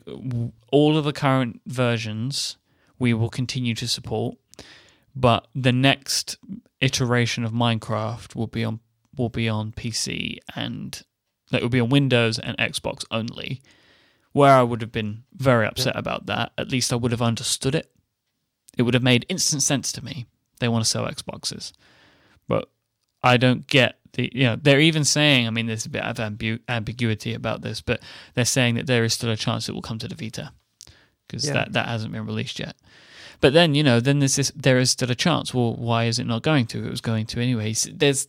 all 0.71 0.97
of 0.97 1.05
the 1.05 1.13
current 1.13 1.61
versions 1.67 2.57
we 2.99 3.13
will 3.13 3.29
continue 3.29 3.75
to 3.75 3.89
support, 3.89 4.37
but 5.15 5.49
the 5.55 5.73
next 5.73 6.39
iteration 6.81 7.45
of 7.45 7.53
Minecraft 7.53 8.35
will 8.35 8.47
be 8.47 8.65
on 8.65 8.81
will 9.17 9.29
be 9.29 9.49
on 9.49 9.73
PC 9.73 10.39
and 10.55 11.03
that 11.51 11.63
will 11.63 11.69
be 11.69 11.81
on 11.81 11.89
Windows 11.89 12.39
and 12.39 12.57
Xbox 12.59 13.05
only. 13.11 13.63
Where 14.33 14.53
I 14.53 14.63
would 14.63 14.83
have 14.83 14.93
been 14.93 15.25
very 15.33 15.67
upset 15.67 15.95
yeah. 15.95 16.01
about 16.01 16.27
that, 16.27 16.53
at 16.59 16.71
least 16.71 16.93
I 16.93 16.97
would 16.97 17.13
have 17.13 17.23
understood 17.23 17.75
it. 17.75 17.91
It 18.77 18.83
would 18.83 18.93
have 18.93 19.03
made 19.03 19.25
instant 19.31 19.63
sense 19.63 19.91
to 19.93 20.05
me. 20.05 20.27
They 20.59 20.69
want 20.69 20.85
to 20.85 20.91
sell 20.91 21.07
Xboxes, 21.07 21.73
but 22.49 22.69
I 23.23 23.37
don't 23.37 23.67
get 23.67 23.99
the 24.13 24.31
you 24.35 24.45
know 24.45 24.57
they're 24.57 24.81
even 24.81 25.05
saying. 25.05 25.47
I 25.47 25.51
mean, 25.51 25.67
there's 25.67 25.87
a 25.87 25.91
bit 25.91 26.03
of 26.03 26.17
ambu- 26.17 26.61
ambiguity 26.69 27.35
about 27.35 27.63
this, 27.63 27.81
but 27.81 28.01
they're 28.35 28.45
saying 28.45 28.77
that 28.77 28.87
there 28.87 29.05
is 29.05 29.15
still 29.15 29.31
a 29.31 29.37
chance 29.37 29.69
it 29.69 29.75
will 29.75 29.83
come 29.83 29.99
to 29.99 30.09
the 30.09 30.15
Vita 30.15 30.53
because 31.27 31.47
yeah. 31.47 31.53
that 31.53 31.73
that 31.73 31.89
hasn't 31.89 32.13
been 32.13 32.27
released 32.27 32.59
yet. 32.59 32.77
But 33.41 33.53
then 33.53 33.75
you 33.75 33.83
know, 33.83 34.01
then 34.01 34.19
there's 34.21 34.37
this, 34.37 34.51
there 34.57 34.79
is 34.79 34.91
still 34.91 35.11
a 35.11 35.15
chance. 35.15 35.53
Well, 35.53 35.75
why 35.77 36.05
is 36.05 36.19
it 36.19 36.27
not 36.27 36.43
going 36.43 36.67
to? 36.69 36.87
It 36.87 36.91
was 36.91 37.03
going 37.03 37.27
to 37.27 37.41
anyway. 37.41 37.75
There's, 37.93 38.29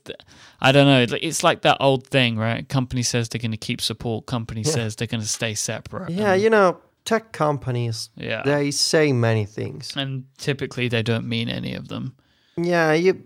I 0.60 0.74
don't 0.74 0.86
know. 0.86 1.18
It's 1.22 1.44
like 1.44 1.62
that 1.62 1.78
old 1.80 2.06
thing, 2.08 2.38
right? 2.38 2.68
Company 2.68 3.04
says 3.04 3.30
they're 3.30 3.40
going 3.40 3.52
to 3.52 3.58
keep 3.58 3.80
support. 3.80 4.26
Company 4.26 4.62
yeah. 4.62 4.72
says 4.72 4.96
they're 4.98 5.08
going 5.08 5.22
to 5.22 5.28
stay 5.28 5.54
separate. 5.54 6.10
Yeah, 6.10 6.34
and, 6.34 6.42
you 6.42 6.50
know, 6.50 6.82
tech 7.08 7.32
companies. 7.32 8.10
Yeah, 8.16 8.44
they 8.44 8.70
say 8.72 9.14
many 9.14 9.46
things, 9.46 9.96
and 9.96 10.26
typically 10.38 10.90
they 10.90 11.02
don't 11.02 11.28
mean 11.28 11.50
any 11.50 11.74
of 11.74 11.88
them. 11.88 12.16
Yeah, 12.58 12.94
you. 12.94 13.24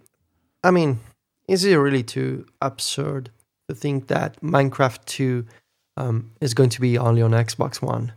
I 0.63 0.71
mean, 0.71 0.99
is 1.47 1.65
it 1.65 1.75
really 1.75 2.03
too 2.03 2.45
absurd 2.61 3.31
to 3.67 3.75
think 3.75 4.07
that 4.07 4.39
Minecraft 4.41 5.03
Two 5.05 5.45
um, 5.97 6.31
is 6.39 6.53
going 6.53 6.69
to 6.69 6.81
be 6.81 6.97
only 6.97 7.21
on 7.21 7.31
Xbox 7.31 7.81
One? 7.81 8.13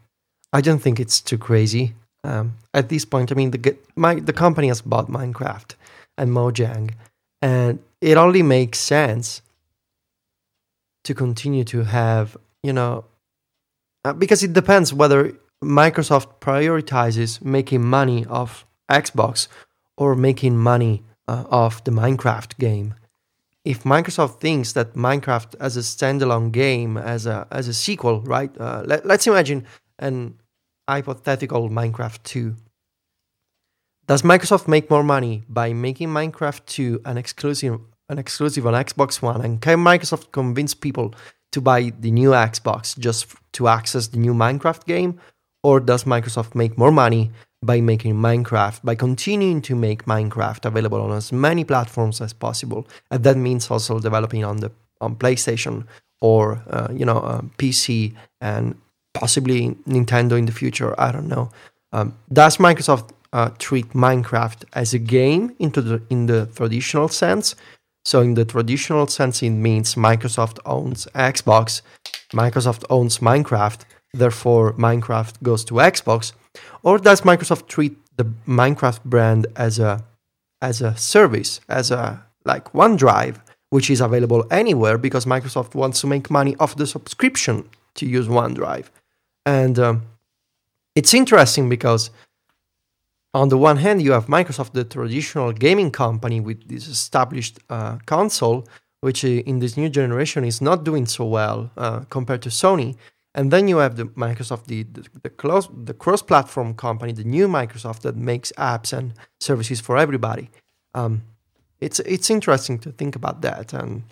I 0.53 0.61
don't 0.61 0.81
think 0.81 1.00
it's 1.00 1.20
too 1.20 1.38
crazy. 1.38 1.94
Um, 2.22 2.57
at 2.72 2.88
this 2.88 3.05
point, 3.05 3.33
I 3.33 3.35
mean, 3.35 3.50
the 3.50 3.77
my, 3.96 4.14
the 4.20 4.33
company 4.33 4.68
has 4.68 4.83
bought 4.83 5.09
Minecraft 5.09 5.74
and 6.18 6.31
Mojang, 6.31 6.92
and 7.42 7.79
it 8.00 8.16
only 8.16 8.42
makes 8.42 8.79
sense 8.79 9.42
to 11.05 11.14
continue 11.14 11.64
to 11.64 11.85
have, 11.85 12.37
you 12.62 12.72
know, 12.72 13.05
uh, 14.05 14.12
because 14.12 14.42
it 14.42 14.53
depends 14.53 14.92
whether 14.92 15.33
Microsoft 15.64 16.40
prioritizes 16.40 17.42
making 17.44 17.83
money 17.83 18.27
off 18.27 18.66
Xbox 18.90 19.48
or 19.96 20.14
making 20.14 20.57
money 20.57 21.03
uh, 21.29 21.44
off 21.50 21.85
the 21.85 21.90
Minecraft 21.90 22.59
game. 22.59 22.94
If 23.64 23.85
Microsoft 23.85 24.40
thinks 24.40 24.72
that 24.74 24.94
Minecraft 24.94 25.55
as 25.59 25.77
a 25.77 25.81
standalone 25.81 26.53
game, 26.53 26.98
as 26.98 27.24
a 27.27 27.46
as 27.50 27.66
a 27.66 27.74
sequel, 27.74 28.20
right? 28.22 28.50
Uh, 28.61 28.83
let, 28.85 29.07
let's 29.07 29.27
imagine 29.27 29.66
an 29.98 30.38
hypothetical 30.87 31.70
Minecraft 31.70 32.22
2. 32.24 32.57
Does 34.07 34.20
Microsoft 34.20 34.68
make 34.68 34.90
more 34.90 35.03
money 35.03 35.44
by 35.48 35.72
making 35.72 36.09
Minecraft 36.09 36.66
2 36.66 37.00
an 37.07 37.16
exclusive 37.16 37.81
an 38.11 38.18
exclusive 38.18 38.66
on 38.66 38.74
Xbox 38.74 39.22
One 39.22 39.40
and 39.40 39.62
can 39.62 39.79
Microsoft 39.79 40.31
convince 40.31 40.74
people 40.74 41.14
to 41.53 41.62
buy 41.62 41.90
the 42.00 42.11
new 42.11 42.31
Xbox 42.31 42.98
just 42.98 43.35
to 43.53 43.68
access 43.68 44.09
the 44.09 44.18
new 44.18 44.35
Minecraft 44.35 44.85
game 44.85 45.18
or 45.64 45.81
does 45.81 46.05
Microsoft 46.05 46.55
make 46.55 46.79
more 46.79 46.92
money 46.92 47.31
by 47.62 47.81
making 47.81 48.14
Minecraft 48.14 48.85
by 48.85 48.94
continuing 48.94 49.61
to 49.62 49.74
make 49.74 50.05
Minecraft 50.05 50.64
available 50.66 51.00
on 51.00 51.11
as 51.12 51.33
many 51.33 51.64
platforms 51.64 52.20
as 52.20 52.33
possible 52.33 52.87
and 53.11 53.24
that 53.24 53.37
means 53.37 53.70
also 53.70 53.98
developing 53.98 54.44
on 54.44 54.59
the 54.59 54.70
on 55.00 55.16
PlayStation 55.16 55.85
or 56.20 56.62
uh, 56.70 56.88
you 56.92 57.05
know 57.05 57.18
uh, 57.18 57.40
PC 57.59 58.14
and 58.40 58.77
possibly 59.14 59.70
Nintendo 59.88 60.38
in 60.38 60.46
the 60.46 60.53
future. 60.53 60.94
I 61.00 61.12
don't 61.12 61.29
know. 61.29 61.50
Um, 61.92 62.16
does 62.33 62.59
Microsoft 62.59 63.11
uh, 63.33 63.50
treat 63.59 63.88
Minecraft 63.90 64.64
as 64.74 64.92
a 64.94 64.98
game 64.98 65.55
into 65.59 65.81
the 65.81 66.03
in 66.11 66.27
the 66.27 66.46
traditional 66.55 67.09
sense? 67.09 67.55
So 68.05 68.20
in 68.20 68.35
the 68.35 68.44
traditional 68.44 69.07
sense, 69.07 69.42
it 69.42 69.50
means 69.50 69.94
Microsoft 69.94 70.59
owns 70.66 71.07
Xbox, 71.14 71.81
Microsoft 72.35 72.85
owns 72.90 73.18
Minecraft, 73.18 73.81
therefore 74.14 74.72
Minecraft 74.74 75.42
goes 75.42 75.64
to 75.66 75.74
Xbox, 75.74 76.33
or 76.83 76.98
does 76.98 77.22
Microsoft 77.22 77.66
treat 77.68 77.96
the 78.16 78.24
Minecraft 78.46 79.05
brand 79.05 79.46
as 79.57 79.79
a 79.79 80.05
as 80.62 80.81
a 80.81 80.96
service, 80.96 81.61
as 81.68 81.90
a 81.90 82.24
like 82.44 82.72
OneDrive, 82.72 83.37
which 83.70 83.90
is 83.90 84.00
available 84.00 84.46
anywhere 84.50 84.96
because 84.98 85.24
Microsoft 85.27 85.74
wants 85.74 86.00
to 86.00 86.07
make 86.07 86.31
money 86.31 86.55
off 86.61 86.77
the 86.77 86.87
subscription 86.87 87.68
to 87.94 88.07
use 88.07 88.29
OneDrive. 88.29 88.87
And 89.44 89.79
um, 89.79 90.03
it's 90.94 91.12
interesting 91.12 91.68
because, 91.68 92.11
on 93.33 93.48
the 93.48 93.59
one 93.59 93.79
hand, 93.79 94.00
you 94.00 94.12
have 94.12 94.27
Microsoft, 94.27 94.72
the 94.72 94.85
traditional 94.85 95.53
gaming 95.53 95.90
company 95.90 96.40
with 96.40 96.68
this 96.68 96.87
established 96.88 97.59
uh, 97.68 97.98
console, 98.07 98.66
which 99.00 99.24
uh, 99.24 99.29
in 99.29 99.59
this 99.59 99.77
new 99.77 99.88
generation 99.88 100.44
is 100.44 100.61
not 100.61 100.85
doing 100.85 101.07
so 101.07 101.24
well 101.24 101.70
uh, 101.77 102.00
compared 102.11 102.42
to 102.42 102.48
Sony. 102.48 102.96
And 103.35 103.51
then 103.51 103.66
you 103.66 103.79
have 103.79 103.97
the 103.97 104.05
Microsoft, 104.05 104.66
the 104.66 104.85
the, 104.85 105.07
the, 105.23 105.31
close, 105.31 105.68
the 105.73 105.94
cross-platform 105.94 106.75
company, 106.75 107.12
the 107.12 107.25
new 107.25 107.49
Microsoft 107.49 108.01
that 108.01 108.16
makes 108.16 108.53
apps 108.53 108.92
and 108.97 109.14
services 109.40 109.81
for 109.81 109.97
everybody. 109.97 110.51
Um, 110.94 111.23
it's 111.81 112.01
it's 112.01 112.31
interesting 112.31 112.79
to 112.81 112.92
think 112.92 113.16
about 113.16 113.42
that. 113.42 113.73
And 113.73 114.05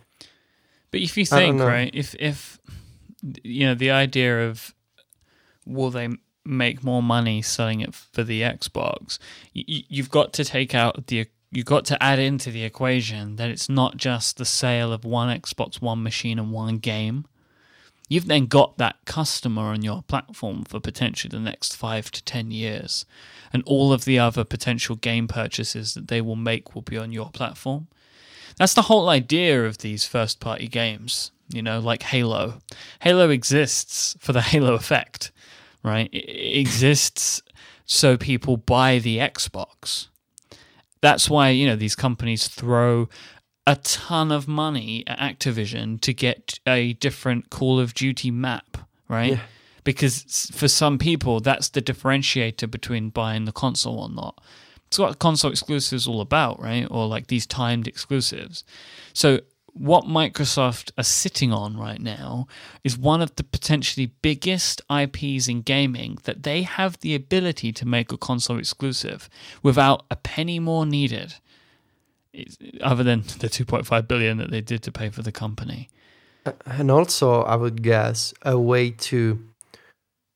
but 0.90 1.00
if 1.00 1.16
you 1.16 1.24
think 1.24 1.60
right, 1.60 1.90
if 1.94 2.14
if 2.18 2.58
you 3.42 3.66
know 3.66 3.74
the 3.74 3.90
idea 3.90 4.48
of 4.48 4.74
will 5.64 5.90
they 5.90 6.08
make 6.44 6.82
more 6.82 7.02
money 7.02 7.40
selling 7.42 7.80
it 7.80 7.94
for 7.94 8.24
the 8.24 8.42
Xbox? 8.42 9.18
You, 9.52 9.84
you've 9.88 10.10
got 10.10 10.32
to 10.34 10.44
take 10.44 10.74
out 10.74 11.06
the 11.06 11.26
you've 11.52 11.66
got 11.66 11.84
to 11.86 12.02
add 12.02 12.18
into 12.18 12.50
the 12.50 12.64
equation 12.64 13.36
that 13.36 13.50
it's 13.50 13.68
not 13.68 13.96
just 13.96 14.38
the 14.38 14.44
sale 14.44 14.92
of 14.92 15.04
one 15.04 15.28
Xbox 15.40 15.80
One 15.80 16.02
machine 16.02 16.38
and 16.38 16.50
one 16.50 16.78
game. 16.78 17.26
You've 18.08 18.26
then 18.26 18.46
got 18.46 18.78
that 18.78 18.96
customer 19.06 19.62
on 19.62 19.82
your 19.82 20.02
platform 20.02 20.64
for 20.64 20.80
potentially 20.80 21.30
the 21.30 21.42
next 21.42 21.76
five 21.76 22.10
to 22.10 22.22
ten 22.24 22.50
years, 22.50 23.06
and 23.52 23.62
all 23.64 23.92
of 23.92 24.04
the 24.04 24.18
other 24.18 24.44
potential 24.44 24.96
game 24.96 25.28
purchases 25.28 25.94
that 25.94 26.08
they 26.08 26.20
will 26.20 26.36
make 26.36 26.74
will 26.74 26.82
be 26.82 26.98
on 26.98 27.12
your 27.12 27.30
platform. 27.30 27.88
That's 28.58 28.74
the 28.74 28.82
whole 28.82 29.08
idea 29.08 29.64
of 29.64 29.78
these 29.78 30.04
first 30.04 30.40
party 30.40 30.68
games, 30.68 31.32
you 31.48 31.62
know, 31.62 31.80
like 31.80 32.02
Halo. 32.02 32.58
Halo 33.00 33.30
exists 33.30 34.14
for 34.20 34.32
the 34.32 34.40
Halo 34.52 34.74
effect 34.74 35.32
right? 35.82 36.08
It 36.12 36.58
exists 36.58 37.42
so 37.84 38.16
people 38.16 38.56
buy 38.56 38.98
the 38.98 39.18
Xbox. 39.18 40.08
That's 41.00 41.28
why, 41.28 41.50
you 41.50 41.66
know, 41.66 41.76
these 41.76 41.96
companies 41.96 42.46
throw 42.48 43.08
a 43.66 43.76
ton 43.76 44.32
of 44.32 44.48
money 44.48 45.04
at 45.06 45.18
Activision 45.18 46.00
to 46.00 46.12
get 46.12 46.58
a 46.66 46.94
different 46.94 47.50
Call 47.50 47.78
of 47.78 47.94
Duty 47.94 48.30
map, 48.30 48.78
right? 49.08 49.32
Yeah. 49.32 49.40
Because 49.84 50.50
for 50.52 50.68
some 50.68 50.98
people, 50.98 51.40
that's 51.40 51.68
the 51.68 51.82
differentiator 51.82 52.70
between 52.70 53.10
buying 53.10 53.44
the 53.44 53.52
console 53.52 53.98
or 54.00 54.08
not. 54.08 54.40
It's 54.86 54.98
what 54.98 55.18
console 55.18 55.50
exclusives 55.50 56.06
all 56.06 56.20
about, 56.20 56.60
right? 56.60 56.86
Or 56.90 57.06
like 57.06 57.28
these 57.28 57.46
timed 57.46 57.88
exclusives. 57.88 58.62
So 59.12 59.40
what 59.72 60.04
Microsoft 60.04 60.92
are 60.98 61.04
sitting 61.04 61.52
on 61.52 61.76
right 61.76 62.00
now 62.00 62.46
is 62.84 62.98
one 62.98 63.22
of 63.22 63.34
the 63.36 63.44
potentially 63.44 64.12
biggest 64.20 64.82
IPs 64.90 65.48
in 65.48 65.62
gaming 65.62 66.18
that 66.24 66.42
they 66.42 66.62
have 66.62 66.98
the 67.00 67.14
ability 67.14 67.72
to 67.72 67.88
make 67.88 68.12
a 68.12 68.18
console 68.18 68.58
exclusive 68.58 69.30
without 69.62 70.04
a 70.10 70.16
penny 70.16 70.58
more 70.58 70.84
needed, 70.84 71.36
other 72.80 73.04
than 73.04 73.20
the 73.20 73.48
2.5 73.48 74.08
billion 74.08 74.38
that 74.38 74.50
they 74.50 74.60
did 74.60 74.82
to 74.82 74.92
pay 74.92 75.10
for 75.10 75.22
the 75.22 75.32
company. 75.32 75.88
And 76.66 76.90
also, 76.90 77.42
I 77.42 77.56
would 77.56 77.82
guess 77.82 78.34
a 78.42 78.58
way 78.58 78.90
to 78.90 79.38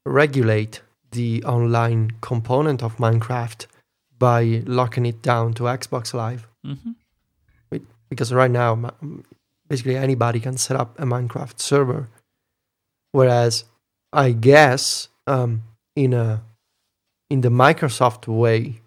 regulate 0.05 0.83
the 1.11 1.43
online 1.45 2.13
component 2.21 2.83
of 2.83 2.97
Minecraft 2.97 3.67
by 4.19 4.63
locking 4.67 5.07
it 5.07 5.23
down 5.23 5.55
to 5.55 5.65
Xbox 5.65 6.15
Live. 6.15 6.47
hmm 6.65 6.93
Because 8.09 8.33
right 8.33 8.51
now, 8.51 8.93
basically 9.69 9.97
anybody 9.97 10.39
can 10.39 10.57
set 10.57 10.77
up 10.77 10.99
a 10.99 11.05
Minecraft 11.05 11.59
server. 11.59 12.09
Whereas, 13.13 13.65
I 14.13 14.33
guess 14.33 15.09
um, 15.27 15.65
in 15.97 16.13
a 16.13 16.43
in 17.31 17.41
the 17.41 17.49
Microsoft 17.49 18.29
way, 18.29 18.81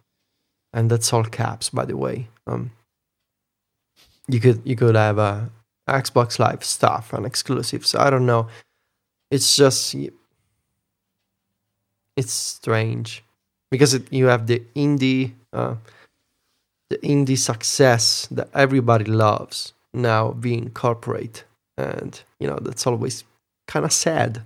and 0.71 0.89
that's 0.89 1.11
all 1.11 1.25
caps, 1.25 1.69
by 1.69 1.83
the 1.83 1.97
way. 1.97 2.29
Um, 2.47 2.71
you 4.29 4.39
could 4.39 4.61
you 4.63 4.75
could 4.75 4.95
have 4.95 5.17
a 5.17 5.49
Xbox 5.87 6.39
Live 6.39 6.63
stuff 6.63 7.13
and 7.13 7.25
exclusives. 7.25 7.95
I 7.95 8.09
don't 8.09 8.25
know. 8.25 8.47
It's 9.31 9.55
just 9.55 9.95
it's 12.15 12.33
strange 12.33 13.23
because 13.71 13.93
it, 13.93 14.11
you 14.11 14.27
have 14.27 14.47
the 14.47 14.61
indie 14.75 15.33
uh, 15.53 15.75
the 16.89 16.97
indie 16.97 17.37
success 17.37 18.27
that 18.31 18.49
everybody 18.53 19.05
loves 19.05 19.73
now 19.93 20.31
being 20.31 20.69
corporate, 20.71 21.43
and 21.77 22.21
you 22.39 22.47
know 22.47 22.59
that's 22.61 22.85
always 22.87 23.23
kind 23.67 23.85
of 23.85 23.91
sad. 23.91 24.43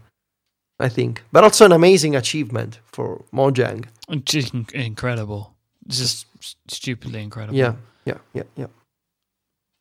I 0.80 0.90
think, 0.90 1.24
but 1.32 1.44
also 1.44 1.66
an 1.66 1.72
amazing 1.72 2.16
achievement 2.16 2.80
for 2.86 3.24
Mojang. 3.32 3.86
Just 4.26 4.54
incredible. 4.74 5.54
Just 5.88 6.26
stupidly 6.68 7.22
incredible. 7.22 7.58
Yeah, 7.58 7.76
yeah, 8.06 8.18
yeah, 8.34 8.44
yeah. 8.56 8.68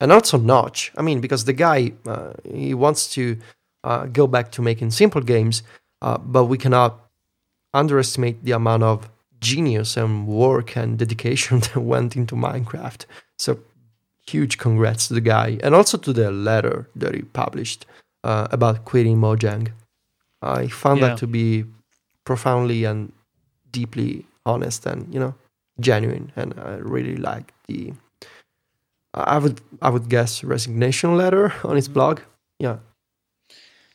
And 0.02 0.10
also 0.12 0.36
Notch. 0.36 0.90
I 0.98 1.02
mean, 1.02 1.20
because 1.20 1.44
the 1.44 1.52
guy 1.66 1.92
uh, 2.06 2.32
he 2.44 2.74
wants 2.74 3.02
to 3.14 3.22
uh, 3.84 4.06
go 4.06 4.26
back 4.26 4.50
to 4.52 4.62
making 4.62 4.90
simple 4.90 5.20
games, 5.34 5.62
uh, 6.06 6.18
but 6.18 6.44
we 6.52 6.58
cannot 6.58 6.92
underestimate 7.72 8.36
the 8.44 8.52
amount 8.52 8.82
of 8.82 9.08
genius 9.40 9.96
and 9.96 10.26
work 10.26 10.76
and 10.76 10.98
dedication 10.98 11.60
that 11.66 11.76
went 11.94 12.16
into 12.16 12.34
Minecraft. 12.34 13.06
So 13.38 13.50
huge 14.26 14.58
congrats 14.58 15.06
to 15.08 15.14
the 15.14 15.20
guy, 15.34 15.58
and 15.62 15.72
also 15.74 15.96
to 15.98 16.12
the 16.12 16.30
letter 16.32 16.88
that 16.96 17.14
he 17.14 17.22
published 17.22 17.86
uh, 18.24 18.48
about 18.50 18.84
quitting 18.84 19.18
Mojang. 19.18 19.68
I 20.42 20.66
found 20.68 21.00
Yeah. 21.00 21.08
that 21.10 21.18
to 21.18 21.26
be 21.28 21.64
profoundly 22.24 22.84
and 22.84 23.12
deeply 23.70 24.26
honest 24.44 24.86
and 24.86 25.14
you 25.14 25.20
know 25.20 25.34
genuine, 25.78 26.32
and 26.36 26.54
I 26.58 26.74
really 26.94 27.16
like 27.16 27.52
the. 27.68 27.92
I 29.14 29.38
would 29.38 29.60
I 29.80 29.90
would 29.90 30.08
guess 30.08 30.42
resignation 30.42 31.16
letter 31.16 31.52
on 31.64 31.76
his 31.76 31.86
mm-hmm. 31.86 31.94
blog. 31.94 32.20
Yeah, 32.58 32.78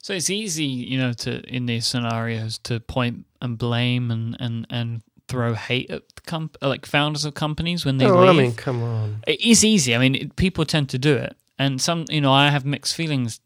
So 0.01 0.13
it's 0.13 0.29
easy, 0.29 0.65
you 0.65 0.97
know, 0.97 1.13
to 1.13 1.41
in 1.43 1.67
these 1.67 1.87
scenarios 1.87 2.57
to 2.59 2.79
point 2.79 3.25
and 3.41 3.57
blame 3.57 4.11
and 4.11 4.35
and 4.39 4.67
and 4.69 5.01
throw 5.27 5.53
hate 5.53 5.89
at 5.89 6.03
the 6.15 6.21
comp- 6.21 6.57
like 6.61 6.85
founders 6.85 7.25
of 7.25 7.33
companies 7.33 7.85
when 7.85 7.97
they 7.97 8.07
no, 8.07 8.19
leave. 8.19 8.29
I 8.29 8.33
mean, 8.33 8.53
come 8.53 8.83
on. 8.83 9.23
it 9.27 9.41
is 9.41 9.63
easy. 9.63 9.95
I 9.95 9.97
mean, 9.97 10.15
it, 10.15 10.35
people 10.35 10.65
tend 10.65 10.89
to 10.89 10.97
do 10.97 11.15
it, 11.15 11.35
and 11.57 11.81
some, 11.81 12.05
you 12.09 12.21
know, 12.21 12.31
I 12.31 12.49
have 12.49 12.65
mixed 12.65 12.95
feelings 12.95 13.41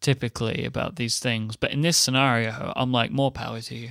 typically 0.00 0.64
about 0.64 0.96
these 0.96 1.18
things. 1.18 1.56
But 1.56 1.70
in 1.70 1.80
this 1.80 1.96
scenario, 1.96 2.72
I'm 2.76 2.92
like, 2.92 3.10
more 3.10 3.30
power 3.30 3.60
to 3.60 3.74
you. 3.74 3.90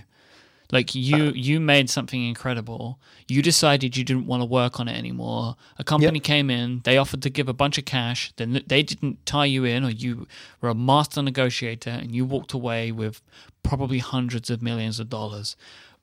Like 0.72 0.95
you, 0.95 1.32
you 1.36 1.59
made 1.59 1.89
something 1.89 2.24
incredible. 2.26 2.99
You 3.28 3.41
decided 3.41 3.97
you 3.97 4.03
didn't 4.03 4.26
want 4.26 4.41
to 4.41 4.45
work 4.45 4.80
on 4.80 4.88
it 4.88 4.97
anymore. 4.97 5.55
A 5.78 5.84
company 5.84 6.19
came 6.19 6.49
in, 6.49 6.82
they 6.86 6.97
offered 6.97 7.22
to 7.24 7.30
give 7.30 7.49
a 7.49 7.53
bunch 7.53 7.78
of 7.78 7.86
cash. 7.86 8.32
Then 8.38 8.61
they 8.67 8.82
didn't 8.84 9.26
tie 9.26 9.45
you 9.45 9.65
in, 9.65 9.84
or 9.84 9.89
you 9.89 10.28
were 10.61 10.69
a 10.69 10.76
master 10.76 11.22
negotiator, 11.22 11.89
and 11.89 12.15
you 12.15 12.26
walked 12.26 12.53
away 12.53 12.91
with 12.91 13.22
probably 13.63 13.99
hundreds 13.99 14.49
of 14.49 14.61
millions 14.61 14.99
of 14.99 15.09
dollars. 15.09 15.55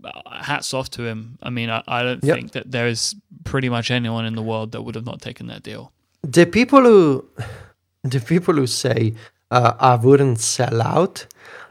Uh, 0.05 0.11
Hats 0.43 0.73
off 0.75 0.91
to 0.91 1.07
him. 1.07 1.39
I 1.43 1.51
mean, 1.51 1.71
I, 1.71 1.83
I 1.89 2.03
don't 2.03 2.23
Yep. 2.23 2.37
think 2.37 2.53
that 2.53 2.71
there 2.71 2.87
is 2.87 3.17
pretty 3.45 3.69
much 3.69 3.91
anyone 3.91 4.25
in 4.27 4.35
the 4.37 4.43
world 4.43 4.73
that 4.73 4.83
would 4.83 4.95
have 4.95 5.07
not 5.07 5.21
taken 5.21 5.47
that 5.49 5.63
deal. 5.63 5.93
The 6.23 6.45
people 6.47 6.83
who, 6.83 7.25
the 8.05 8.21
people 8.21 8.55
who 8.55 8.67
say 8.67 9.15
uh, 9.51 9.73
I 9.81 9.97
wouldn't 9.97 10.39
sell 10.41 10.83
out, 10.83 11.27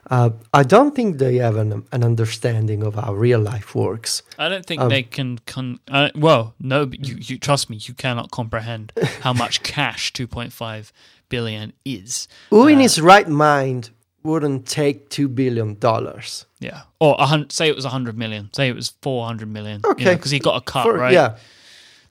uh, 0.09 0.29
I 0.53 0.63
don't 0.63 0.95
think 0.95 1.17
they 1.17 1.35
have 1.37 1.55
an, 1.57 1.85
an 1.91 2.03
understanding 2.03 2.83
of 2.83 2.95
how 2.95 3.13
real 3.13 3.39
life 3.39 3.75
works. 3.75 4.23
I 4.39 4.47
don't 4.49 4.65
think 4.65 4.81
Um, 4.81 4.89
they 4.89 5.03
can. 5.03 5.39
Con- 5.45 5.79
uh, 5.89 6.09
well, 6.15 6.53
no, 6.59 6.85
but 6.85 7.05
you, 7.05 7.17
you 7.19 7.37
trust 7.37 7.69
me. 7.69 7.77
You 7.81 7.93
cannot 7.93 8.31
comprehend 8.31 8.93
how 9.21 9.33
much 9.33 9.63
cash 9.75 10.13
2.5 10.13 10.91
billion 11.29 11.73
is. 11.85 12.27
Who 12.49 12.67
in 12.67 12.77
Uh, 12.77 12.81
his 12.81 13.01
right 13.01 13.27
mind 13.27 13.89
wouldn't 14.23 14.65
take 14.65 15.09
two 15.09 15.27
billion 15.27 15.77
dollars? 15.79 16.45
Yeah, 16.59 16.81
or 16.99 17.15
say 17.49 17.67
it 17.69 17.75
was 17.75 17.85
100 17.85 18.17
million. 18.17 18.49
Say 18.53 18.67
it 18.69 18.75
was 18.75 18.93
400 19.01 19.47
million. 19.47 19.81
Okay. 19.85 20.15
because 20.15 20.31
he 20.31 20.39
got 20.39 20.55
a 20.57 20.61
cut, 20.61 20.83
For- 20.83 20.97
right? 20.97 21.13
Yeah, 21.13 21.37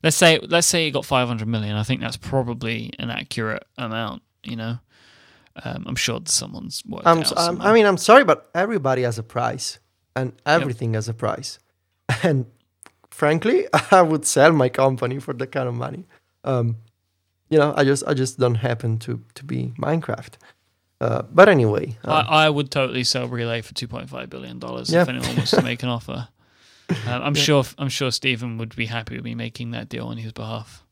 Let's 0.03 0.17
say 0.17 0.39
let's 0.41 0.67
say 0.67 0.85
he 0.85 0.91
got 0.91 1.05
500 1.05 1.49
million. 1.49 1.77
I 1.77 1.83
think 1.83 2.01
that's 2.01 2.17
probably 2.19 2.93
an 2.99 3.11
accurate 3.11 3.65
amount. 3.79 4.23
You 4.45 4.55
know, 4.57 4.79
um, 5.65 5.85
I'm 5.87 5.97
sure 5.97 6.21
someone's 6.27 6.83
worked 6.87 7.07
I'm, 7.07 7.19
out. 7.19 7.33
I'm. 7.37 7.61
I 7.61 7.73
mean, 7.73 7.87
I'm 7.87 7.97
sorry, 7.99 8.25
but 8.25 8.51
everybody 8.55 9.03
has 9.03 9.19
a 9.19 9.23
price, 9.23 9.79
and 10.15 10.33
everything 10.45 10.95
has 10.95 11.09
a 11.09 11.15
price. 11.15 11.59
And 12.23 12.47
frankly, 13.11 13.67
I 13.91 14.03
would 14.03 14.25
sell 14.27 14.53
my 14.53 14.69
company 14.69 15.19
for 15.21 15.35
that 15.35 15.53
kind 15.53 15.69
of 15.69 15.75
money. 15.75 16.07
Um, 16.45 16.77
you 17.51 17.59
know, 17.59 17.75
I 17.77 17.85
just 17.85 18.05
I 18.07 18.15
just 18.15 18.39
don't 18.39 18.57
happen 18.57 18.99
to 18.99 19.21
to 19.35 19.45
be 19.45 19.73
Minecraft. 19.79 20.35
Uh, 21.01 21.23
but 21.31 21.49
anyway, 21.49 21.97
uh, 22.05 22.25
I, 22.29 22.47
I 22.47 22.51
would 22.51 22.71
totally 22.71 23.05
sell 23.05 23.29
Relay 23.29 23.61
for 23.63 23.75
2.5 23.75 24.31
billion 24.31 24.59
dollars 24.59 24.91
Yeah. 24.91 25.03
if 25.03 25.09
anyone 25.09 25.37
wants 25.37 25.51
to 25.51 25.63
make 25.63 25.83
an 25.83 25.89
offer. 25.99 26.29
Um, 26.89 27.23
I'm 27.23 27.35
sure. 27.35 27.65
I'm 27.79 27.89
sure 27.91 28.11
Stephen 28.11 28.57
would 28.59 28.75
be 28.77 28.87
happy 28.87 29.17
with 29.17 29.25
me 29.25 29.35
making 29.35 29.73
that 29.73 29.89
deal 29.89 30.07
on 30.07 30.17
his 30.17 30.33
behalf 30.33 30.85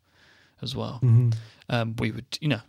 as 0.62 0.74
well. 0.76 0.98
mhm. 1.02 1.32
Um, 1.70 1.94
we 1.98 2.10
would, 2.10 2.26
you 2.40 2.48
know, 2.48 2.60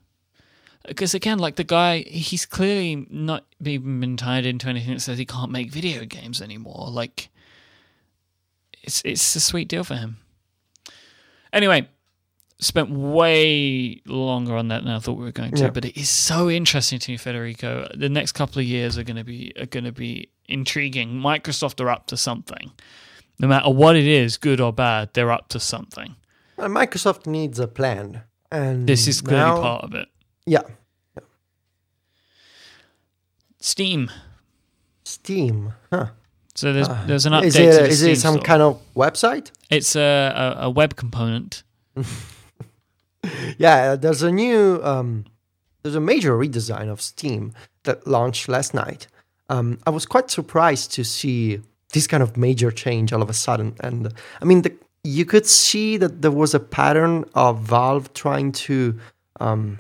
because 0.88 1.14
again, 1.14 1.40
like 1.40 1.56
the 1.56 1.64
guy, 1.64 2.00
he's 2.08 2.46
clearly 2.46 3.08
not 3.10 3.46
even 3.64 4.00
been 4.00 4.18
tied 4.18 4.46
into 4.46 4.68
anything 4.68 4.94
that 4.94 5.00
says 5.00 5.18
he 5.18 5.26
can't 5.26 5.52
make 5.52 5.72
video 5.72 6.06
games 6.06 6.42
anymore. 6.42 6.88
Like, 6.90 7.30
it's 8.84 9.02
it's 9.06 9.36
a 9.36 9.40
sweet 9.40 9.68
deal 9.68 9.84
for 9.84 9.96
him. 9.96 10.18
Anyway, 11.54 11.88
spent 12.60 12.90
way 12.90 14.02
longer 14.06 14.56
on 14.56 14.68
that 14.70 14.84
than 14.84 14.92
I 14.94 15.00
thought 15.00 15.18
we 15.18 15.24
were 15.26 15.32
going 15.32 15.52
to, 15.54 15.64
Yeah. 15.64 15.70
but 15.70 15.86
it 15.86 15.98
is 16.00 16.10
so 16.10 16.50
interesting 16.50 17.00
to 17.00 17.12
me, 17.12 17.18
Federico. 17.18 17.88
The 17.96 18.10
next 18.10 18.34
couple 18.34 18.60
of 18.60 18.66
years 18.66 18.98
are 18.98 19.04
going 19.04 19.18
to 19.18 19.24
be 19.24 19.54
are 19.60 19.66
going 19.66 19.86
to 19.86 19.92
be 19.92 20.30
intriguing. 20.48 21.14
Microsoft 21.14 21.80
are 21.82 21.90
up 21.90 22.08
to 22.08 22.18
something. 22.18 22.72
No 23.40 23.48
matter 23.48 23.70
what 23.70 23.96
it 23.96 24.06
is, 24.08 24.38
good 24.38 24.62
or 24.62 24.72
bad, 24.72 25.10
they're 25.14 25.32
up 25.32 25.50
to 25.50 25.60
something. 25.60 26.16
Microsoft 26.58 27.26
needs 27.28 27.60
a 27.60 27.68
plan, 27.68 28.22
and 28.50 28.88
This 28.88 29.08
is 29.08 29.20
clearly 29.20 29.44
now- 29.44 29.62
part 29.62 29.84
of 29.84 29.94
it. 29.94 30.08
Yeah, 30.46 30.62
Steam. 33.60 34.12
Steam. 35.04 35.74
Huh. 35.92 36.08
So 36.56 36.72
there's 36.74 36.88
Ah. 36.88 37.04
there's 37.08 37.26
an 37.26 37.34
update. 37.34 37.46
Is 37.46 37.56
it 37.58 37.72
the 37.82 37.88
is 37.88 38.00
Steam 38.00 38.12
it 38.12 38.20
some 38.20 38.34
store. 38.36 38.44
kind 38.46 38.62
of 38.62 38.82
website? 38.96 39.52
It's 39.70 39.96
a, 39.96 40.02
a 40.60 40.66
a 40.66 40.70
web 40.70 40.96
component. 40.96 41.64
Yeah, 43.58 43.96
there's 43.96 44.22
a 44.22 44.32
new 44.32 44.80
um, 44.84 45.26
there's 45.82 45.96
a 45.96 46.00
major 46.00 46.38
redesign 46.38 46.90
of 46.92 47.02
Steam 47.02 47.54
that 47.84 48.06
launched 48.06 48.48
last 48.48 48.76
night. 48.76 49.08
Um, 49.50 49.80
I 49.88 49.90
was 49.90 50.06
quite 50.06 50.30
surprised 50.30 50.92
to 50.94 51.04
see 51.04 51.60
this 51.92 52.06
kind 52.06 52.22
of 52.22 52.38
major 52.38 52.70
change 52.70 53.12
all 53.12 53.24
of 53.24 53.30
a 53.30 53.34
sudden, 53.34 53.76
and 53.80 54.14
I 54.42 54.46
mean, 54.46 54.62
the, 54.62 54.72
you 55.04 55.26
could 55.26 55.48
see 55.48 55.98
that 55.98 56.22
there 56.22 56.30
was 56.32 56.54
a 56.54 56.60
pattern 56.60 57.26
of 57.34 57.62
Valve 57.62 58.14
trying 58.14 58.52
to. 58.68 59.00
Um, 59.40 59.80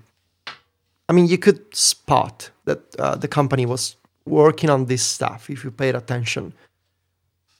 I 1.09 1.13
mean, 1.13 1.27
you 1.27 1.37
could 1.37 1.75
spot 1.75 2.49
that 2.65 2.79
uh, 2.99 3.15
the 3.15 3.27
company 3.27 3.65
was 3.65 3.95
working 4.25 4.69
on 4.71 4.85
this 4.85 5.03
stuff 5.03 5.49
if 5.49 5.63
you 5.63 5.71
paid 5.71 5.95
attention. 5.95 6.53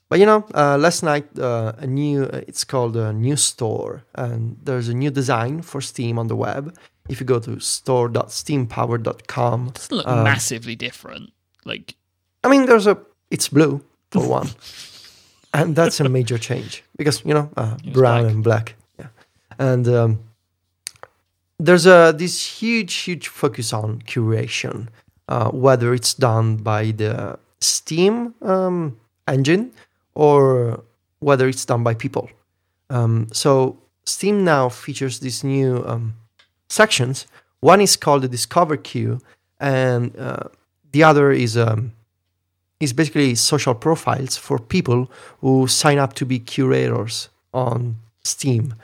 But 0.10 0.20
you 0.20 0.26
know, 0.26 0.46
uh, 0.54 0.78
last 0.78 1.04
night 1.04 1.26
uh, 1.40 1.74
a 1.78 1.88
new 1.88 2.24
uh, 2.24 2.42
it's 2.48 2.64
called 2.64 2.96
a 2.96 3.12
new 3.14 3.36
store, 3.36 4.04
and 4.14 4.58
there's 4.64 4.88
a 4.90 4.94
new 4.94 5.12
design 5.12 5.62
for 5.62 5.82
Steam 5.82 6.20
on 6.20 6.28
the 6.28 6.36
web. 6.36 6.76
If 7.10 7.20
you 7.20 7.26
go 7.26 7.40
to 7.40 7.60
store.steampowered.com, 7.60 9.68
It 9.68 9.74
doesn't 9.74 9.98
look 9.98 10.08
Um, 10.08 10.24
massively 10.24 10.76
different. 10.76 11.32
Like 11.66 11.96
I 12.44 12.50
mean, 12.50 12.66
there's 12.66 12.88
a 12.88 12.98
it's 13.32 13.50
blue 13.50 13.82
for 14.12 14.28
one, 14.40 14.50
and 15.54 15.76
that's 15.76 16.00
a 16.00 16.10
major 16.10 16.38
change 16.38 16.84
because 16.98 17.24
you 17.26 17.34
know 17.34 17.50
uh, 17.58 17.78
brown 17.94 18.22
black. 18.24 18.32
and 18.34 18.44
black, 18.44 18.76
yeah. 19.00 19.08
And 19.58 19.88
um, 19.88 20.20
there's 21.60 21.86
a 21.86 22.14
this 22.16 22.62
huge, 22.62 22.94
huge 22.94 23.28
focus 23.28 23.74
on 23.74 24.02
curation, 24.02 24.88
uh, 25.28 25.50
whether 25.52 25.94
it's 25.94 26.14
done 26.14 26.58
by 26.58 26.92
the 26.92 27.40
Steam 27.62 28.34
um, 28.42 28.98
engine 29.28 29.72
or 30.14 30.84
whether 31.20 31.48
it's 31.48 31.66
done 31.66 31.84
by 31.84 31.94
people. 31.94 32.30
Um, 32.90 33.28
so 33.32 33.78
Steam 34.06 34.44
now 34.44 34.70
features 34.70 35.20
these 35.20 35.44
new 35.44 35.84
um, 35.88 36.14
sections. 36.70 37.26
One 37.62 37.82
is 37.82 37.96
called 37.96 38.22
the 38.22 38.28
Discover 38.28 38.78
queue, 38.78 39.22
and 39.60 40.16
uh, 40.18 40.50
the 40.92 41.04
other 41.04 41.32
is 41.32 41.58
um, 41.58 41.94
is 42.80 42.94
basically 42.94 43.34
social 43.36 43.74
profiles 43.74 44.38
for 44.38 44.60
people 44.60 45.10
who 45.42 45.68
sign 45.68 45.98
up 45.98 46.14
to 46.14 46.26
be 46.26 46.38
curators 46.40 47.30
on 47.54 47.96
Steam. 48.24 48.76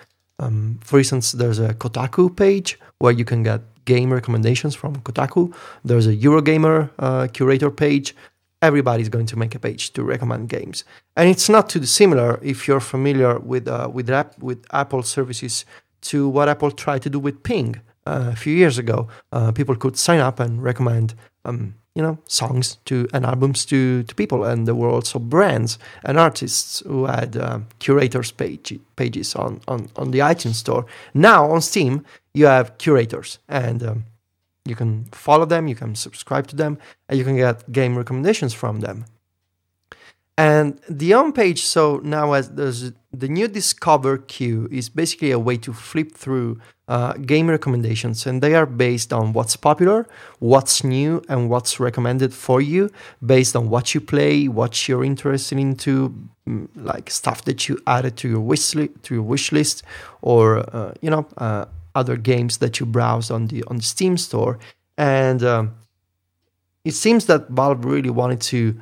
Um, 0.42 0.80
for 0.84 0.98
instance, 1.00 1.32
there's 1.32 1.60
a 1.60 1.74
Kotaku 1.74 2.36
page 2.36 2.80
where 3.00 3.14
you 3.14 3.26
can 3.26 3.44
get 3.44 3.62
game 3.86 4.12
recommendations 4.12 4.76
from 4.76 4.96
Kotaku. 4.98 5.54
There's 5.86 6.08
a 6.08 6.16
Eurogamer 6.16 6.90
uh, 7.00 7.28
curator 7.32 7.72
page. 7.72 8.16
Everybody's 8.62 9.10
going 9.10 9.26
to 9.28 9.38
make 9.38 9.56
a 9.56 9.60
page 9.60 9.92
to 9.94 10.04
recommend 10.04 10.50
games, 10.50 10.84
and 11.18 11.28
it's 11.28 11.50
not 11.50 11.68
too 11.68 11.80
dissimilar 11.80 12.40
if 12.44 12.68
you're 12.68 12.80
familiar 12.80 13.40
with 13.40 13.68
uh, 13.68 13.90
with 13.92 14.10
with 14.40 14.64
Apple 14.72 15.02
services 15.02 15.66
to 16.02 16.30
what 16.30 16.48
Apple 16.48 16.72
tried 16.72 17.02
to 17.02 17.10
do 17.10 17.20
with 17.20 17.42
Ping 17.42 17.82
uh, 18.06 18.30
a 18.34 18.36
few 18.36 18.54
years 18.54 18.78
ago. 18.78 19.08
Uh, 19.32 19.52
people 19.52 19.76
could 19.76 19.98
sign 19.98 20.20
up 20.20 20.40
and 20.40 20.62
recommend. 20.64 21.16
Um, 21.44 21.76
you 21.96 22.02
know 22.02 22.18
songs 22.26 22.78
to 22.86 23.08
and 23.14 23.26
albums 23.26 23.66
to 23.66 24.04
to 24.04 24.16
people 24.16 24.44
and 24.46 24.68
there 24.68 24.76
were 24.76 24.90
also 24.90 25.20
brands 25.20 25.78
and 26.06 26.18
artists 26.18 26.82
who 26.86 27.06
had 27.06 27.36
uh, 27.36 27.60
curators 27.80 28.32
page 28.32 28.80
pages 28.96 29.36
on, 29.36 29.60
on 29.68 29.90
on 29.96 30.12
the 30.12 30.20
itunes 30.20 30.56
store. 30.56 30.86
Now 31.14 31.52
on 31.52 31.62
steam 31.62 32.06
you 32.34 32.46
have 32.46 32.78
curators 32.78 33.40
and 33.50 33.84
um, 33.84 34.06
you 34.66 34.76
can 34.76 35.06
follow 35.12 35.46
them 35.46 35.68
you 35.68 35.76
can 35.76 35.96
subscribe 35.96 36.48
to 36.48 36.56
them 36.56 36.78
and 37.10 37.20
you 37.20 37.26
can 37.26 37.36
get 37.36 37.72
game 37.72 37.98
recommendations 37.98 38.54
from 38.54 38.80
them. 38.80 39.06
And 40.38 40.80
the 40.90 41.12
home 41.12 41.34
page 41.34 41.64
so 41.64 42.00
now 42.04 42.34
as 42.34 42.52
there's 42.52 42.94
the 43.12 43.28
new 43.28 43.50
discover 43.50 44.18
queue 44.18 44.70
is 44.72 44.88
basically 44.88 45.32
a 45.32 45.40
way 45.40 45.58
to 45.58 45.74
flip 45.74 46.14
through 46.16 46.60
uh, 46.94 47.14
game 47.34 47.48
recommendations 47.50 48.26
and 48.28 48.36
they 48.44 48.54
are 48.60 48.66
based 48.66 49.12
on 49.14 49.34
what's 49.34 49.56
popular 49.56 50.00
what's 50.40 50.76
new 50.84 51.12
and 51.32 51.50
what's 51.52 51.80
recommended 51.80 52.32
for 52.34 52.60
you 52.72 52.90
based 53.34 53.56
on 53.56 53.64
what 53.74 53.86
you 53.94 54.02
play 54.14 54.34
what 54.60 54.74
you're 54.88 55.06
interested 55.12 55.58
into 55.58 55.94
mm, 56.48 56.68
like 56.76 57.10
stuff 57.10 57.40
that 57.46 57.60
you 57.68 57.74
added 57.96 58.14
to 58.22 58.28
your 58.34 58.44
wish 58.52 58.76
list 58.76 58.92
to 59.04 59.16
your 59.16 59.28
wish 59.34 59.52
list 59.52 59.84
or 60.22 60.44
uh, 60.76 60.94
you 61.02 61.10
know 61.10 61.24
uh, 61.38 61.66
other 61.96 62.16
games 62.16 62.58
that 62.58 62.80
you 62.80 62.86
browse 62.86 63.32
on 63.32 63.48
the 63.48 63.64
on 63.66 63.78
the 63.78 63.84
steam 63.84 64.18
store. 64.18 64.60
And 64.98 65.44
um, 65.44 65.76
it 66.86 66.94
seems 66.94 67.26
that 67.26 67.50
valve 67.50 67.86
really 67.86 68.10
wanted 68.10 68.42
to 68.42 68.80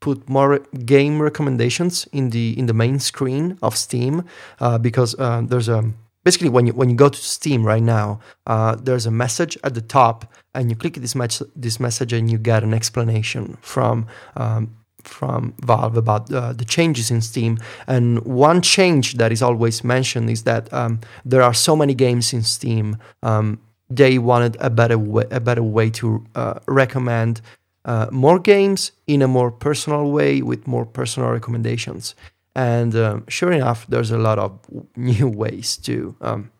put 0.00 0.28
more 0.28 0.58
game 0.84 1.22
recommendations 1.22 2.08
in 2.12 2.30
the 2.30 2.58
in 2.58 2.66
the 2.66 2.74
main 2.74 2.98
screen 2.98 3.58
of 3.62 3.76
Steam 3.76 4.24
uh, 4.60 4.78
because 4.78 5.14
uh, 5.18 5.42
there's 5.44 5.68
a 5.68 5.92
basically 6.24 6.48
when 6.48 6.66
you 6.66 6.72
when 6.72 6.88
you 6.90 6.96
go 6.96 7.08
to 7.08 7.18
Steam 7.18 7.64
right 7.64 7.82
now, 7.82 8.20
uh, 8.46 8.76
there's 8.76 9.06
a 9.06 9.10
message 9.10 9.56
at 9.64 9.74
the 9.74 9.80
top, 9.80 10.32
and 10.54 10.70
you 10.70 10.76
click 10.76 10.94
this 10.94 11.14
match 11.14 11.42
this 11.54 11.78
message, 11.80 12.12
and 12.12 12.30
you 12.30 12.38
get 12.38 12.62
an 12.62 12.74
explanation 12.74 13.56
from. 13.60 14.06
Um, 14.36 14.76
from 15.04 15.52
Valve 15.58 15.96
about 15.96 16.32
uh, 16.32 16.52
the 16.52 16.64
changes 16.64 17.10
in 17.10 17.20
Steam, 17.20 17.58
and 17.88 18.24
one 18.24 18.62
change 18.62 19.14
that 19.14 19.32
is 19.32 19.42
always 19.42 19.82
mentioned 19.82 20.30
is 20.30 20.44
that 20.44 20.72
um, 20.72 21.00
there 21.24 21.42
are 21.42 21.52
so 21.52 21.74
many 21.74 21.92
games 21.92 22.32
in 22.32 22.44
Steam. 22.44 22.96
Um, 23.20 23.58
they 23.90 24.18
wanted 24.18 24.56
a 24.60 24.70
better 24.70 24.96
way, 24.96 25.24
a 25.32 25.40
better 25.40 25.62
way 25.64 25.90
to 25.90 26.24
uh, 26.36 26.60
recommend 26.68 27.40
uh, 27.84 28.06
more 28.12 28.38
games 28.38 28.92
in 29.06 29.22
a 29.22 29.28
more 29.28 29.50
personal 29.50 30.10
way 30.10 30.40
with 30.40 30.66
more 30.66 30.86
personal 30.86 31.30
recommendations. 31.30 32.14
And 32.54 32.94
um, 32.94 33.24
sure 33.28 33.52
enough, 33.52 33.86
there's 33.88 34.10
a 34.10 34.18
lot 34.18 34.38
of 34.38 34.58
new 34.96 35.28
ways 35.28 35.76
to 35.78 36.14
um, 36.20 36.50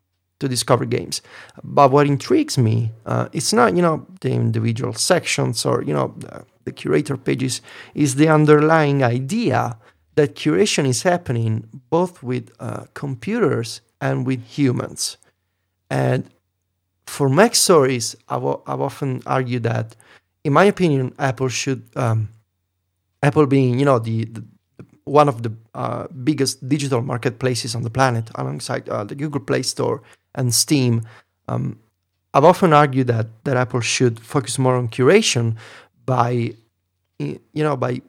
to 0.41 0.49
discover 0.49 0.85
games. 0.85 1.23
But 1.63 1.93
what 1.93 2.07
intrigues 2.07 2.59
me, 2.59 2.93
uh, 3.07 3.29
it's 3.33 3.53
not 3.53 3.77
you 3.77 3.83
know 3.83 4.07
the 4.21 4.31
individual 4.31 4.95
sections 4.95 5.65
or 5.67 5.83
you 5.83 5.93
know 5.93 6.15
the, 6.65 6.73
curator 6.73 7.17
pages, 7.17 7.61
is 7.95 8.15
the 8.15 8.29
underlying 8.29 9.03
idea 9.03 9.77
that 10.15 10.37
curation 10.37 10.87
is 10.87 11.03
happening 11.03 11.69
both 11.91 12.23
with 12.23 12.53
uh, 12.61 12.85
computers 12.95 13.81
and 14.01 14.27
with 14.27 14.45
humans. 14.47 15.17
And 15.91 16.31
for 17.07 17.29
MacStories, 17.29 18.15
I've, 18.29 18.45
I've 18.67 18.81
often 18.81 19.23
argued 19.27 19.65
that 19.65 19.97
in 20.45 20.53
my 20.53 20.65
opinion, 20.65 21.15
Apple 21.19 21.49
should 21.49 21.89
um, 21.97 22.29
Apple 23.23 23.47
being 23.47 23.79
you 23.79 23.85
know 23.85 23.99
the, 23.99 24.25
the 24.25 24.45
one 25.05 25.29
of 25.29 25.43
the 25.43 25.53
uh, 25.75 26.07
biggest 26.25 26.69
digital 26.69 27.03
marketplaces 27.03 27.75
on 27.75 27.83
the 27.83 27.91
planet, 27.91 28.31
alongside 28.35 28.89
uh, 28.89 29.05
the 29.05 29.15
Google 29.15 29.41
Play 29.41 29.63
Store 29.63 30.03
and 30.35 30.55
Steam. 30.55 31.03
Um, 31.49 31.79
I've 32.35 32.45
often 32.45 32.73
argued 32.73 33.09
that 33.09 33.27
that 33.45 33.57
Apple 33.57 33.81
should 33.81 34.21
focus 34.21 34.59
more 34.59 34.77
on 34.77 34.89
curation 34.89 35.57
by 36.07 36.55
you 37.19 37.41
know 37.55 37.77
by 37.77 38.01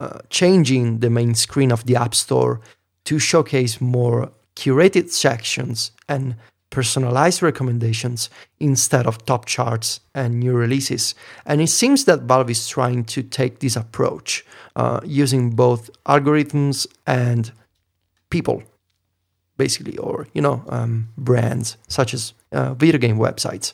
uh, 0.00 0.18
changing 0.30 1.00
the 1.00 1.10
main 1.10 1.34
screen 1.34 1.72
of 1.72 1.84
the 1.86 1.96
App 1.96 2.14
Store 2.14 2.60
to 3.04 3.18
showcase 3.18 3.80
more 3.80 4.30
curated 4.56 5.10
sections 5.10 5.92
and 6.08 6.34
personalized 6.70 7.42
recommendations 7.42 8.30
instead 8.60 9.06
of 9.06 9.24
top 9.24 9.46
charts 9.46 10.00
and 10.14 10.40
new 10.40 10.52
releases. 10.52 11.14
And 11.46 11.60
it 11.60 11.68
seems 11.68 12.04
that 12.04 12.22
Valve 12.22 12.50
is 12.50 12.68
trying 12.68 13.04
to 13.04 13.22
take 13.22 13.60
this 13.60 13.76
approach 13.76 14.44
uh, 14.76 15.00
using 15.04 15.50
both 15.50 15.90
algorithms 16.06 16.86
and 17.06 17.50
people, 18.30 18.62
basically, 19.56 19.96
or 19.98 20.28
you 20.34 20.42
know, 20.42 20.62
um, 20.68 21.08
brands 21.16 21.76
such 21.88 22.14
as 22.14 22.34
uh, 22.52 22.74
video 22.74 22.98
game 22.98 23.18
websites. 23.18 23.72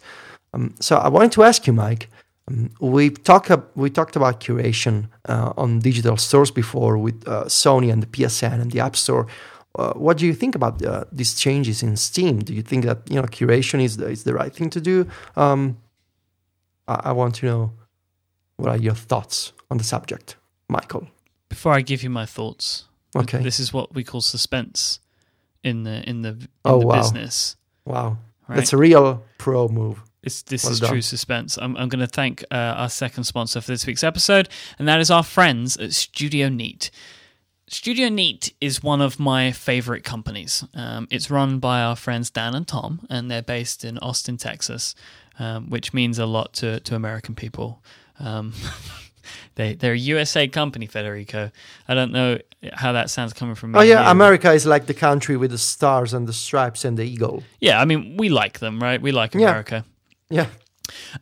Um, 0.53 0.74
so 0.80 0.97
I 0.97 1.09
wanted 1.09 1.32
to 1.32 1.42
ask 1.42 1.66
you, 1.66 1.72
Mike. 1.72 2.09
Um, 2.47 2.70
we 2.78 3.11
talked 3.11 3.51
we 3.74 3.90
talked 3.90 4.16
about 4.16 4.40
curation 4.40 5.09
uh, 5.28 5.53
on 5.57 5.80
digital 5.80 6.16
stores 6.16 6.51
before 6.51 6.99
with 6.99 7.26
uh, 7.26 7.45
Sony 7.45 7.92
and 7.92 8.03
the 8.03 8.07
PSN 8.07 8.61
and 8.61 8.70
the 8.70 8.80
App 8.80 8.97
Store. 8.97 9.26
Uh, 9.77 9.93
what 9.95 10.16
do 10.18 10.27
you 10.27 10.35
think 10.35 10.55
about 10.55 10.85
uh, 10.85 11.05
these 11.11 11.35
changes 11.35 11.83
in 11.83 11.97
Steam? 11.97 12.39
Do 12.39 12.55
you 12.55 12.62
think 12.62 12.85
that 12.85 12.99
you 13.11 13.16
know 13.16 13.22
curation 13.22 13.83
is 13.83 13.97
the, 13.97 14.09
is 14.09 14.25
the 14.25 14.33
right 14.33 14.55
thing 14.55 14.70
to 14.70 14.81
do? 14.81 15.09
Um, 15.37 15.79
I, 16.87 17.01
I, 17.07 17.12
want 17.12 17.35
to 17.37 17.47
know 17.47 17.72
what 18.57 18.68
are 18.68 18.77
your 18.77 18.95
thoughts 18.95 19.53
on 19.70 19.79
the 19.79 19.85
subject, 19.85 20.37
Michael. 20.68 21.09
Before 21.49 21.72
I 21.72 21.81
give 21.81 22.05
you 22.05 22.11
my 22.11 22.25
thoughts, 22.25 22.85
okay, 23.16 23.43
this 23.43 23.59
is 23.59 23.72
what 23.72 23.95
we 23.95 24.05
call 24.05 24.20
suspense 24.20 25.01
in 25.64 25.83
the 25.83 26.09
in 26.09 26.22
the, 26.22 26.29
in 26.29 26.49
oh, 26.64 26.79
the 26.79 26.87
wow. 26.87 26.97
business. 26.97 27.57
Wow, 27.85 28.18
right? 28.49 28.57
that's 28.57 28.72
a 28.72 28.77
real 28.77 29.25
pro 29.39 29.66
move. 29.66 30.01
It's, 30.22 30.41
this 30.43 30.64
well 30.64 30.72
is 30.72 30.81
done. 30.81 30.91
true 30.91 31.03
suspense. 31.03 31.59
I'm, 31.61 31.77
I'm 31.77 31.91
going 31.91 32.01
to 32.01 32.07
thank 32.07 32.45
uh, 32.51 32.55
our 32.55 32.89
second 32.89 33.25
sponsor 33.25 33.61
for 33.61 33.70
this 33.70 33.87
week's 33.87 34.03
episode, 34.03 34.49
and 34.79 34.89
that 34.89 34.99
is 35.01 35.11
our 35.11 35.22
friends 35.22 35.77
at 35.77 35.93
Studio 35.93 36.49
Neat. 36.49 36.91
Studio 37.67 38.09
Neat 38.09 38.53
is 38.61 38.83
one 38.83 39.01
of 39.01 39.19
my 39.19 39.51
favorite 39.51 40.05
companies. 40.05 40.65
Um, 40.75 41.09
it's 41.11 41.31
run 41.31 41.59
by 41.59 41.81
our 41.81 41.97
friends 41.97 42.31
Dan 42.31 42.55
and 42.55 42.69
Tom, 42.69 43.07
and 43.09 43.31
they're 43.31 43.43
based 43.43 43.85
in 43.85 43.99
Austin, 43.99 44.37
Texas, 44.37 44.95
um, 45.39 45.71
which 45.71 45.95
means 45.95 46.19
a 46.19 46.27
lot 46.27 46.53
to, 46.55 46.81
to 46.81 46.95
American 46.95 47.35
people. 47.35 47.83
Um, 48.21 48.53
they 49.55 49.75
they're 49.75 49.95
a 49.95 49.99
USA 49.99 50.47
company, 50.47 50.87
Federico. 50.87 51.51
I 51.89 51.95
don't 51.95 52.12
know 52.12 52.39
how 52.73 52.93
that 52.93 53.09
sounds 53.09 53.33
coming 53.33 53.55
from 53.55 53.73
me. 53.73 53.79
Oh 53.79 53.83
yeah, 53.83 54.11
America 54.11 54.53
is 54.53 54.67
like 54.67 54.87
the 54.87 54.95
country 54.95 55.37
with 55.37 55.51
the 55.51 55.59
stars 55.59 56.12
and 56.12 56.29
the 56.29 56.33
stripes 56.33 56.85
and 56.85 56.99
the 56.99 57.05
eagle. 57.05 57.43
Yeah, 57.61 57.81
I 57.81 57.87
mean 57.87 58.17
we 58.19 58.29
like 58.29 58.59
them, 58.59 58.79
right? 58.79 59.01
We 59.01 59.11
like 59.12 59.35
America. 59.35 59.85
Yeah. 60.29 60.43
yeah. 60.43 60.47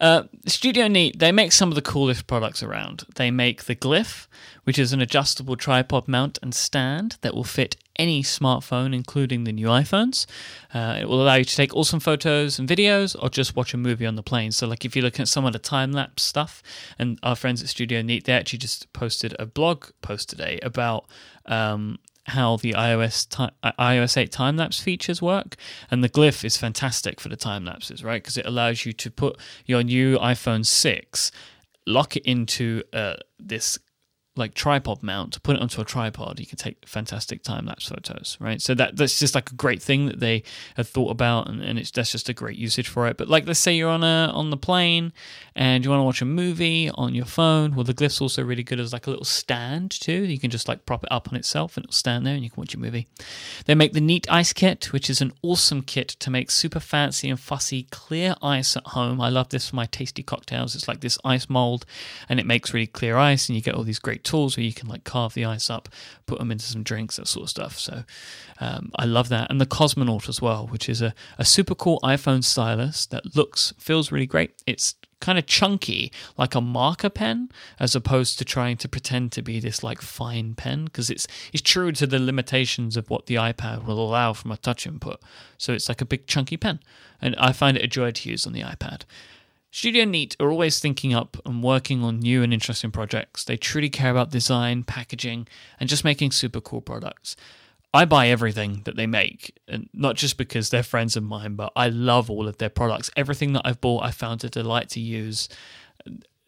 Uh, 0.01 0.25
Studio 0.47 0.89
Neat, 0.89 1.19
they 1.19 1.33
make 1.33 1.53
some 1.53 1.69
of 1.69 1.75
the 1.75 1.83
coolest 1.83 2.27
products 2.27 2.63
around. 2.63 3.05
They 3.15 3.31
make 3.31 3.65
the 3.65 3.77
Glyph, 3.77 4.27
which 4.65 4.79
is 4.79 4.93
an 4.93 5.01
adjustable 5.01 5.57
tripod 5.57 6.09
mount 6.09 6.39
and 6.43 6.55
stand 6.55 7.17
that 7.21 7.35
will 7.35 7.45
fit 7.45 7.77
any 7.97 8.23
smartphone, 8.23 8.95
including 8.95 9.45
the 9.45 9.53
new 9.53 9.67
iPhones. 9.67 10.27
Uh, 10.73 10.99
it 11.01 11.09
will 11.09 11.23
allow 11.23 11.35
you 11.35 11.45
to 11.45 11.57
take 11.57 11.75
awesome 11.77 12.01
photos 12.01 12.59
and 12.59 12.69
videos 12.69 13.15
or 13.23 13.29
just 13.29 13.55
watch 13.55 13.75
a 13.75 13.77
movie 13.77 14.07
on 14.07 14.17
the 14.17 14.23
plane. 14.23 14.51
So, 14.51 14.67
like 14.67 14.85
if 14.85 14.97
you're 14.97 15.05
looking 15.05 15.23
at 15.23 15.29
some 15.29 15.45
of 15.45 15.53
the 15.53 15.59
time 15.59 15.93
lapse 15.93 16.23
stuff, 16.23 16.63
and 16.99 17.19
our 17.23 17.37
friends 17.37 17.63
at 17.63 17.69
Studio 17.69 18.03
Neat, 18.03 18.25
they 18.25 18.33
actually 18.33 18.61
just 18.61 18.93
posted 18.93 19.37
a 19.39 19.47
blog 19.47 19.87
post 20.01 20.29
today 20.29 20.59
about 20.63 21.07
um, 21.47 21.99
how 22.33 22.57
the 22.57 22.73
iOS 22.73 23.29
ti- 23.29 23.55
iOS 23.79 24.17
8 24.17 24.31
time 24.31 24.57
lapse 24.57 24.81
features 24.81 25.23
work, 25.23 25.57
and 25.91 26.03
the 26.03 26.09
Glyph 26.09 26.45
is 26.45 26.57
fantastic 26.57 27.21
for 27.21 27.29
the 27.29 27.37
time 27.37 27.65
lapses, 27.65 28.05
right? 28.05 28.23
Because 28.23 28.37
it 28.37 28.47
allows 28.47 28.85
you 28.85 28.93
to 28.93 29.11
put 29.11 29.39
your 29.65 29.83
new 29.83 30.19
iPhone 30.19 30.67
6, 30.67 31.33
lock 31.87 32.17
it 32.17 32.25
into 32.25 32.83
uh, 32.93 33.15
this 33.39 33.79
like 34.37 34.55
tripod 34.55 35.03
mount 35.03 35.33
to 35.35 35.41
put 35.41 35.57
it 35.57 35.63
onto 35.63 35.81
a 35.81 35.85
tripod 35.85 36.41
you 36.41 36.47
can 36.47 36.57
take 36.57 36.89
fantastic 36.89 37.43
time 37.43 37.67
lapse 37.67 37.89
photos 37.89 38.37
right? 38.41 38.61
So 38.61 38.75
that 38.75 38.97
that's 38.97 39.19
just 39.19 39.35
like 39.35 39.51
a 39.51 39.55
great 39.55 39.83
thing 39.83 40.07
that 40.07 40.21
they 40.21 40.43
have 40.77 40.89
thought 40.89 41.11
about 41.11 41.49
and, 41.49 41.63
and 41.63 41.79
it's 41.79 41.91
that's 41.91 42.13
just 42.13 42.29
a 42.29 42.33
great 42.33 42.57
usage 42.57 42.89
for 42.89 43.07
it. 43.09 43.17
But 43.17 43.29
like 43.29 43.47
let's 43.47 43.61
say 43.61 43.75
you're 43.75 43.91
on 43.91 44.05
a 44.05 44.31
on 44.35 44.51
the 44.51 44.57
plane 44.57 45.13
and 45.55 45.85
you 45.85 45.91
want 45.91 46.01
to 46.01 46.05
watch 46.05 46.23
a 46.23 46.27
movie 46.27 46.91
on 46.95 47.15
your 47.15 47.25
phone. 47.25 47.75
Well 47.75 47.85
the 47.85 47.95
glyph's 47.95 48.21
also 48.21 48.43
really 48.43 48.63
good 48.63 48.81
as 48.81 48.93
like 48.93 49.07
a 49.07 49.11
little 49.11 49.25
stand 49.25 49.91
too. 49.91 50.25
You 50.25 50.39
can 50.39 50.51
just 50.51 50.69
like 50.69 50.87
prop 50.87 51.05
it 51.05 51.13
up 51.13 51.29
on 51.29 51.37
itself 51.37 51.77
and 51.77 51.85
it'll 51.85 51.95
stand 51.95 52.27
there 52.27 52.35
and 52.35 52.43
you 52.43 52.51
can 52.51 52.61
watch 52.61 52.75
your 52.75 52.83
movie. 52.83 53.07
They 53.67 53.75
make 53.75 53.93
the 53.93 54.01
neat 54.01 54.31
ice 54.31 54.53
kit 54.53 54.93
which 54.93 55.09
is 55.09 55.21
an 55.21 55.33
awesome 55.43 55.83
kit 55.83 56.09
to 56.09 56.31
make 56.31 56.51
super 56.51 56.81
fancy 56.81 57.29
and 57.29 57.39
fussy 57.39 57.85
clear 57.91 58.35
ice 58.43 58.77
at 58.77 58.87
home. 58.89 59.21
I 59.21 59.29
love 59.29 59.51
this 59.51 59.71
for 59.71 59.77
my 59.77 59.87
tasty 59.87 60.23
cocktails. 60.23 60.75
It's 60.75 60.89
like 60.89 61.01
this 61.01 61.19
ice 61.25 61.49
mold 61.49 61.87
and 62.29 62.41
it 62.41 62.47
makes 62.47 62.75
really 62.75 62.87
clear 62.87 63.17
ice 63.17 63.49
and 63.49 63.57
you 63.57 63.63
get 63.63 63.75
all 63.75 63.85
these 63.85 63.99
great 63.99 64.22
tools 64.23 64.57
where 64.57 64.65
you 64.65 64.73
can 64.73 64.89
like 64.89 65.05
carve 65.05 65.35
the 65.35 65.45
ice 65.45 65.71
up, 65.71 65.89
put 66.27 66.39
them 66.39 66.51
into 66.51 66.65
some 66.65 66.83
drinks, 66.83 67.17
that 67.17 67.29
sort 67.29 67.45
of 67.45 67.51
stuff. 67.51 67.79
So 67.79 68.05
um, 68.61 68.91
I 68.99 69.05
love 69.05 69.29
that. 69.31 69.51
And 69.51 69.61
the 69.61 69.67
Cosmonaut 69.67 70.29
as 70.29 70.41
well, 70.41 70.67
which 70.67 70.89
is 70.89 71.03
a, 71.03 71.15
a 71.39 71.45
super 71.45 71.75
cool 71.75 72.01
iPhone 72.03 72.43
stylus 72.45 73.07
that 73.07 73.37
looks, 73.37 73.75
feels 73.79 74.13
really 74.13 74.27
great. 74.27 74.63
It's 74.67 74.95
kind 75.21 75.39
of 75.39 75.47
chunky, 75.47 76.11
like 76.37 76.55
a 76.57 76.61
marker 76.61 77.09
pen, 77.09 77.49
as 77.79 77.95
opposed 77.95 78.39
to 78.39 78.45
trying 78.45 78.77
to 78.77 78.89
pretend 78.89 79.31
to 79.31 79.41
be 79.41 79.61
this 79.61 79.85
like 79.85 80.03
fine 80.03 80.55
pen, 80.55 80.85
because 80.87 81.11
it's 81.11 81.29
it's 81.53 81.63
true 81.63 81.93
to 81.93 82.09
the 82.09 82.19
limitations 82.19 82.97
of 82.97 83.09
what 83.09 83.27
the 83.27 83.37
iPad 83.37 83.85
will 83.85 84.01
allow 84.01 84.33
from 84.33 84.51
a 84.51 84.57
touch 84.57 84.85
input. 84.85 85.21
So 85.59 85.73
it's 85.73 85.89
like 85.89 86.01
a 86.01 86.05
big 86.05 86.27
chunky 86.27 86.57
pen, 86.57 86.81
and 87.21 87.37
I 87.37 87.53
find 87.53 87.77
it 87.77 87.85
a 87.85 87.87
joy 87.87 88.11
to 88.11 88.29
use 88.29 88.49
on 88.49 88.53
the 88.53 88.63
iPad. 88.63 89.03
Studio 89.75 90.05
Neat 90.05 90.37
are 90.39 90.51
always 90.51 90.79
thinking 90.81 91.15
up 91.15 91.39
and 91.47 91.63
working 91.63 92.05
on 92.05 92.19
new 92.19 92.43
and 92.43 92.53
interesting 92.53 92.91
projects. 92.91 93.43
They 93.43 93.57
truly 93.57 93.89
care 93.89 94.11
about 94.11 94.31
design, 94.31 94.85
packaging, 94.85 95.49
and 95.81 95.89
just 95.89 96.05
making 96.05 96.33
super 96.33 96.61
cool 96.61 96.83
products. 96.83 97.37
I 97.95 98.05
buy 98.05 98.29
everything 98.29 98.83
that 98.85 98.97
they 98.97 99.07
make, 99.07 99.59
and 99.67 99.89
not 99.95 100.17
just 100.17 100.37
because 100.37 100.69
they're 100.69 100.83
friends 100.83 101.17
of 101.17 101.23
mine, 101.23 101.55
but 101.55 101.73
I 101.75 101.89
love 101.89 102.31
all 102.31 102.49
of 102.49 102.59
their 102.59 102.69
products. 102.69 103.11
Everything 103.17 103.55
that 103.55 103.63
I've 103.65 103.81
bought, 103.81 104.05
I 104.05 104.11
found 104.11 104.45
a 104.45 104.51
delight 104.51 104.91
to 104.91 105.01
use. 105.01 105.49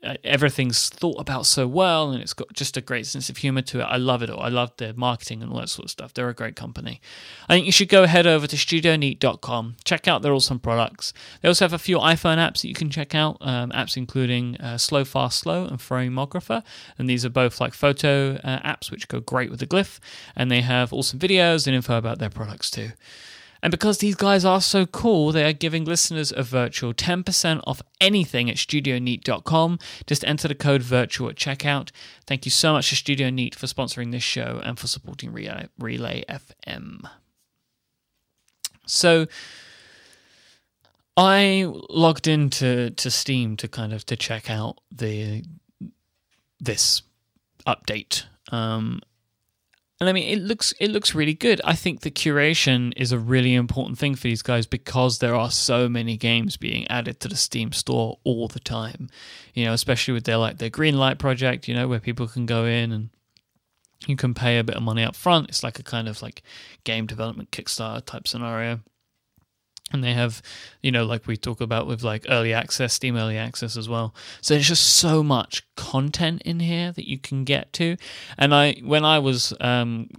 Uh, 0.05 0.17
everything's 0.23 0.89
thought 0.89 1.19
about 1.19 1.47
so 1.47 1.67
well 1.67 2.11
and 2.11 2.21
it's 2.21 2.35
got 2.35 2.53
just 2.53 2.77
a 2.77 2.81
great 2.81 3.07
sense 3.07 3.31
of 3.31 3.39
humor 3.39 3.63
to 3.63 3.81
it. 3.81 3.85
I 3.85 3.97
love 3.97 4.23
it 4.23 4.31
all. 4.31 4.41
I 4.41 4.49
love 4.49 4.73
their 4.77 4.93
marketing 4.93 5.43
and 5.43 5.51
all 5.51 5.59
that 5.61 5.69
sort 5.69 5.87
of 5.87 5.91
stuff. 5.91 6.13
They're 6.13 6.29
a 6.29 6.35
great 6.35 6.57
company. 6.57 7.01
I 7.49 7.55
think 7.55 7.67
you 7.67 7.73
should 7.73 7.89
go 7.89 8.07
head 8.07 8.27
over 8.27 8.47
to 8.47 8.57
studioneat.com, 8.57 9.77
check 9.85 10.07
out 10.07 10.23
their 10.23 10.33
awesome 10.35 10.59
products. 10.59 11.13
They 11.41 11.49
also 11.49 11.65
have 11.65 11.73
a 11.73 11.79
few 11.79 11.99
iPhone 11.99 12.37
apps 12.37 12.63
that 12.63 12.69
you 12.69 12.75
can 12.75 12.91
check 12.91 13.15
out, 13.15 13.39
um, 13.41 13.71
apps 13.71 13.97
including 13.97 14.57
uh, 14.57 14.79
Slow 14.79 15.05
Fast 15.05 15.39
Slow 15.39 15.65
and 15.65 15.79
Frameographer. 15.79 16.63
And 16.99 17.09
these 17.09 17.25
are 17.25 17.31
both 17.31 17.61
like 17.61 17.75
photo 17.75 18.35
uh, 18.45 18.61
apps 18.61 18.91
which 18.91 19.09
go 19.09 19.21
great 19.21 19.51
with 19.51 19.61
the 19.61 19.67
glyph. 19.67 20.01
And 20.37 20.51
they 20.51 20.61
have 20.61 20.93
awesome 20.93 21.19
videos 21.19 21.67
and 21.67 21.75
info 21.75 21.97
about 21.97 22.19
their 22.19 22.31
products 22.31 22.71
too. 22.71 22.91
And 23.65 23.71
because 23.71 23.97
these 23.97 24.15
guys 24.15 24.45
are 24.45 24.61
so 24.61 24.85
cool, 24.85 25.33
they 25.33 25.43
are 25.43 25.55
giving 25.55 25.87
listeners 25.87 26.31
of 26.31 26.49
Virtual 26.49 26.93
10% 26.93 27.63
off 27.67 27.81
anything 27.99 28.51
at 28.51 28.57
studioneat.com. 28.57 29.79
Just 30.07 30.23
enter 30.27 30.49
the 30.49 30.55
code 30.55 30.83
VIRTUAL 30.83 31.31
at 31.31 31.37
checkout. 31.37 31.91
Thank 32.27 32.45
you 32.45 32.51
so 32.51 32.75
much 32.75 32.91
to 32.91 32.97
Studio 32.97 33.31
Neat 33.31 33.55
for 33.55 33.67
sponsoring 33.67 34.13
this 34.13 34.23
show 34.23 34.61
and 34.63 34.79
for 34.79 34.87
supporting 34.87 35.33
Relay, 35.33 35.69
Relay 35.79 36.25
FM. 36.29 37.09
So 38.87 39.29
I 41.17 41.67
logged 41.89 42.27
into 42.27 42.91
to 42.91 43.11
Steam 43.11 43.57
to 43.57 43.67
kind 43.67 43.95
of 43.95 44.05
to 44.07 44.17
check 44.17 44.51
out 44.51 44.77
the 44.95 45.43
this 46.61 47.01
update. 47.67 48.25
Um, 48.53 49.01
and 50.05 50.11
I 50.11 50.13
mean, 50.13 50.29
it 50.29 50.43
looks 50.43 50.73
it 50.79 50.91
looks 50.91 51.15
really 51.15 51.33
good. 51.33 51.63
I 51.65 51.75
think 51.75 52.01
the 52.01 52.11
curation 52.11 52.93
is 52.95 53.11
a 53.11 53.19
really 53.19 53.55
important 53.55 53.99
thing 53.99 54.15
for 54.15 54.25
these 54.25 54.43
guys 54.43 54.67
because 54.67 55.19
there 55.19 55.35
are 55.35 55.51
so 55.51 55.89
many 55.89 56.19
games 56.19 56.59
being 56.59 56.87
added 56.89 57.21
to 57.21 57.29
the 57.29 57.37
Steam 57.37 57.73
store 57.73 58.19
all 58.23 58.47
the 58.47 58.61
time. 58.61 59.09
You 59.55 59.65
know, 59.65 59.73
especially 59.73 60.13
with 60.13 60.25
their 60.25 60.37
like 60.37 60.59
their 60.59 60.69
Greenlight 60.69 61.19
project. 61.19 61.69
You 61.69 61.75
know, 61.75 61.89
where 61.89 62.01
people 62.01 62.29
can 62.29 62.45
go 62.45 62.67
in 62.67 62.93
and 62.93 63.09
you 64.07 64.15
can 64.15 64.35
pay 64.35 64.59
a 64.59 64.65
bit 64.65 64.77
of 64.77 64.83
money 64.83 65.03
up 65.03 65.17
front. 65.17 65.49
It's 65.49 65.63
like 65.63 65.79
a 65.79 65.83
kind 65.83 66.07
of 66.07 66.21
like 66.21 66.43
game 66.85 67.07
development 67.07 67.51
Kickstarter 67.51 68.05
type 68.05 68.29
scenario 68.29 68.81
and 69.95 70.05
they 70.05 70.13
have 70.13 70.43
you 70.83 70.93
know 70.93 71.05
like 71.05 71.27
we 71.27 71.37
talk 71.37 71.61
about 71.61 71.87
with 71.87 72.03
like 72.03 72.27
early 72.29 72.53
access 72.53 72.93
steam 72.93 73.17
early 73.17 73.39
access 73.39 73.77
as 73.77 73.89
well. 73.89 74.15
So 74.43 74.55
there's 74.55 74.69
just 74.69 74.97
so 74.97 75.23
much 75.23 75.63
content 75.77 76.43
in 76.43 76.61
here 76.61 76.93
that 76.93 77.09
you 77.09 77.19
can 77.19 77.45
get 77.45 77.73
to. 77.75 77.97
And 78.37 78.55
i 78.55 78.75
when 78.83 79.05
i 79.05 79.19
was 79.19 79.55
um 79.61 80.11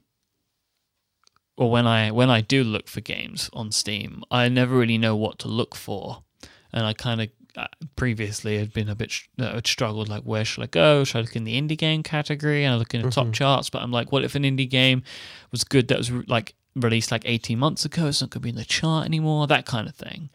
or 1.57 1.69
when 1.69 1.85
i 1.85 2.11
when 2.11 2.29
i 2.29 2.41
do 2.41 2.63
look 2.63 2.87
for 2.87 3.01
games 3.01 3.49
on 3.53 3.71
steam 3.71 4.23
i 4.31 4.47
never 4.49 4.75
really 4.75 4.97
know 4.97 5.15
what 5.15 5.37
to 5.39 5.47
look 5.47 5.75
for. 5.75 6.23
And 6.73 6.85
i 6.85 6.93
kind 6.93 7.21
of 7.21 7.29
uh, 7.57 7.67
previously 7.95 8.57
had 8.57 8.73
been 8.73 8.89
a 8.89 8.95
bit 8.95 9.13
uh, 9.39 9.61
struggled 9.63 10.09
like 10.09 10.23
where 10.23 10.43
should 10.43 10.63
i 10.63 10.67
go? 10.67 11.03
Should 11.03 11.17
i 11.17 11.21
look 11.21 11.35
in 11.35 11.43
the 11.43 11.61
indie 11.61 11.77
game 11.77 12.01
category? 12.01 12.63
And 12.63 12.73
i 12.73 12.77
look 12.77 12.93
in 12.93 13.01
the 13.01 13.07
mm-hmm. 13.07 13.27
top 13.27 13.33
charts 13.33 13.69
but 13.69 13.81
i'm 13.81 13.91
like 13.91 14.11
what 14.11 14.23
if 14.23 14.35
an 14.35 14.43
indie 14.43 14.69
game 14.69 15.03
was 15.51 15.63
good 15.63 15.89
that 15.89 15.97
was 15.97 16.11
like 16.27 16.55
released 16.75 17.11
like 17.11 17.23
18 17.25 17.57
months 17.57 17.85
ago. 17.85 18.07
It's 18.07 18.21
not 18.21 18.29
going 18.29 18.41
to 18.41 18.43
be 18.43 18.49
in 18.49 18.55
the 18.55 18.65
chart 18.65 19.05
anymore, 19.05 19.47
that 19.47 19.65
kind 19.65 19.87
of 19.87 19.95
thing. 19.95 20.29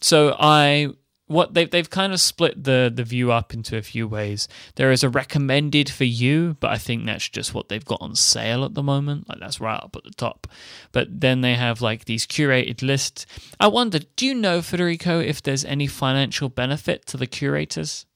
So 0.00 0.36
I 0.38 0.90
what 1.26 1.54
they've 1.54 1.70
they've 1.70 1.88
kind 1.88 2.12
of 2.12 2.20
split 2.20 2.62
the 2.62 2.92
the 2.94 3.04
view 3.04 3.32
up 3.32 3.54
into 3.54 3.76
a 3.76 3.82
few 3.82 4.06
ways. 4.06 4.48
There 4.74 4.92
is 4.92 5.02
a 5.02 5.08
recommended 5.08 5.88
for 5.88 6.04
you, 6.04 6.56
but 6.60 6.70
I 6.70 6.78
think 6.78 7.06
that's 7.06 7.28
just 7.28 7.54
what 7.54 7.68
they've 7.68 7.84
got 7.84 8.02
on 8.02 8.14
sale 8.14 8.64
at 8.64 8.74
the 8.74 8.82
moment. 8.82 9.28
Like 9.28 9.38
that's 9.40 9.60
right 9.60 9.82
up 9.82 9.96
at 9.96 10.04
the 10.04 10.10
top. 10.10 10.46
But 10.92 11.20
then 11.20 11.40
they 11.40 11.54
have 11.54 11.80
like 11.80 12.04
these 12.04 12.26
curated 12.26 12.82
lists. 12.82 13.24
I 13.58 13.68
wonder, 13.68 14.00
do 14.16 14.26
you 14.26 14.34
know 14.34 14.60
Federico 14.62 15.20
if 15.20 15.42
there's 15.42 15.64
any 15.64 15.86
financial 15.86 16.48
benefit 16.48 17.06
to 17.06 17.16
the 17.16 17.26
curators? 17.26 18.06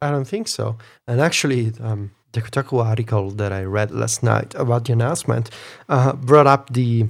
I 0.00 0.10
don't 0.10 0.26
think 0.26 0.48
so. 0.48 0.78
And 1.06 1.20
actually, 1.20 1.72
um, 1.80 2.10
the 2.32 2.42
Kotaku 2.42 2.84
article 2.84 3.30
that 3.30 3.52
I 3.52 3.64
read 3.64 3.90
last 3.90 4.22
night 4.22 4.54
about 4.54 4.84
the 4.86 4.92
announcement 4.92 5.50
uh, 5.88 6.12
brought 6.14 6.46
up 6.46 6.72
the 6.72 7.06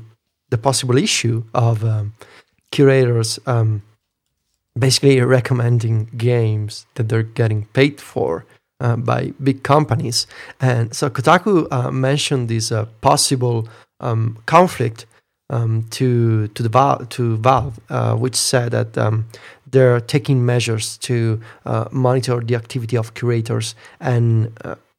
the 0.51 0.59
possible 0.59 0.99
issue 0.99 1.45
of 1.55 1.83
um, 1.83 2.13
curators 2.71 3.39
um, 3.47 3.83
basically 4.79 5.21
recommending 5.21 6.11
games 6.17 6.87
that 6.95 7.09
they're 7.09 7.23
getting 7.23 7.67
paid 7.73 8.01
for 8.01 8.45
uh, 8.81 8.97
by 8.97 9.33
big 9.43 9.63
companies. 9.63 10.27
And 10.61 10.95
so 10.95 11.09
Kotaku 11.09 11.69
uh, 11.71 11.91
mentioned 11.91 12.49
this 12.49 12.71
uh, 12.71 12.87
possible 13.01 13.69
um, 14.01 14.39
conflict 14.47 15.07
um, 15.51 15.87
to 15.91 16.49
to 16.49 16.63
the 16.63 16.69
Val- 16.69 17.07
to 17.07 17.37
Valve, 17.37 17.79
uh, 17.91 18.15
which 18.17 18.37
said 18.37 18.73
that 18.73 18.97
um, 18.99 19.27
they're 19.71 20.01
taking 20.01 20.45
measures 20.45 20.99
to 20.99 21.41
uh, 21.67 21.89
monitor 21.91 22.41
the 22.41 22.57
activity 22.57 22.97
of 22.97 23.15
curators 23.15 23.75
and 24.01 24.53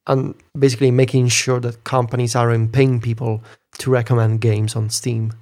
and 0.07 0.35
basically 0.57 0.91
making 0.91 1.29
sure 1.29 1.59
that 1.59 1.83
companies 1.83 2.35
aren't 2.35 2.71
paying 2.71 2.99
people 2.99 3.43
to 3.79 3.91
recommend 3.91 4.41
games 4.41 4.75
on 4.75 4.89
Steam, 4.89 5.33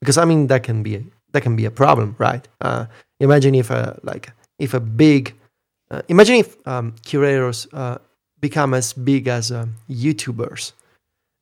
because 0.00 0.18
I 0.18 0.24
mean 0.24 0.48
that 0.48 0.62
can 0.62 0.82
be 0.82 0.96
a, 0.96 1.02
that 1.32 1.42
can 1.42 1.56
be 1.56 1.64
a 1.64 1.70
problem, 1.70 2.16
right? 2.18 2.46
Uh, 2.60 2.86
imagine 3.20 3.54
if 3.54 3.70
a 3.70 3.98
like 4.02 4.32
if 4.58 4.74
a 4.74 4.80
big 4.80 5.34
uh, 5.90 6.02
imagine 6.08 6.36
if 6.36 6.56
um, 6.66 6.94
curators 7.04 7.66
uh, 7.72 7.98
become 8.40 8.74
as 8.74 8.92
big 8.92 9.28
as 9.28 9.52
uh, 9.52 9.66
YouTubers, 9.88 10.72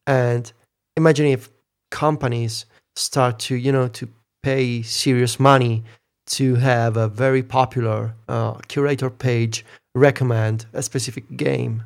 and 0.06 0.52
imagine 0.96 1.26
if 1.26 1.48
companies 1.90 2.66
start 2.96 3.38
to 3.38 3.56
you 3.56 3.72
know 3.72 3.88
to 3.88 4.08
pay 4.42 4.82
serious 4.82 5.40
money 5.40 5.82
to 6.26 6.54
have 6.56 6.96
a 6.96 7.08
very 7.08 7.42
popular 7.42 8.14
uh, 8.28 8.54
curator 8.68 9.10
page 9.10 9.64
recommend 9.94 10.66
a 10.72 10.82
specific 10.82 11.24
game 11.36 11.82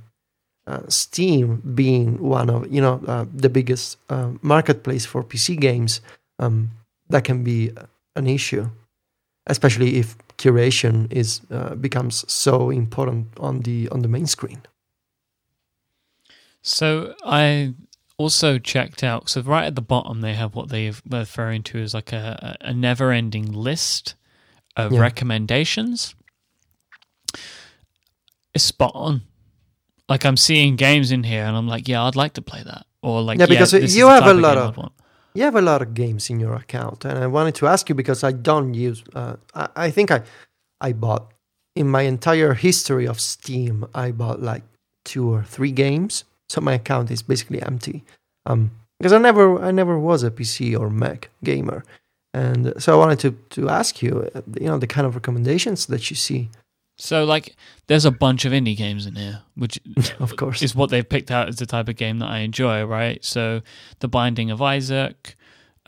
uh, 0.68 0.82
Steam 0.88 1.62
being 1.74 2.22
one 2.22 2.50
of 2.50 2.70
you 2.70 2.80
know 2.80 3.00
uh, 3.06 3.24
the 3.32 3.48
biggest 3.48 3.96
uh, 4.10 4.32
marketplace 4.42 5.06
for 5.06 5.24
PC 5.24 5.58
games, 5.58 6.02
um, 6.38 6.70
that 7.08 7.24
can 7.24 7.42
be 7.42 7.72
an 8.14 8.26
issue, 8.26 8.68
especially 9.46 9.96
if 9.96 10.16
curation 10.36 11.10
is 11.10 11.40
uh, 11.50 11.74
becomes 11.74 12.30
so 12.30 12.68
important 12.70 13.26
on 13.40 13.60
the 13.60 13.88
on 13.88 14.02
the 14.02 14.08
main 14.08 14.26
screen. 14.26 14.60
So 16.60 17.14
I 17.24 17.72
also 18.18 18.58
checked 18.58 19.02
out. 19.02 19.30
So 19.30 19.40
right 19.40 19.64
at 19.64 19.74
the 19.74 19.80
bottom, 19.80 20.20
they 20.20 20.34
have 20.34 20.54
what 20.54 20.68
they're 20.68 20.92
referring 21.08 21.62
to 21.62 21.78
as 21.78 21.94
like 21.94 22.12
a, 22.12 22.58
a 22.60 22.74
never-ending 22.74 23.52
list 23.52 24.16
of 24.76 24.92
yeah. 24.92 25.00
recommendations. 25.00 26.14
It's 28.52 28.64
spot 28.64 28.92
on 28.94 29.22
like 30.08 30.24
I'm 30.24 30.36
seeing 30.36 30.76
games 30.76 31.10
in 31.12 31.22
here, 31.22 31.44
and 31.44 31.56
I'm 31.56 31.68
like, 31.68 31.88
yeah, 31.88 32.04
I'd 32.04 32.16
like 32.16 32.34
to 32.34 32.42
play 32.42 32.62
that. 32.62 32.86
Or 33.02 33.22
like, 33.22 33.38
yeah, 33.38 33.46
because 33.46 33.72
yeah, 33.72 33.80
you 33.80 34.08
have 34.08 34.26
a 34.26 34.34
lot 34.34 34.56
of 34.56 34.76
you 35.34 35.44
have 35.44 35.56
a 35.56 35.62
lot 35.62 35.82
of 35.82 35.94
games 35.94 36.30
in 36.30 36.40
your 36.40 36.54
account, 36.54 37.04
and 37.04 37.18
I 37.18 37.26
wanted 37.26 37.54
to 37.56 37.66
ask 37.66 37.88
you 37.88 37.94
because 37.94 38.24
I 38.24 38.32
don't 38.32 38.74
use. 38.74 39.04
Uh, 39.14 39.36
I, 39.54 39.68
I 39.76 39.90
think 39.90 40.10
I 40.10 40.22
I 40.80 40.92
bought 40.92 41.32
in 41.78 41.88
my 41.88 42.02
entire 42.02 42.54
history 42.54 43.06
of 43.06 43.20
Steam, 43.20 43.86
I 43.94 44.10
bought 44.10 44.42
like 44.42 44.64
two 45.04 45.32
or 45.32 45.44
three 45.44 45.70
games, 45.70 46.24
so 46.48 46.60
my 46.60 46.74
account 46.74 47.10
is 47.10 47.22
basically 47.22 47.62
empty. 47.62 48.02
Um, 48.46 48.72
because 48.98 49.12
I 49.12 49.18
never 49.18 49.62
I 49.62 49.70
never 49.70 49.96
was 49.96 50.24
a 50.24 50.30
PC 50.30 50.78
or 50.78 50.90
Mac 50.90 51.30
gamer, 51.44 51.84
and 52.34 52.72
so 52.78 52.94
I 52.94 52.96
wanted 52.96 53.20
to 53.20 53.30
to 53.50 53.68
ask 53.68 54.02
you, 54.02 54.28
uh, 54.34 54.42
you 54.60 54.66
know, 54.66 54.78
the 54.78 54.88
kind 54.88 55.06
of 55.06 55.14
recommendations 55.14 55.86
that 55.86 56.10
you 56.10 56.16
see 56.16 56.50
so, 56.98 57.24
like, 57.24 57.56
there's 57.86 58.04
a 58.04 58.10
bunch 58.10 58.44
of 58.44 58.52
indie 58.52 58.76
games 58.76 59.06
in 59.06 59.14
here, 59.14 59.42
which 59.54 59.80
of 60.18 60.36
course 60.36 60.62
is 60.62 60.74
what 60.74 60.90
they've 60.90 61.08
picked 61.08 61.30
out 61.30 61.48
as 61.48 61.56
the 61.56 61.66
type 61.66 61.88
of 61.88 61.96
game 61.96 62.18
that 62.18 62.28
I 62.28 62.40
enjoy, 62.40 62.82
right? 62.84 63.24
So, 63.24 63.62
The 64.00 64.08
Binding 64.08 64.50
of 64.50 64.60
Isaac, 64.60 65.36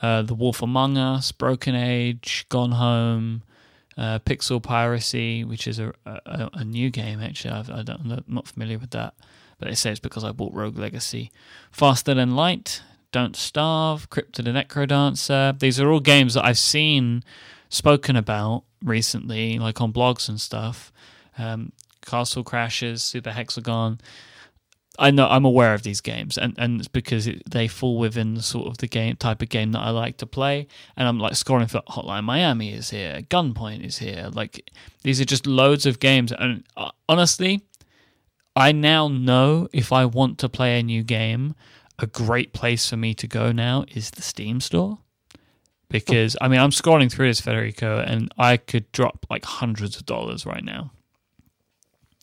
uh, 0.01 0.23
The 0.23 0.35
Wolf 0.35 0.63
Among 0.63 0.97
Us, 0.97 1.33
Broken 1.33 1.75
Age, 1.75 2.47
Gone 2.49 2.73
Home, 2.73 3.43
uh, 3.99 4.21
Pixel 4.21 4.63
Piracy, 4.63 5.43
which 5.43 5.67
is 5.67 5.81
a, 5.81 5.93
a, 6.07 6.49
a 6.55 6.65
new 6.65 6.91
game 6.91 7.21
actually. 7.21 7.55
I've, 7.55 7.69
I 7.71 7.85
I'm 7.87 8.25
not 8.29 8.47
familiar 8.47 8.79
with 8.79 8.91
that, 8.91 9.15
but 9.59 9.69
they 9.69 9.75
say 9.75 9.91
it's 9.91 10.01
because 10.01 10.25
I 10.25 10.31
bought 10.31 10.55
Rogue 10.55 10.79
Legacy. 10.79 11.33
Faster 11.73 12.15
Than 12.15 12.37
Light, 12.37 12.83
Don't 13.11 13.37
Starve, 13.37 14.09
Crypt 14.11 14.39
of 14.39 14.45
the 14.45 14.53
NecroDancer. 14.53 15.59
These 15.59 15.81
are 15.81 15.91
all 15.91 16.01
games 16.01 16.35
that 16.35 16.45
I've 16.45 16.57
seen 16.57 17.25
spoken 17.69 18.17
about 18.17 18.63
recently, 18.85 19.59
like 19.59 19.81
on 19.81 19.93
blogs 19.93 20.29
and 20.29 20.41
stuff. 20.41 20.93
Um, 21.39 21.73
Castle 22.05 22.45
Crashers, 22.45 23.01
Super 23.01 23.33
Hexagon. 23.33 24.01
I 24.99 25.11
know 25.11 25.29
I'm 25.29 25.45
aware 25.45 25.73
of 25.73 25.83
these 25.83 26.01
games, 26.01 26.37
and, 26.37 26.55
and 26.59 26.79
it's 26.79 26.89
because 26.89 27.27
it, 27.27 27.43
they 27.49 27.69
fall 27.69 27.99
within 27.99 28.35
the 28.35 28.43
sort 28.43 28.67
of 28.67 28.79
the 28.79 28.87
game 28.87 29.17
type 29.17 29.41
of 29.41 29.49
game 29.49 29.73
that 29.73 29.81
I 29.81 29.91
like 29.91 30.19
to 30.19 30.27
play. 30.27 30.67
And 30.97 31.09
I'm 31.09 31.19
like 31.19 31.37
scoring 31.37 31.69
for 31.69 31.81
Hotline 31.89 32.25
Miami 32.25 32.75
is 32.75 32.91
here, 32.91 33.23
Gunpoint 33.23 33.85
is 33.85 33.99
here. 33.99 34.29
Like 34.33 34.71
these 35.03 35.21
are 35.21 35.25
just 35.25 35.47
loads 35.47 35.87
of 35.87 36.01
games, 36.01 36.33
and 36.33 36.65
uh, 36.77 36.91
honestly, 37.09 37.63
I 38.55 38.73
now 38.73 39.09
know 39.09 39.69
if 39.73 39.93
I 39.93 40.05
want 40.05 40.39
to 40.39 40.49
play 40.49 40.79
a 40.79 40.83
new 40.83 41.03
game, 41.03 41.55
a 41.99 42.07
great 42.07 42.53
place 42.53 42.89
for 42.89 42.97
me 42.97 43.15
to 43.15 43.27
go 43.27 43.53
now 43.53 43.85
is 43.89 44.11
the 44.11 44.23
Steam 44.23 44.61
store. 44.61 44.99
Because 45.91 46.37
I 46.41 46.49
mean, 46.49 46.61
I'm 46.61 46.71
scrolling 46.71 47.11
through 47.11 47.29
this 47.29 47.41
Federico, 47.41 47.99
and 47.99 48.33
I 48.39 48.57
could 48.57 48.91
drop 48.93 49.27
like 49.29 49.45
hundreds 49.45 49.97
of 49.97 50.07
dollars 50.07 50.47
right 50.47 50.65
now 50.65 50.93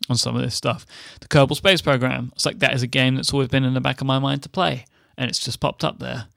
on 0.09 0.17
some 0.17 0.35
of 0.35 0.41
this 0.41 0.55
stuff. 0.55 0.85
The 1.19 1.27
Kerbal 1.27 1.55
Space 1.55 1.81
Program. 1.81 2.31
It's 2.33 2.45
like 2.45 2.59
that 2.59 2.73
is 2.73 2.81
a 2.81 2.87
game 2.87 3.15
that's 3.15 3.33
always 3.33 3.49
been 3.49 3.63
in 3.63 3.73
the 3.73 3.81
back 3.81 4.01
of 4.01 4.07
my 4.07 4.19
mind 4.19 4.43
to 4.43 4.49
play, 4.49 4.85
and 5.17 5.29
it's 5.29 5.39
just 5.39 5.59
popped 5.59 5.83
up 5.83 5.99
there. 5.99 6.27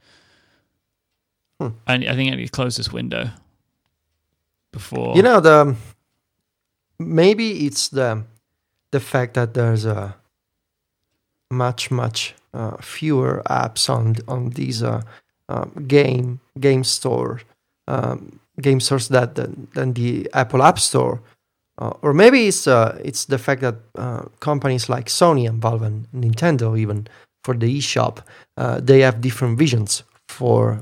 Hmm. 1.60 1.68
And 1.86 2.04
I 2.04 2.14
think 2.14 2.32
I 2.32 2.36
need 2.36 2.46
to 2.46 2.52
close 2.52 2.76
this 2.76 2.92
window 2.92 3.30
before. 4.72 5.16
You 5.16 5.22
know 5.22 5.40
the 5.40 5.76
maybe 6.98 7.66
it's 7.66 7.88
the 7.88 8.24
the 8.90 9.00
fact 9.00 9.34
that 9.34 9.54
there's 9.54 9.84
a 9.84 10.16
much 11.50 11.90
much 11.90 12.34
uh, 12.54 12.76
fewer 12.78 13.42
apps 13.48 13.88
on 13.88 14.16
on 14.26 14.50
these 14.50 14.82
uh, 14.82 15.02
um, 15.51 15.84
game 15.88 16.40
game 16.59 16.84
store 16.84 17.40
um, 17.88 18.40
game 18.61 18.80
stores 18.80 19.09
that 19.09 19.34
than, 19.34 19.92
the 19.94 20.28
Apple 20.32 20.62
App 20.62 20.78
Store. 20.78 21.20
Uh, 21.78 21.92
or 22.03 22.12
maybe 22.12 22.46
it's 22.46 22.66
uh, 22.66 22.98
it's 23.03 23.24
the 23.24 23.38
fact 23.38 23.62
that 23.62 23.76
uh, 23.96 24.22
companies 24.40 24.88
like 24.88 25.07
Sony 25.07 25.48
and 25.48 25.62
Valve 25.62 25.82
and 25.82 26.07
Nintendo, 26.12 26.78
even 26.78 27.07
for 27.42 27.55
the 27.55 27.78
eShop, 27.78 28.18
uh, 28.57 28.80
they 28.80 29.01
have 29.01 29.20
different 29.20 29.59
visions 29.59 30.03
for 30.28 30.80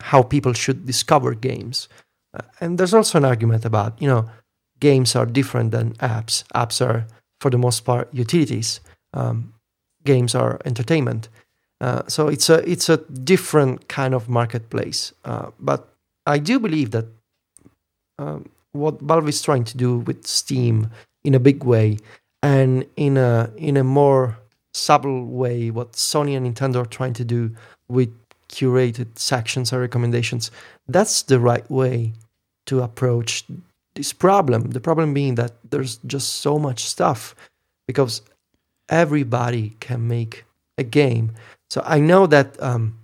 how 0.00 0.22
people 0.22 0.52
should 0.52 0.86
discover 0.86 1.34
games. 1.34 1.88
Uh, 2.34 2.42
and 2.60 2.78
there's 2.78 2.94
also 2.94 3.18
an 3.18 3.24
argument 3.24 3.64
about 3.64 4.00
you 4.02 4.08
know 4.08 4.28
games 4.80 5.14
are 5.14 5.26
different 5.26 5.70
than 5.70 5.94
apps. 5.94 6.42
Apps 6.54 6.84
are 6.84 7.06
for 7.40 7.50
the 7.50 7.58
most 7.58 7.84
part 7.84 8.08
utilities. 8.12 8.80
Um, 9.14 9.54
games 10.04 10.34
are 10.34 10.58
entertainment. 10.64 11.28
Uh, 11.82 12.02
so 12.06 12.28
it's 12.28 12.48
a 12.48 12.58
it's 12.70 12.88
a 12.88 12.96
different 13.32 13.88
kind 13.88 14.14
of 14.14 14.28
marketplace. 14.28 15.12
but 15.60 15.80
I 16.26 16.38
do 16.38 16.58
believe 16.58 16.92
that. 16.92 17.06
Um, 18.18 18.48
what 18.72 19.00
Valve 19.02 19.28
is 19.28 19.42
trying 19.42 19.64
to 19.64 19.76
do 19.76 19.98
with 19.98 20.26
Steam 20.26 20.88
in 21.24 21.34
a 21.34 21.40
big 21.40 21.64
way, 21.64 21.98
and 22.42 22.86
in 22.96 23.16
a 23.16 23.50
in 23.56 23.76
a 23.76 23.84
more 23.84 24.38
subtle 24.72 25.26
way, 25.26 25.70
what 25.70 25.92
Sony 25.92 26.36
and 26.36 26.46
Nintendo 26.46 26.76
are 26.82 26.86
trying 26.86 27.12
to 27.14 27.24
do 27.24 27.54
with 27.88 28.10
curated 28.48 29.18
sections 29.18 29.72
and 29.72 29.80
recommendations. 29.80 30.50
That's 30.88 31.22
the 31.22 31.40
right 31.40 31.68
way 31.70 32.12
to 32.66 32.82
approach 32.82 33.44
this 33.94 34.12
problem. 34.12 34.70
The 34.70 34.80
problem 34.80 35.14
being 35.14 35.34
that 35.36 35.52
there's 35.70 35.96
just 36.06 36.34
so 36.34 36.58
much 36.58 36.84
stuff 36.84 37.34
because 37.86 38.22
everybody 38.88 39.76
can 39.80 40.06
make 40.06 40.44
a 40.78 40.82
game. 40.82 41.32
So 41.72 41.82
I 41.86 42.00
know 42.00 42.26
that 42.26 42.62
um, 42.62 42.98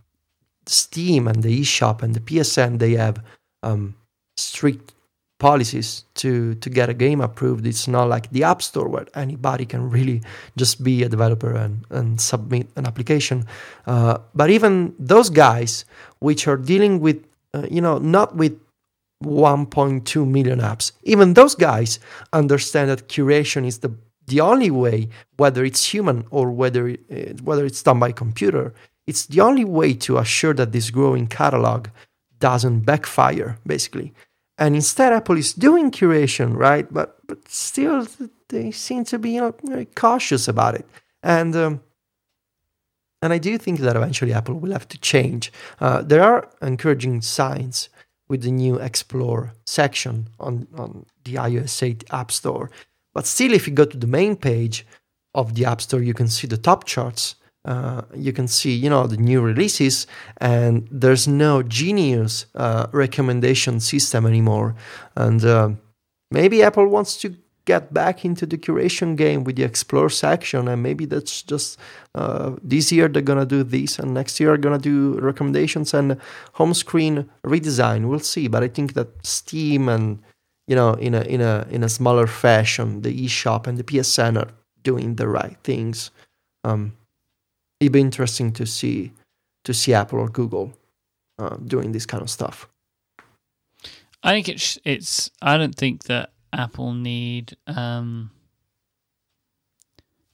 Steam 0.67 1.27
and 1.27 1.43
the 1.43 1.63
eShop 1.63 2.03
and 2.03 2.13
the 2.15 2.21
PSN 2.21 2.79
they 2.79 2.97
have 2.97 3.25
um, 3.63 3.95
strict 4.37 4.93
policies 5.39 6.05
to 6.17 6.55
to 6.57 6.69
get 6.69 6.91
a 6.91 6.93
game 6.93 7.23
approved. 7.23 7.67
It's 7.67 7.89
not 7.89 8.11
like 8.11 8.29
the 8.29 8.45
App 8.45 8.61
Store 8.61 8.87
where 8.87 9.07
anybody 9.15 9.65
can 9.65 9.89
really 9.89 10.21
just 10.59 10.85
be 10.85 11.03
a 11.03 11.09
developer 11.09 11.57
and, 11.57 11.87
and 11.89 12.21
submit 12.21 12.69
an 12.77 12.87
application. 12.87 13.47
Uh, 13.87 14.19
but 14.35 14.51
even 14.51 14.95
those 14.99 15.31
guys, 15.31 15.87
which 16.19 16.47
are 16.47 16.59
dealing 16.59 17.01
with, 17.01 17.25
uh, 17.55 17.67
you 17.71 17.81
know, 17.81 17.97
not 17.97 18.37
with 18.37 18.61
1.2 19.25 20.29
million 20.29 20.61
apps, 20.61 20.93
even 21.05 21.33
those 21.33 21.55
guys 21.55 22.01
understand 22.35 22.91
that 22.91 23.09
curation 23.09 23.65
is 23.65 23.79
the 23.79 23.95
the 24.29 24.41
only 24.41 24.71
way, 24.71 25.09
whether 25.37 25.65
it's 25.65 25.93
human 25.93 26.25
or 26.31 26.51
whether 26.51 26.89
it, 26.89 27.01
uh, 27.11 27.43
whether 27.43 27.67
it's 27.67 27.83
done 27.83 27.99
by 27.99 28.13
computer. 28.13 28.73
It's 29.07 29.27
the 29.27 29.41
only 29.41 29.65
way 29.65 29.95
to 29.95 30.19
assure 30.19 30.55
that 30.55 30.73
this 30.73 30.91
growing 30.91 31.27
catalog 31.27 31.89
doesn't 32.39 32.81
backfire, 32.81 33.59
basically 33.67 34.13
and 34.59 34.75
instead 34.75 35.13
Apple 35.13 35.39
is 35.39 35.55
doing 35.55 35.91
curation, 35.91 36.57
right? 36.57 36.93
But 36.93 37.17
but 37.27 37.49
still, 37.49 38.07
they 38.49 38.71
seem 38.73 39.05
to 39.05 39.19
be 39.19 39.31
you 39.31 39.41
know 39.41 39.55
very 39.63 39.87
cautious 39.87 40.49
about 40.49 40.75
it, 40.75 40.87
and 41.23 41.55
um, 41.57 41.81
and 43.23 43.33
I 43.33 43.39
do 43.39 43.57
think 43.57 43.79
that 43.81 43.97
eventually 43.97 44.33
Apple 44.33 44.55
will 44.55 44.73
have 44.73 44.89
to 44.89 44.99
change. 44.99 45.53
Uh, 45.81 46.03
there 46.03 46.23
are 46.23 46.51
encouraging 46.61 47.23
signs 47.23 47.89
with 48.29 48.43
the 48.43 48.51
new 48.51 48.77
Explore 48.77 49.53
section 49.65 50.29
on 50.41 50.67
on 50.77 51.07
the 51.25 51.37
iOS 51.37 51.83
8 51.83 52.05
App 52.11 52.33
Store, 52.33 52.71
but 53.19 53.27
still, 53.27 53.53
if 53.53 53.67
you 53.67 53.75
go 53.75 53.85
to 53.85 53.97
the 53.97 54.07
main 54.07 54.37
page 54.37 54.87
of 55.35 55.57
the 55.57 55.65
App 55.65 55.81
Store, 55.81 56.01
you 56.01 56.15
can 56.15 56.29
see 56.29 56.47
the 56.47 56.57
top 56.57 56.85
charts 56.85 57.35
uh, 57.65 58.03
you 58.15 58.33
can 58.33 58.47
see, 58.49 58.73
you 58.73 58.89
know, 58.89 59.09
the 59.09 59.17
new 59.17 59.41
releases, 59.41 60.07
and 60.39 60.87
there's 60.91 61.27
no 61.27 61.63
genius 61.63 62.47
uh, 62.55 62.87
recommendation 62.93 63.81
system 63.81 64.25
anymore. 64.25 64.77
And 65.17 65.45
uh, 65.45 65.71
maybe 66.31 66.63
Apple 66.63 66.87
wants 66.87 67.17
to 67.23 67.37
get 67.67 67.93
back 67.93 68.25
into 68.25 68.47
the 68.47 68.57
curation 68.57 69.17
game 69.17 69.45
with 69.45 69.57
the 69.57 69.65
Explore 69.65 70.09
section, 70.09 70.69
and 70.69 70.83
maybe 70.83 71.05
that's 71.05 71.43
just 71.43 71.79
uh, 72.15 72.53
this 72.63 72.93
year 72.93 73.09
they're 73.09 73.21
gonna 73.21 73.45
do 73.45 73.65
this, 73.65 73.99
and 73.99 74.15
next 74.15 74.41
year 74.41 74.51
they're 74.51 74.59
gonna 74.59 74.79
do 74.79 75.19
recommendations 75.21 75.93
and 75.93 76.17
home 76.53 76.73
screen 76.73 77.29
redesign. 77.45 78.09
We'll 78.09 78.21
see, 78.21 78.49
but 78.49 78.63
I 78.63 78.69
think 78.69 78.95
that 78.95 79.27
Steam 79.27 79.89
and 79.91 80.21
you 80.69 80.77
know, 80.77 80.93
in 80.93 81.15
a 81.15 81.23
in 81.23 81.41
a 81.41 81.67
in 81.71 81.83
a 81.83 81.89
smaller 81.89 82.27
fashion, 82.27 83.01
the 83.01 83.25
eShop 83.25 83.67
and 83.67 83.79
the 83.79 83.83
PSN 83.83 84.37
are 84.41 84.53
doing 84.83 85.17
the 85.17 85.27
right 85.27 85.57
things. 85.65 86.11
Um, 86.63 86.93
it'd 87.81 87.93
be 87.93 88.01
interesting 88.01 88.53
to 88.53 88.67
see 88.67 89.13
to 89.65 89.73
see 89.73 89.95
Apple 89.95 90.21
or 90.21 90.29
Google 90.29 90.75
uh, 91.39 91.57
doing 91.57 91.93
this 91.93 92.05
kind 92.05 92.23
of 92.23 92.29
stuff. 92.29 92.69
I 94.23 94.33
think 94.33 94.49
it's 94.51 94.79
it's. 94.85 95.31
I 95.41 95.57
don't 95.57 95.75
think 95.75 96.05
that 96.05 96.33
Apple 96.53 96.93
need. 96.93 97.57
Um, 97.67 98.31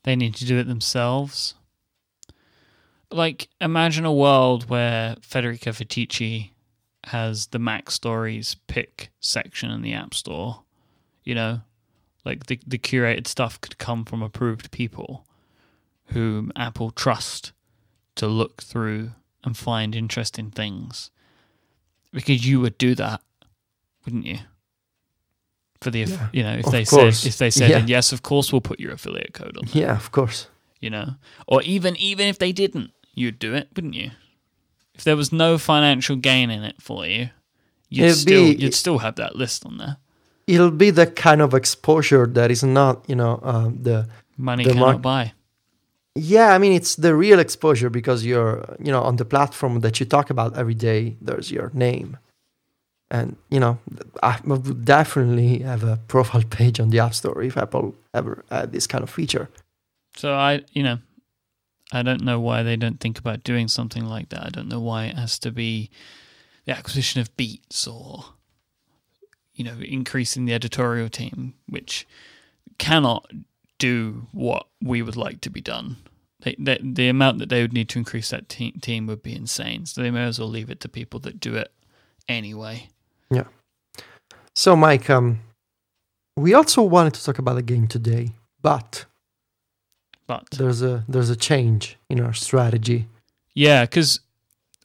they 0.02 0.16
need 0.16 0.34
to 0.34 0.44
do 0.44 0.58
it 0.58 0.66
themselves. 0.66 1.54
Like, 3.10 3.48
imagine 3.60 4.04
a 4.04 4.12
world 4.12 4.68
where 4.68 5.16
Federico 5.22 5.70
Viticci 5.70 6.50
has 7.08 7.48
the 7.48 7.58
MacStories 7.58 8.56
pick 8.66 9.10
section 9.20 9.70
in 9.70 9.82
the 9.82 9.92
App 9.92 10.14
Store. 10.14 10.62
You 11.22 11.34
know, 11.34 11.60
like 12.24 12.46
the 12.46 12.58
the 12.66 12.78
curated 12.78 13.26
stuff 13.26 13.60
could 13.60 13.78
come 13.78 14.04
from 14.04 14.22
approved 14.22 14.70
people 14.70 15.26
whom 16.08 16.52
Apple 16.54 16.90
trust 16.90 17.52
to 18.16 18.26
look 18.26 18.62
through 18.62 19.12
and 19.42 19.56
find 19.56 19.94
interesting 19.94 20.50
things. 20.50 21.10
Because 22.12 22.46
you 22.46 22.60
would 22.60 22.78
do 22.78 22.94
that, 22.94 23.20
wouldn't 24.04 24.26
you? 24.26 24.38
For 25.80 25.90
the 25.90 26.00
yeah, 26.00 26.28
you 26.32 26.42
know, 26.42 26.54
if 26.54 26.66
they 26.66 26.84
course. 26.84 27.20
said 27.20 27.28
if 27.28 27.38
they 27.38 27.50
said 27.50 27.70
yeah. 27.70 27.84
yes, 27.86 28.12
of 28.12 28.22
course 28.22 28.52
we'll 28.52 28.60
put 28.60 28.80
your 28.80 28.92
affiliate 28.92 29.34
code 29.34 29.56
on. 29.58 29.66
There, 29.66 29.82
yeah, 29.82 29.96
of 29.96 30.12
course. 30.12 30.48
You 30.80 30.90
know, 30.90 31.14
or 31.46 31.62
even 31.62 31.96
even 31.96 32.28
if 32.28 32.38
they 32.38 32.52
didn't, 32.52 32.92
you'd 33.14 33.38
do 33.38 33.54
it, 33.54 33.68
wouldn't 33.74 33.94
you? 33.94 34.10
If 34.94 35.04
there 35.04 35.16
was 35.16 35.32
no 35.32 35.58
financial 35.58 36.16
gain 36.16 36.50
in 36.50 36.62
it 36.62 36.80
for 36.80 37.06
you, 37.06 37.30
you'd 37.88 38.04
It'd 38.04 38.18
still 38.18 38.44
be, 38.44 38.56
you'd 38.56 38.74
still 38.74 38.98
have 38.98 39.16
that 39.16 39.36
list 39.36 39.66
on 39.66 39.78
there. 39.78 39.96
It'll 40.46 40.70
be 40.70 40.90
the 40.90 41.06
kind 41.06 41.40
of 41.40 41.54
exposure 41.54 42.26
that 42.26 42.50
is 42.50 42.62
not, 42.62 43.04
you 43.08 43.16
know, 43.16 43.40
uh, 43.42 43.70
the 43.82 44.08
money 44.36 44.64
the 44.64 44.70
cannot 44.70 44.86
mar- 44.86 44.98
buy. 44.98 45.32
Yeah 46.16 46.54
i 46.54 46.58
mean 46.58 46.72
it's 46.72 46.94
the 46.94 47.12
real 47.14 47.40
exposure 47.40 47.90
because 47.90 48.24
you're 48.24 48.64
you 48.78 48.92
know 48.92 49.02
on 49.02 49.16
the 49.16 49.24
platform 49.24 49.80
that 49.80 49.98
you 49.98 50.06
talk 50.06 50.30
about 50.30 50.56
every 50.56 50.74
day 50.74 51.16
there's 51.20 51.50
your 51.50 51.70
name. 51.74 52.18
And 53.10 53.36
you 53.50 53.58
know 53.58 53.78
i 54.22 54.38
would 54.44 54.84
definitely 54.84 55.58
have 55.60 55.82
a 55.82 55.96
profile 56.06 56.44
page 56.58 56.78
on 56.78 56.90
the 56.90 57.00
app 57.00 57.14
store 57.14 57.42
if 57.42 57.56
apple 57.56 57.94
ever 58.12 58.44
had 58.48 58.70
this 58.70 58.86
kind 58.86 59.02
of 59.02 59.10
feature. 59.10 59.48
So 60.16 60.34
i 60.34 60.62
you 60.72 60.82
know 60.84 60.98
i 61.92 62.02
don't 62.02 62.22
know 62.22 62.40
why 62.40 62.62
they 62.62 62.76
don't 62.76 63.00
think 63.00 63.18
about 63.18 63.44
doing 63.44 63.68
something 63.68 64.04
like 64.04 64.28
that 64.30 64.44
i 64.44 64.48
don't 64.48 64.68
know 64.68 64.80
why 64.80 65.04
it 65.04 65.16
has 65.16 65.38
to 65.38 65.50
be 65.50 65.90
the 66.64 66.72
acquisition 66.76 67.20
of 67.20 67.36
beats 67.36 67.86
or 67.86 68.24
you 69.54 69.64
know, 69.64 69.76
increasing 69.80 70.44
the 70.44 70.54
editorial 70.54 71.08
team, 71.08 71.54
which 71.68 72.06
cannot 72.78 73.30
do 73.78 74.26
what 74.32 74.66
we 74.82 75.00
would 75.00 75.16
like 75.16 75.40
to 75.42 75.50
be 75.50 75.60
done. 75.60 75.96
They, 76.40 76.56
they, 76.58 76.78
the 76.82 77.08
amount 77.08 77.38
that 77.38 77.48
they 77.48 77.62
would 77.62 77.72
need 77.72 77.88
to 77.90 77.98
increase 77.98 78.30
that 78.30 78.48
te- 78.48 78.72
team 78.72 79.06
would 79.06 79.22
be 79.22 79.34
insane. 79.34 79.86
So 79.86 80.02
they 80.02 80.10
may 80.10 80.24
as 80.24 80.38
well 80.38 80.48
leave 80.48 80.70
it 80.70 80.80
to 80.80 80.88
people 80.88 81.20
that 81.20 81.40
do 81.40 81.54
it 81.54 81.72
anyway. 82.28 82.90
Yeah. 83.30 83.44
So, 84.54 84.76
Mike, 84.76 85.08
um, 85.08 85.40
we 86.36 86.52
also 86.52 86.82
wanted 86.82 87.14
to 87.14 87.24
talk 87.24 87.38
about 87.38 87.54
the 87.54 87.62
game 87.62 87.86
today, 87.86 88.30
but 88.60 89.06
But 90.26 90.50
there's 90.52 90.82
a 90.82 91.04
there's 91.08 91.30
a 91.30 91.36
change 91.36 91.98
in 92.08 92.20
our 92.20 92.32
strategy. 92.32 93.06
yeah, 93.54 93.84
because 93.84 94.20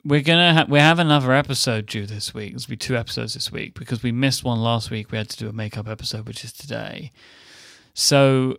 we're 0.03 0.21
gonna 0.21 0.53
ha- 0.53 0.65
we 0.67 0.79
have 0.79 0.99
another 0.99 1.33
episode 1.33 1.85
due 1.85 2.05
this 2.05 2.33
week. 2.33 2.51
There's 2.51 2.65
be 2.65 2.77
two 2.77 2.97
episodes 2.97 3.33
this 3.33 3.51
week 3.51 3.73
because 3.73 4.03
we 4.03 4.11
missed 4.11 4.43
one 4.43 4.59
last 4.61 4.91
week. 4.91 5.11
We 5.11 5.17
had 5.17 5.29
to 5.29 5.37
do 5.37 5.49
a 5.49 5.53
makeup 5.53 5.87
episode, 5.87 6.27
which 6.27 6.43
is 6.43 6.51
today. 6.53 7.11
So 7.93 8.57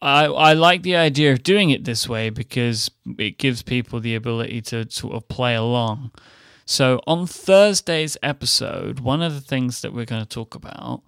I 0.00 0.24
I 0.24 0.52
like 0.54 0.82
the 0.82 0.96
idea 0.96 1.32
of 1.32 1.42
doing 1.42 1.70
it 1.70 1.84
this 1.84 2.08
way 2.08 2.30
because 2.30 2.90
it 3.18 3.38
gives 3.38 3.62
people 3.62 4.00
the 4.00 4.14
ability 4.14 4.60
to 4.62 4.90
sort 4.90 5.14
of 5.14 5.28
play 5.28 5.54
along. 5.54 6.12
So 6.64 7.00
on 7.06 7.26
Thursday's 7.26 8.16
episode, 8.22 9.00
one 9.00 9.20
of 9.20 9.34
the 9.34 9.40
things 9.40 9.82
that 9.82 9.92
we're 9.92 10.04
going 10.04 10.22
to 10.22 10.28
talk 10.28 10.54
about 10.54 11.02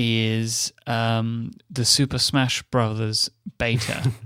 is 0.00 0.72
um, 0.86 1.50
the 1.68 1.84
Super 1.84 2.18
Smash 2.18 2.62
Brothers 2.70 3.28
beta. 3.58 4.12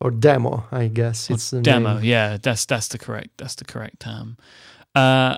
Or 0.00 0.12
demo, 0.12 0.64
I 0.70 0.86
guess. 0.86 1.28
It's 1.28 1.50
the 1.50 1.60
demo 1.60 1.94
name. 1.94 2.04
yeah 2.04 2.36
that's 2.40 2.64
that's 2.66 2.86
the 2.86 2.98
correct 2.98 3.30
that's 3.36 3.56
the 3.56 3.64
correct 3.64 3.98
term 3.98 4.36
uh 4.94 5.36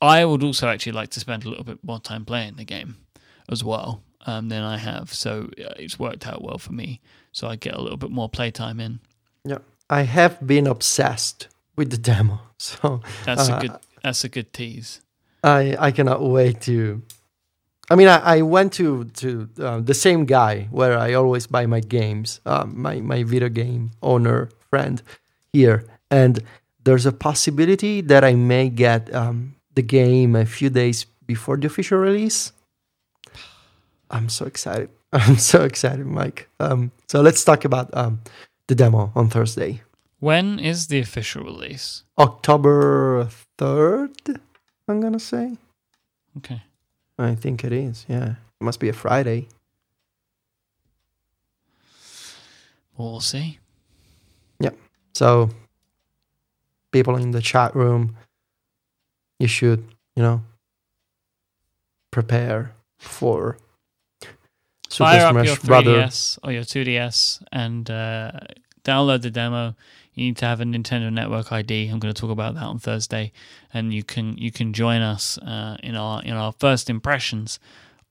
i 0.00 0.24
would 0.24 0.44
also 0.44 0.68
actually 0.68 0.92
like 0.92 1.10
to 1.10 1.18
spend 1.18 1.44
a 1.44 1.48
little 1.48 1.64
bit 1.64 1.82
more 1.82 1.98
time 1.98 2.24
playing 2.24 2.54
the 2.54 2.64
game 2.64 2.98
as 3.50 3.64
well 3.64 4.00
um 4.26 4.48
than 4.48 4.62
i 4.62 4.76
have 4.78 5.12
so 5.12 5.50
uh, 5.58 5.74
it's 5.76 5.98
worked 5.98 6.24
out 6.24 6.40
well 6.40 6.56
for 6.58 6.72
me 6.72 7.00
so 7.32 7.48
i 7.48 7.56
get 7.56 7.74
a 7.74 7.80
little 7.82 7.96
bit 7.96 8.12
more 8.12 8.28
playtime 8.28 8.78
in 8.78 9.00
Yeah, 9.44 9.58
I 9.90 10.02
have 10.02 10.38
been 10.46 10.68
obsessed 10.68 11.48
with 11.74 11.90
the 11.90 11.98
demo, 11.98 12.38
so 12.58 13.00
that's 13.24 13.50
Uh, 13.50 13.56
a 13.56 13.60
good 13.60 13.76
that's 14.04 14.22
a 14.22 14.28
good 14.28 14.52
tease 14.52 15.00
I 15.42 15.74
I 15.80 15.90
cannot 15.90 16.22
wait 16.22 16.60
to. 16.62 17.02
I 17.90 17.94
mean, 17.94 18.08
I, 18.08 18.38
I 18.38 18.42
went 18.42 18.72
to 18.74 19.04
to 19.04 19.48
uh, 19.58 19.80
the 19.80 19.94
same 19.94 20.26
guy 20.26 20.68
where 20.70 20.98
I 20.98 21.14
always 21.14 21.46
buy 21.46 21.66
my 21.66 21.80
games, 21.80 22.40
um, 22.44 22.80
my 22.80 23.00
my 23.00 23.22
video 23.24 23.48
game 23.48 23.92
owner 24.02 24.50
friend 24.70 25.02
here, 25.52 25.84
and 26.10 26.40
there's 26.84 27.06
a 27.06 27.12
possibility 27.12 28.02
that 28.02 28.24
I 28.24 28.34
may 28.34 28.68
get 28.68 29.12
um, 29.14 29.56
the 29.74 29.82
game 29.82 30.36
a 30.36 30.44
few 30.44 30.68
days 30.68 31.06
before 31.26 31.56
the 31.56 31.66
official 31.66 31.98
release. 31.98 32.52
I'm 34.10 34.28
so 34.28 34.44
excited! 34.44 34.90
I'm 35.12 35.38
so 35.38 35.64
excited, 35.64 36.04
Mike. 36.04 36.48
Um, 36.60 36.92
so 37.08 37.22
let's 37.22 37.42
talk 37.42 37.64
about 37.64 37.88
um, 37.96 38.20
the 38.66 38.74
demo 38.74 39.12
on 39.14 39.30
Thursday, 39.30 39.80
when 40.20 40.58
is 40.58 40.88
the 40.88 40.98
official 41.00 41.42
release 41.42 42.04
October 42.18 43.28
third. 43.56 44.12
I'm 44.88 45.00
gonna 45.00 45.20
say. 45.20 45.56
okay 46.36 46.67
I 47.18 47.34
think 47.34 47.64
it 47.64 47.72
is. 47.72 48.06
Yeah, 48.08 48.30
it 48.60 48.64
must 48.64 48.80
be 48.80 48.88
a 48.88 48.92
Friday. 48.92 49.48
well, 52.96 53.20
see 53.20 53.58
Yep. 54.60 54.76
So, 55.14 55.50
people 56.92 57.16
in 57.16 57.30
the 57.30 57.40
chat 57.40 57.74
room, 57.74 58.16
you 59.38 59.46
should, 59.46 59.84
you 60.16 60.22
know, 60.22 60.42
prepare 62.10 62.74
for 62.98 63.56
Super 64.88 65.04
fire 65.04 65.26
up 65.26 65.46
your 65.46 65.56
Brother. 65.56 66.02
3ds 66.02 66.38
or 66.42 66.52
your 66.52 66.62
2ds 66.62 67.42
and 67.52 67.88
uh, 67.90 68.32
download 68.84 69.22
the 69.22 69.30
demo 69.30 69.76
you 70.18 70.26
need 70.26 70.36
to 70.36 70.46
have 70.46 70.60
a 70.60 70.64
nintendo 70.64 71.12
network 71.12 71.52
id 71.52 71.88
i'm 71.88 71.98
going 71.98 72.12
to 72.12 72.20
talk 72.20 72.30
about 72.30 72.54
that 72.54 72.64
on 72.64 72.78
thursday. 72.78 73.32
And 73.72 73.92
you 73.92 74.02
can 74.02 74.36
you 74.38 74.50
can 74.50 74.72
join 74.72 75.02
us 75.02 75.38
uh, 75.38 75.76
in 75.82 75.94
our 75.94 76.22
in 76.22 76.32
our 76.32 76.52
first 76.52 76.88
impressions 76.88 77.58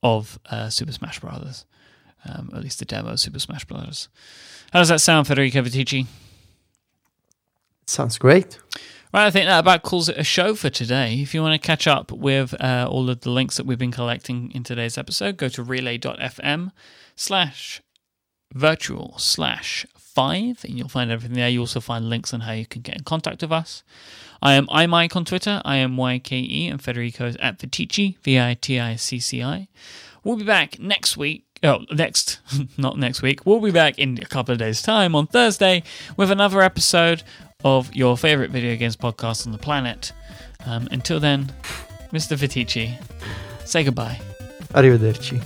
of 0.04 0.40
uh, 0.50 0.70
super 0.70 0.92
smash 0.92 1.20
brothers. 1.20 1.66
Um, 2.26 2.50
at 2.54 2.64
least 2.64 2.80
the 2.80 2.86
demo 2.86 3.12
of 3.12 3.20
super 3.20 3.40
smash 3.40 3.66
brothers. 3.66 4.10
How 4.74 4.80
does 4.80 4.90
that 4.90 5.00
sound 5.00 5.28
federico 5.28 5.62
viticci? 5.62 6.08
Sounds 7.86 8.18
great. 8.18 8.60
Right, 9.14 9.28
I 9.28 9.32
think 9.32 9.46
that 9.46 9.60
about 9.60 9.84
calls 9.84 10.10
it 10.10 10.18
a 10.18 10.24
show 10.24 10.54
for 10.54 10.70
today. 10.70 11.22
If 11.22 11.34
you 11.34 11.42
want 11.42 11.60
to 11.60 11.66
catch 11.66 11.88
up 11.88 12.12
with 12.12 12.54
uh, 12.62 12.88
all 12.90 13.10
of 13.10 13.22
the 13.22 13.30
links 13.30 13.56
that 13.56 13.66
we've 13.66 13.78
been 13.78 13.92
collecting 13.92 14.52
in 14.52 14.64
today's 14.64 14.98
episode, 14.98 15.38
go 15.38 15.48
to 15.48 15.64
relay.fm 15.64 16.72
slash 17.16 17.82
virtual 18.54 19.16
slash 19.18 19.86
five, 19.96 20.64
and 20.64 20.78
you'll 20.78 20.90
find 20.90 21.12
everything 21.12 21.36
there. 21.36 21.50
You 21.50 21.60
also 21.60 21.80
find 21.80 22.10
links 22.10 22.34
on 22.34 22.42
how 22.42 22.54
you 22.54 22.66
can 22.66 22.82
get 22.82 22.96
in 22.96 23.04
contact 23.04 23.42
with 23.42 23.52
us. 23.52 23.84
I 24.42 24.54
am 24.54 24.68
iMyke 24.68 25.16
on 25.16 25.26
Twitter. 25.26 25.62
I 25.66 25.78
am 25.78 25.96
YKE, 25.96 26.72
and 26.72 26.82
Federico 26.82 27.28
is 27.28 27.36
at 27.38 27.60
Viticci, 27.60 28.18
V 28.20 28.40
I 28.40 28.56
T 28.60 28.80
I 28.80 28.96
C 28.96 29.20
C 29.20 29.44
I. 29.44 29.68
We'll 30.24 30.38
be 30.38 30.44
back 30.44 30.80
next 30.80 31.18
week. 31.18 31.44
Oh, 31.64 31.86
next, 31.92 32.40
not 32.78 32.98
next 32.98 33.22
week. 33.22 33.46
We'll 33.46 33.62
be 33.62 33.72
back 33.72 33.98
in 33.98 34.20
a 34.22 34.26
couple 34.26 34.54
of 34.54 34.60
days' 34.60 34.82
time 34.82 35.16
on 35.16 35.28
Thursday 35.28 35.84
with 36.16 36.32
another 36.32 36.62
episode 36.62 37.24
of 37.64 37.94
your 37.96 38.18
favorite 38.18 38.52
video 38.52 38.76
games 38.76 38.96
podcast 38.96 39.46
on 39.46 39.52
the 39.52 39.58
planet. 39.58 40.14
Um, 40.66 40.88
until 40.92 41.20
then, 41.20 41.54
Mr. 42.12 42.38
Viticci, 42.38 42.98
say 43.66 43.84
goodbye. 43.84 44.20
Arrivederci. 44.74 45.44